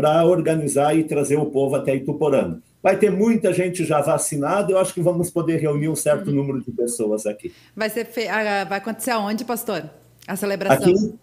para 0.00 0.24
organizar 0.24 0.96
e 0.96 1.04
trazer 1.04 1.36
o 1.36 1.46
povo 1.46 1.76
até 1.76 1.94
Ituporanga. 1.94 2.58
Vai 2.82 2.96
ter 2.96 3.10
muita 3.10 3.52
gente 3.52 3.84
já 3.84 4.00
vacinada, 4.00 4.72
eu 4.72 4.78
acho 4.78 4.94
que 4.94 5.02
vamos 5.02 5.30
poder 5.30 5.58
reunir 5.58 5.90
um 5.90 5.94
certo 5.94 6.28
uhum. 6.28 6.36
número 6.36 6.62
de 6.62 6.72
pessoas 6.72 7.26
aqui. 7.26 7.52
Vai, 7.76 7.90
ser 7.90 8.06
fe... 8.06 8.26
Ah, 8.26 8.64
vai 8.64 8.78
acontecer 8.78 9.10
aonde, 9.10 9.44
pastor? 9.44 9.84
A 10.26 10.36
celebração? 10.36 10.90
Aqui, 10.90 11.14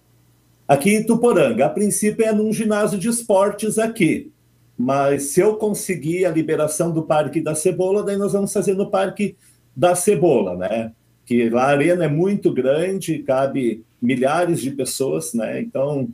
aqui 0.68 0.92
em 0.92 1.02
Ituporanga. 1.02 1.66
A 1.66 1.70
princípio 1.70 2.26
é 2.26 2.32
num 2.32 2.52
ginásio 2.52 3.00
de 3.00 3.08
esportes 3.08 3.80
aqui. 3.80 4.32
Mas 4.78 5.24
se 5.24 5.40
eu 5.40 5.56
conseguir 5.56 6.26
a 6.26 6.32
liberação 6.32 6.92
do 6.92 7.04
Parque 7.04 7.42
da 7.42 7.56
Cebola, 7.56 8.04
daí 8.04 8.18
nós 8.18 8.34
vamos 8.34 8.54
fazer 8.54 8.76
no 8.76 8.92
Parque 8.92 9.36
da 9.76 9.96
Cebola, 9.96 10.56
né? 10.56 10.92
Que 11.26 11.50
lá 11.50 11.64
a 11.64 11.70
arena 11.70 12.06
é 12.06 12.08
muito 12.08 12.54
grande, 12.54 13.20
cabe 13.20 13.84
milhares 14.02 14.62
de 14.62 14.72
pessoas, 14.72 15.34
né? 15.34 15.60
Então, 15.60 16.10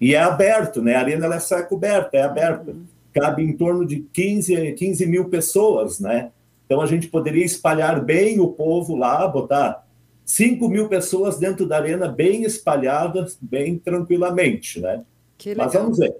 e 0.00 0.14
é 0.14 0.20
aberto, 0.20 0.80
né? 0.82 0.94
A 0.94 1.00
arena 1.00 1.26
ela 1.26 1.36
é 1.36 1.40
só 1.40 1.60
coberta, 1.62 2.16
é 2.16 2.22
aberta. 2.22 2.70
Uhum. 2.70 2.84
Cabe 3.12 3.42
em 3.42 3.56
torno 3.56 3.84
de 3.84 4.06
15, 4.12 4.72
15 4.72 5.06
mil 5.06 5.24
pessoas, 5.26 5.98
né? 5.98 6.30
Então 6.64 6.80
a 6.80 6.86
gente 6.86 7.08
poderia 7.08 7.44
espalhar 7.44 8.04
bem 8.04 8.38
o 8.38 8.48
povo 8.48 8.94
lá, 8.94 9.26
botar 9.26 9.85
5 10.26 10.68
mil 10.68 10.88
pessoas 10.88 11.38
dentro 11.38 11.64
da 11.64 11.76
arena, 11.76 12.08
bem 12.08 12.42
espalhadas, 12.42 13.38
bem 13.40 13.78
tranquilamente, 13.78 14.80
né? 14.80 15.04
Que 15.38 15.50
legal. 15.50 15.66
Mas 15.66 15.74
vamos 15.74 15.98
ver. 15.98 16.14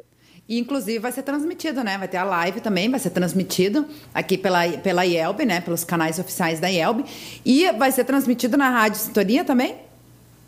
E, 0.48 0.61
inclusive 0.61 1.00
vai 1.00 1.11
ser 1.11 1.24
transmitido, 1.24 1.82
né? 1.82 1.98
Vai 1.98 2.07
ter 2.07 2.18
a 2.18 2.24
live 2.24 2.61
também, 2.61 2.88
vai 2.88 3.00
ser 3.00 3.11
transmitido 3.11 3.84
aqui 4.14 4.38
pela, 4.38 4.68
pela 4.78 5.04
IELB, 5.04 5.44
né? 5.44 5.61
Pelos 5.61 5.82
canais 5.82 6.20
oficiais 6.20 6.61
da 6.61 6.68
IELB. 6.68 7.04
E 7.44 7.70
vai 7.72 7.90
ser 7.90 8.04
transmitido 8.04 8.57
na 8.57 8.70
Rádio 8.70 9.00
Sintonia 9.00 9.44
também? 9.44 9.74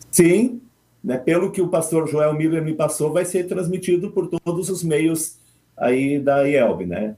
Sim, 0.09 0.62
né, 1.02 1.18
pelo 1.18 1.50
que 1.50 1.61
o 1.61 1.68
pastor 1.68 2.09
Joel 2.09 2.34
Miller 2.34 2.62
me 2.62 2.74
passou, 2.74 3.12
vai 3.12 3.24
ser 3.24 3.48
transmitido 3.48 4.12
por 4.12 4.28
todos 4.28 4.70
os 4.70 4.84
meios 4.84 5.36
aí 5.76 6.18
da 6.20 6.42
IELB, 6.42 6.86
né? 6.86 7.16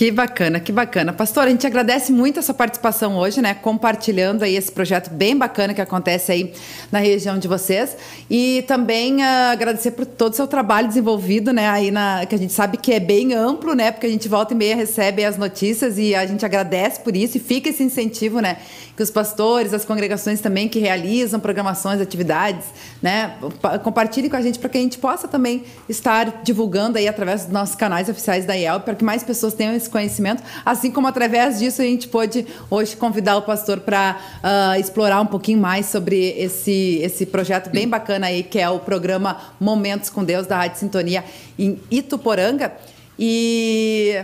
Que 0.00 0.10
bacana, 0.10 0.58
que 0.58 0.72
bacana. 0.72 1.12
Pastor, 1.12 1.44
a 1.44 1.50
gente 1.50 1.66
agradece 1.66 2.10
muito 2.10 2.40
a 2.40 2.42
sua 2.42 2.54
participação 2.54 3.18
hoje, 3.18 3.42
né? 3.42 3.52
Compartilhando 3.52 4.42
aí 4.42 4.56
esse 4.56 4.72
projeto 4.72 5.10
bem 5.10 5.36
bacana 5.36 5.74
que 5.74 5.80
acontece 5.82 6.32
aí 6.32 6.54
na 6.90 7.00
região 7.00 7.38
de 7.38 7.46
vocês. 7.46 7.94
E 8.30 8.64
também 8.66 9.16
uh, 9.16 9.52
agradecer 9.52 9.90
por 9.90 10.06
todo 10.06 10.32
o 10.32 10.36
seu 10.36 10.46
trabalho 10.46 10.88
desenvolvido, 10.88 11.52
né? 11.52 11.68
Aí 11.68 11.90
na, 11.90 12.24
que 12.24 12.34
a 12.34 12.38
gente 12.38 12.54
sabe 12.54 12.78
que 12.78 12.94
é 12.94 12.98
bem 12.98 13.34
amplo, 13.34 13.74
né? 13.74 13.92
Porque 13.92 14.06
a 14.06 14.08
gente 14.08 14.26
volta 14.26 14.54
e 14.54 14.56
meia 14.56 14.74
recebe 14.74 15.22
as 15.22 15.36
notícias 15.36 15.98
e 15.98 16.14
a 16.14 16.24
gente 16.24 16.46
agradece 16.46 17.00
por 17.00 17.14
isso 17.14 17.36
e 17.36 17.40
fica 17.40 17.68
esse 17.68 17.82
incentivo, 17.82 18.40
né? 18.40 18.56
Que 19.00 19.04
os 19.04 19.10
pastores, 19.10 19.72
as 19.72 19.82
congregações 19.82 20.42
também 20.42 20.68
que 20.68 20.78
realizam 20.78 21.40
programações, 21.40 22.02
atividades, 22.02 22.66
né? 23.00 23.34
Compartilhem 23.82 24.28
com 24.28 24.36
a 24.36 24.42
gente 24.42 24.58
para 24.58 24.68
que 24.68 24.76
a 24.76 24.80
gente 24.82 24.98
possa 24.98 25.26
também 25.26 25.64
estar 25.88 26.42
divulgando 26.42 26.98
aí 26.98 27.08
através 27.08 27.44
dos 27.44 27.50
nossos 27.50 27.74
canais 27.74 28.10
oficiais 28.10 28.44
da 28.44 28.52
IEL, 28.52 28.80
para 28.80 28.94
que 28.94 29.02
mais 29.02 29.22
pessoas 29.22 29.54
tenham 29.54 29.74
esse 29.74 29.88
conhecimento, 29.88 30.42
assim 30.66 30.90
como 30.90 31.06
através 31.06 31.58
disso 31.58 31.80
a 31.80 31.84
gente 31.86 32.08
pôde 32.08 32.46
hoje 32.68 32.94
convidar 32.94 33.38
o 33.38 33.42
pastor 33.42 33.80
para 33.80 34.20
uh, 34.44 34.78
explorar 34.78 35.22
um 35.22 35.26
pouquinho 35.26 35.58
mais 35.58 35.86
sobre 35.86 36.38
esse, 36.38 37.00
esse 37.02 37.24
projeto 37.24 37.70
bem 37.70 37.88
bacana 37.88 38.26
aí, 38.26 38.42
que 38.42 38.58
é 38.58 38.68
o 38.68 38.80
programa 38.80 39.38
Momentos 39.58 40.10
com 40.10 40.22
Deus 40.22 40.46
da 40.46 40.58
Rádio 40.58 40.78
Sintonia 40.78 41.24
em 41.58 41.80
Ituporanga. 41.90 42.70
E 43.18 44.22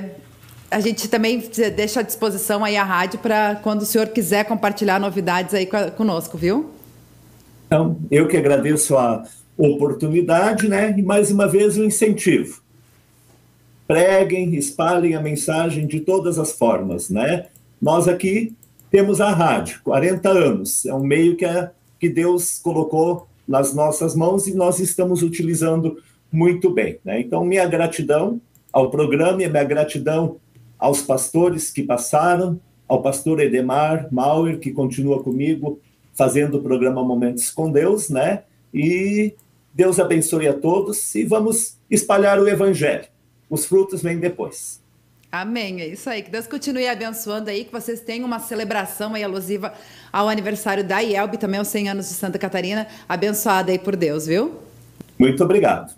a 0.71 0.81
gente 0.81 1.09
também 1.09 1.43
deixa 1.77 2.01
à 2.01 2.03
disposição 2.03 2.65
aí 2.65 2.77
a 2.77 2.85
rádio 2.85 3.19
para 3.19 3.57
quando 3.57 3.83
o 3.83 3.87
senhor 3.87 4.09
quiser 4.09 4.45
compartilhar 4.45 4.99
novidades 4.99 5.55
aí 5.55 5.69
conosco, 5.97 6.37
viu? 6.37 6.71
Então, 7.67 7.99
eu 8.11 8.29
que 8.29 8.37
agradeço 8.37 8.97
a 8.97 9.25
oportunidade, 9.57 10.69
né? 10.69 10.95
E 10.97 11.03
mais 11.03 11.31
uma 11.31 11.47
vez 11.47 11.77
o 11.77 11.85
incentivo 11.85 12.61
preguem, 13.87 14.57
espalhem 14.57 15.15
a 15.15 15.21
mensagem 15.21 15.87
de 15.87 16.01
todas 16.01 16.39
as 16.39 16.53
formas, 16.53 17.09
né? 17.09 17.47
Nós 17.81 18.09
aqui 18.09 18.55
temos 18.91 19.21
a 19.21 19.31
rádio, 19.31 19.81
40 19.85 20.29
anos, 20.29 20.87
é 20.87 20.95
um 20.95 21.05
meio 21.05 21.37
que, 21.37 21.45
é, 21.45 21.71
que 22.01 22.09
Deus 22.09 22.59
colocou 22.59 23.29
nas 23.47 23.75
nossas 23.75 24.17
mãos 24.17 24.47
e 24.49 24.55
nós 24.55 24.81
estamos 24.81 25.23
utilizando 25.23 25.99
muito 26.33 26.71
bem, 26.71 26.99
né? 27.05 27.21
Então, 27.21 27.45
minha 27.45 27.67
gratidão 27.67 28.41
ao 28.73 28.91
programa 28.91 29.43
e 29.43 29.49
minha 29.49 29.65
gratidão 29.65 30.37
aos 30.79 31.03
pastores 31.03 31.71
que 31.71 31.83
passaram, 31.83 32.61
ao 32.89 33.03
pastor 33.03 33.41
Edemar 33.41 34.09
Mauer, 34.13 34.59
que 34.59 34.71
continua 34.73 35.23
comigo 35.23 35.81
fazendo 36.15 36.59
o 36.59 36.63
programa 36.63 37.03
Momentos 37.03 37.51
com 37.51 37.71
Deus, 37.71 38.09
né? 38.09 38.43
E 38.73 39.35
Deus 39.75 39.99
abençoe 39.99 40.49
a 40.49 40.55
todos 40.55 41.15
e 41.15 41.25
vamos 41.25 41.77
espalhar 41.91 42.39
o 42.39 42.49
evangelho 42.49 43.07
os 43.49 43.67
frutos 43.67 44.03
vêm 44.03 44.19
depois. 44.19 44.81
Amém, 45.31 45.81
é 45.81 45.87
isso 45.87 46.09
aí. 46.09 46.23
Que 46.23 46.31
Deus 46.31 46.47
continue 46.47 46.87
abençoando 46.89 47.51
aí, 47.51 47.65
que 47.65 47.73
vocês 47.73 48.01
tenham 48.01 48.27
uma 48.27 48.39
celebração 48.39 49.15
aí 49.15 49.23
alusiva 49.23 49.73
ao 50.13 50.29
aniversário 50.29 50.85
da 50.85 51.01
IELB, 51.01 51.37
também 51.37 51.59
aos 51.59 51.69
100 51.69 51.91
anos 51.91 52.09
de 52.09 52.15
Santa 52.15 52.39
Catarina, 52.39 52.87
abençoada 53.09 53.71
aí 53.71 53.79
por 53.79 53.97
Deus, 53.97 54.27
viu? 54.27 54.57
Muito 55.19 55.43
obrigado. 55.43 55.95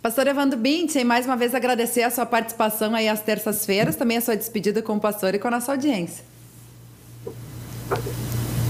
Pastor 0.00 0.28
Evandro 0.28 0.56
Binti, 0.56 1.02
mais 1.02 1.26
uma 1.26 1.36
vez 1.36 1.56
agradecer 1.56 2.04
a 2.04 2.10
sua 2.10 2.24
participação 2.24 2.94
aí 2.94 3.08
às 3.08 3.20
terças-feiras, 3.20 3.96
também 3.96 4.16
a 4.16 4.20
sua 4.20 4.36
despedida 4.36 4.80
com 4.80 4.94
o 4.94 5.00
pastor 5.00 5.34
e 5.34 5.40
com 5.40 5.48
a 5.48 5.50
nossa 5.50 5.72
audiência. 5.72 6.24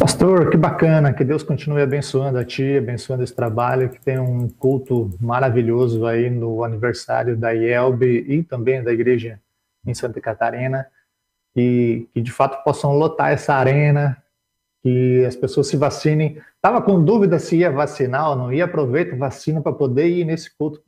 Pastor, 0.01 0.49
que 0.49 0.57
bacana, 0.57 1.13
que 1.13 1.23
Deus 1.23 1.43
continue 1.43 1.83
abençoando 1.83 2.39
a 2.39 2.45
ti, 2.45 2.79
abençoando 2.79 3.23
esse 3.23 3.35
trabalho, 3.35 3.91
que 3.91 4.01
tem 4.01 4.19
um 4.19 4.49
culto 4.49 5.11
maravilhoso 5.21 6.07
aí 6.07 6.31
no 6.31 6.65
aniversário 6.65 7.37
da 7.37 7.53
IELB 7.53 8.25
e 8.27 8.43
também 8.43 8.83
da 8.83 8.91
igreja 8.91 9.39
em 9.87 9.93
Santa 9.93 10.21
Catarina, 10.23 10.87
e 11.55 12.09
que 12.15 12.23
de 12.23 12.33
fato 12.33 12.65
possam 12.65 12.93
lotar 12.93 13.33
essa 13.33 13.55
arena, 13.55 14.17
que 14.83 15.25
as 15.25 15.37
pessoas 15.37 15.67
se 15.67 15.77
vacinem. 15.77 16.41
Estava 16.57 16.81
com 16.83 17.03
dúvida 17.03 17.39
se 17.39 17.59
ia 17.59 17.71
vacinar 17.71 18.31
ou 18.31 18.37
não 18.37 18.53
ia, 18.53 18.65
aproveita, 18.65 19.17
vacina 19.17 19.61
para 19.61 19.73
poder 19.73 20.09
ir 20.09 20.25
nesse 20.25 20.57
culto 20.57 20.83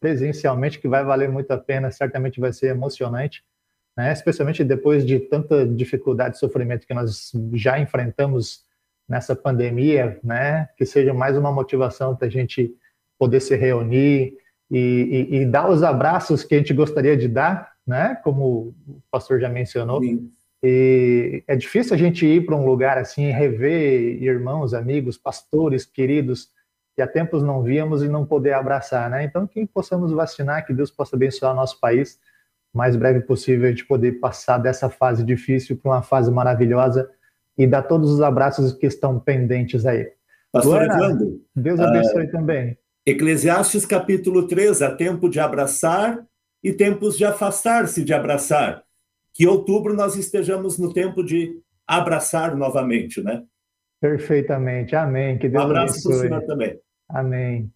presencialmente, 0.00 0.78
que 0.78 0.88
vai 0.88 1.04
valer 1.04 1.28
muito 1.28 1.50
a 1.50 1.58
pena, 1.58 1.90
certamente 1.90 2.40
vai 2.40 2.52
ser 2.52 2.68
emocionante 2.68 3.42
né? 3.96 4.12
especialmente 4.12 4.64
depois 4.64 5.06
de 5.06 5.20
tanta 5.20 5.66
dificuldade 5.66 6.36
e 6.36 6.40
sofrimento 6.40 6.86
que 6.86 6.94
nós 6.94 7.32
já 7.52 7.78
enfrentamos 7.78 8.64
nessa 9.08 9.36
pandemia, 9.36 10.18
né? 10.22 10.68
que 10.76 10.84
seja 10.84 11.14
mais 11.14 11.36
uma 11.36 11.52
motivação 11.52 12.16
para 12.16 12.26
a 12.26 12.30
gente 12.30 12.74
poder 13.18 13.40
se 13.40 13.54
reunir 13.54 14.36
e, 14.70 15.28
e, 15.30 15.36
e, 15.36 15.46
dar 15.46 15.70
os 15.70 15.82
abraços 15.82 16.42
que 16.42 16.54
a 16.54 16.58
gente 16.58 16.72
gostaria 16.72 17.16
de 17.16 17.28
dar, 17.28 17.72
né? 17.86 18.16
como 18.24 18.74
o 18.88 19.02
pastor 19.10 19.38
já 19.38 19.48
mencionou. 19.48 20.02
Sim. 20.02 20.32
E 20.66 21.44
é 21.46 21.54
difícil 21.54 21.94
a 21.94 21.98
gente 21.98 22.24
ir 22.24 22.46
para 22.46 22.56
um 22.56 22.64
lugar 22.64 22.96
assim, 22.96 23.30
rever 23.30 24.22
irmãos, 24.22 24.72
amigos, 24.72 25.18
pastores, 25.18 25.84
queridos, 25.84 26.48
e 26.96 27.02
há 27.02 27.06
tempos 27.06 27.42
não 27.42 27.62
víamos 27.62 28.02
e 28.02 28.08
não 28.08 28.24
poder 28.24 28.54
abraçar, 28.54 29.10
né? 29.10 29.24
Então, 29.24 29.46
que 29.46 29.66
possamos 29.66 30.10
vacinar, 30.10 30.64
que 30.64 30.72
Deus 30.72 30.90
possa 30.90 31.16
abençoar 31.16 31.54
nosso 31.54 31.78
país 31.78 32.18
o 32.72 32.78
mais 32.78 32.96
breve 32.96 33.20
possível, 33.20 33.66
a 33.66 33.70
gente 33.70 33.84
poder 33.84 34.12
passar 34.12 34.56
dessa 34.56 34.88
fase 34.88 35.22
difícil 35.22 35.76
para 35.76 35.90
uma 35.92 36.02
fase 36.02 36.30
maravilhosa 36.30 37.10
e 37.58 37.66
dar 37.66 37.82
todos 37.82 38.10
os 38.10 38.22
abraços 38.22 38.72
que 38.72 38.86
estão 38.86 39.20
pendentes 39.20 39.84
aí. 39.84 40.10
Pastor 40.50 40.86
Luana, 40.86 40.94
Evandro, 40.94 41.40
Deus 41.54 41.78
abençoe 41.78 42.24
uh, 42.24 42.30
também. 42.30 42.78
Eclesiastes 43.04 43.84
capítulo 43.84 44.48
3, 44.48 44.80
há 44.80 44.90
tempo 44.90 45.28
de 45.28 45.38
abraçar 45.38 46.24
e 46.62 46.72
tempos 46.72 47.18
de 47.18 47.24
afastar-se 47.26 48.02
de 48.02 48.14
abraçar. 48.14 48.82
Que 49.34 49.46
outubro 49.46 49.94
nós 49.94 50.16
estejamos 50.16 50.78
no 50.78 50.92
tempo 50.92 51.22
de 51.22 51.60
abraçar 51.86 52.56
novamente, 52.56 53.22
né? 53.22 53.42
Perfeitamente. 54.00 54.94
Amém. 54.94 55.36
Que 55.38 55.48
Deus 55.48 55.62
um 55.62 55.66
abraço 55.66 56.02
para 56.02 56.16
o 56.16 56.20
senhor 56.20 56.46
também. 56.46 56.78
Amém. 57.08 57.70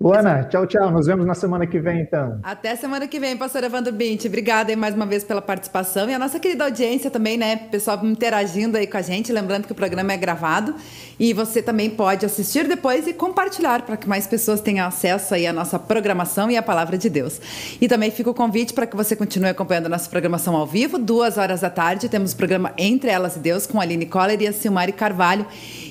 Luana, 0.00 0.42
tchau, 0.50 0.66
tchau. 0.66 0.90
Nos 0.90 1.06
vemos 1.06 1.24
na 1.24 1.34
semana 1.34 1.68
que 1.68 1.78
vem, 1.78 2.00
então. 2.00 2.40
Até 2.42 2.74
semana 2.74 3.06
que 3.06 3.20
vem, 3.20 3.36
pastor 3.36 3.62
Evandro 3.62 3.92
Bint. 3.92 4.24
Obrigada 4.24 4.70
aí 4.70 4.76
mais 4.76 4.92
uma 4.92 5.06
vez 5.06 5.22
pela 5.22 5.40
participação 5.40 6.10
e 6.10 6.14
a 6.14 6.18
nossa 6.18 6.40
querida 6.40 6.64
audiência 6.64 7.12
também, 7.12 7.38
né? 7.38 7.56
Pessoal 7.70 8.04
interagindo 8.04 8.76
aí 8.76 8.88
com 8.88 8.96
a 8.96 9.02
gente. 9.02 9.32
Lembrando 9.32 9.66
que 9.66 9.72
o 9.72 9.74
programa 9.74 10.12
é 10.12 10.16
gravado 10.16 10.74
e 11.18 11.32
você 11.32 11.62
também 11.62 11.88
pode 11.88 12.26
assistir 12.26 12.66
depois 12.66 13.06
e 13.06 13.12
compartilhar 13.12 13.82
para 13.82 13.96
que 13.96 14.08
mais 14.08 14.26
pessoas 14.26 14.60
tenham 14.60 14.84
acesso 14.84 15.32
aí 15.32 15.46
à 15.46 15.52
nossa 15.52 15.78
programação 15.78 16.50
e 16.50 16.56
à 16.56 16.62
palavra 16.62 16.98
de 16.98 17.08
Deus. 17.08 17.40
E 17.80 17.86
também 17.86 18.10
fica 18.10 18.28
o 18.28 18.34
convite 18.34 18.74
para 18.74 18.86
que 18.88 18.96
você 18.96 19.14
continue 19.14 19.50
acompanhando 19.50 19.86
a 19.86 19.90
nossa 19.90 20.10
programação 20.10 20.56
ao 20.56 20.66
vivo. 20.66 20.98
Duas 20.98 21.38
horas 21.38 21.60
da 21.60 21.70
tarde 21.70 22.08
temos 22.08 22.32
o 22.32 22.36
programa 22.36 22.72
Entre 22.76 23.10
Elas 23.10 23.36
e 23.36 23.38
Deus 23.38 23.64
com 23.64 23.78
a 23.78 23.82
Aline 23.84 24.06
Coller 24.06 24.42
e 24.42 24.48
a 24.48 24.52
Silmari 24.52 24.92
Carvalho. 24.92 25.46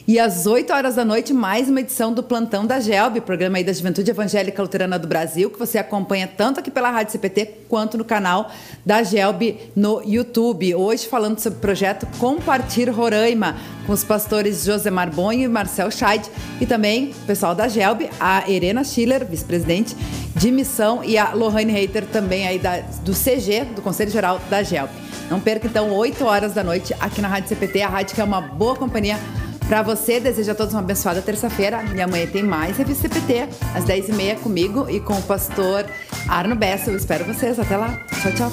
E 0.06 0.20
às 0.20 0.46
8 0.46 0.74
horas 0.74 0.96
da 0.96 1.06
noite, 1.06 1.34
mais 1.34 1.70
uma 1.70 1.80
edição 1.80 2.14
do 2.14 2.22
Plantão 2.22 2.66
da 2.66 2.82
GELB, 2.82 3.22
programa 3.22 3.58
aí 3.58 3.64
da 3.64 3.72
Juventude 3.94 4.10
Evangélica 4.10 4.60
Luterana 4.60 4.98
do 4.98 5.08
Brasil, 5.08 5.52
que 5.52 5.60
você 5.60 5.78
acompanha 5.78 6.28
tanto 6.28 6.60
aqui 6.60 6.72
pela 6.72 6.90
Rádio 6.90 7.12
CPT 7.12 7.46
quanto 7.70 7.96
no 7.96 8.04
canal 8.04 8.50
da 8.84 9.04
GELB 9.04 9.72
no 9.76 10.02
YouTube. 10.04 10.74
Hoje 10.74 11.08
falando 11.08 11.38
sobre 11.38 11.60
o 11.60 11.62
projeto 11.62 12.08
Compartir 12.18 12.90
Roraima, 12.90 13.56
com 13.86 13.94
os 13.94 14.04
pastores 14.04 14.64
Josemar 14.64 15.14
Bonho 15.14 15.44
e 15.44 15.48
Marcel 15.48 15.92
Scheid, 15.92 16.28
e 16.60 16.66
também 16.66 17.12
o 17.12 17.28
pessoal 17.28 17.54
da 17.54 17.68
GELB, 17.68 18.10
a 18.20 18.50
Irena 18.50 18.84
Schiller, 18.84 19.28
vice-presidente 19.28 19.96
de 20.36 20.50
missão, 20.50 21.04
e 21.04 21.16
a 21.16 21.32
Lohane 21.32 21.72
Reiter, 21.72 22.08
também 22.08 22.48
aí 22.48 22.58
da, 22.58 22.80
do 22.80 23.14
CG, 23.14 23.66
do 23.76 23.82
Conselho 23.84 24.10
Geral 24.10 24.42
da 24.50 24.64
GELB. 24.64 24.92
Não 25.30 25.40
perca 25.40 25.68
então 25.68 25.92
8 25.92 26.26
horas 26.26 26.54
da 26.54 26.64
noite 26.64 26.96
aqui 27.00 27.22
na 27.22 27.28
Rádio 27.28 27.50
CPT, 27.50 27.84
a 27.84 27.90
rádio 27.90 28.16
que 28.16 28.22
é 28.22 28.24
uma 28.24 28.42
boa 28.42 28.76
companhia 28.76 29.20
para 29.68 29.82
você, 29.82 30.20
desejo 30.20 30.52
a 30.52 30.56
todos 30.56 30.74
uma 30.74 30.82
abençoada 30.82 31.22
terça-feira 31.22 31.84
e 31.96 32.02
amanhã 32.02 32.28
tem 32.28 32.44
mais 32.44 32.78
Revista 32.78 33.08
CPT, 33.08 33.48
às 33.74 33.86
10h30 33.86 34.40
comigo 34.40 34.90
e 34.90 35.00
com 35.00 35.14
o 35.14 35.22
pastor 35.24 35.86
Arno 36.28 36.56
Bessa. 36.56 36.92
Eu 36.92 36.98
espero 36.98 37.26
vocês. 37.26 37.58
Até 37.58 37.78
lá. 37.78 38.00
Tchau, 38.22 38.32
tchau. 38.34 38.52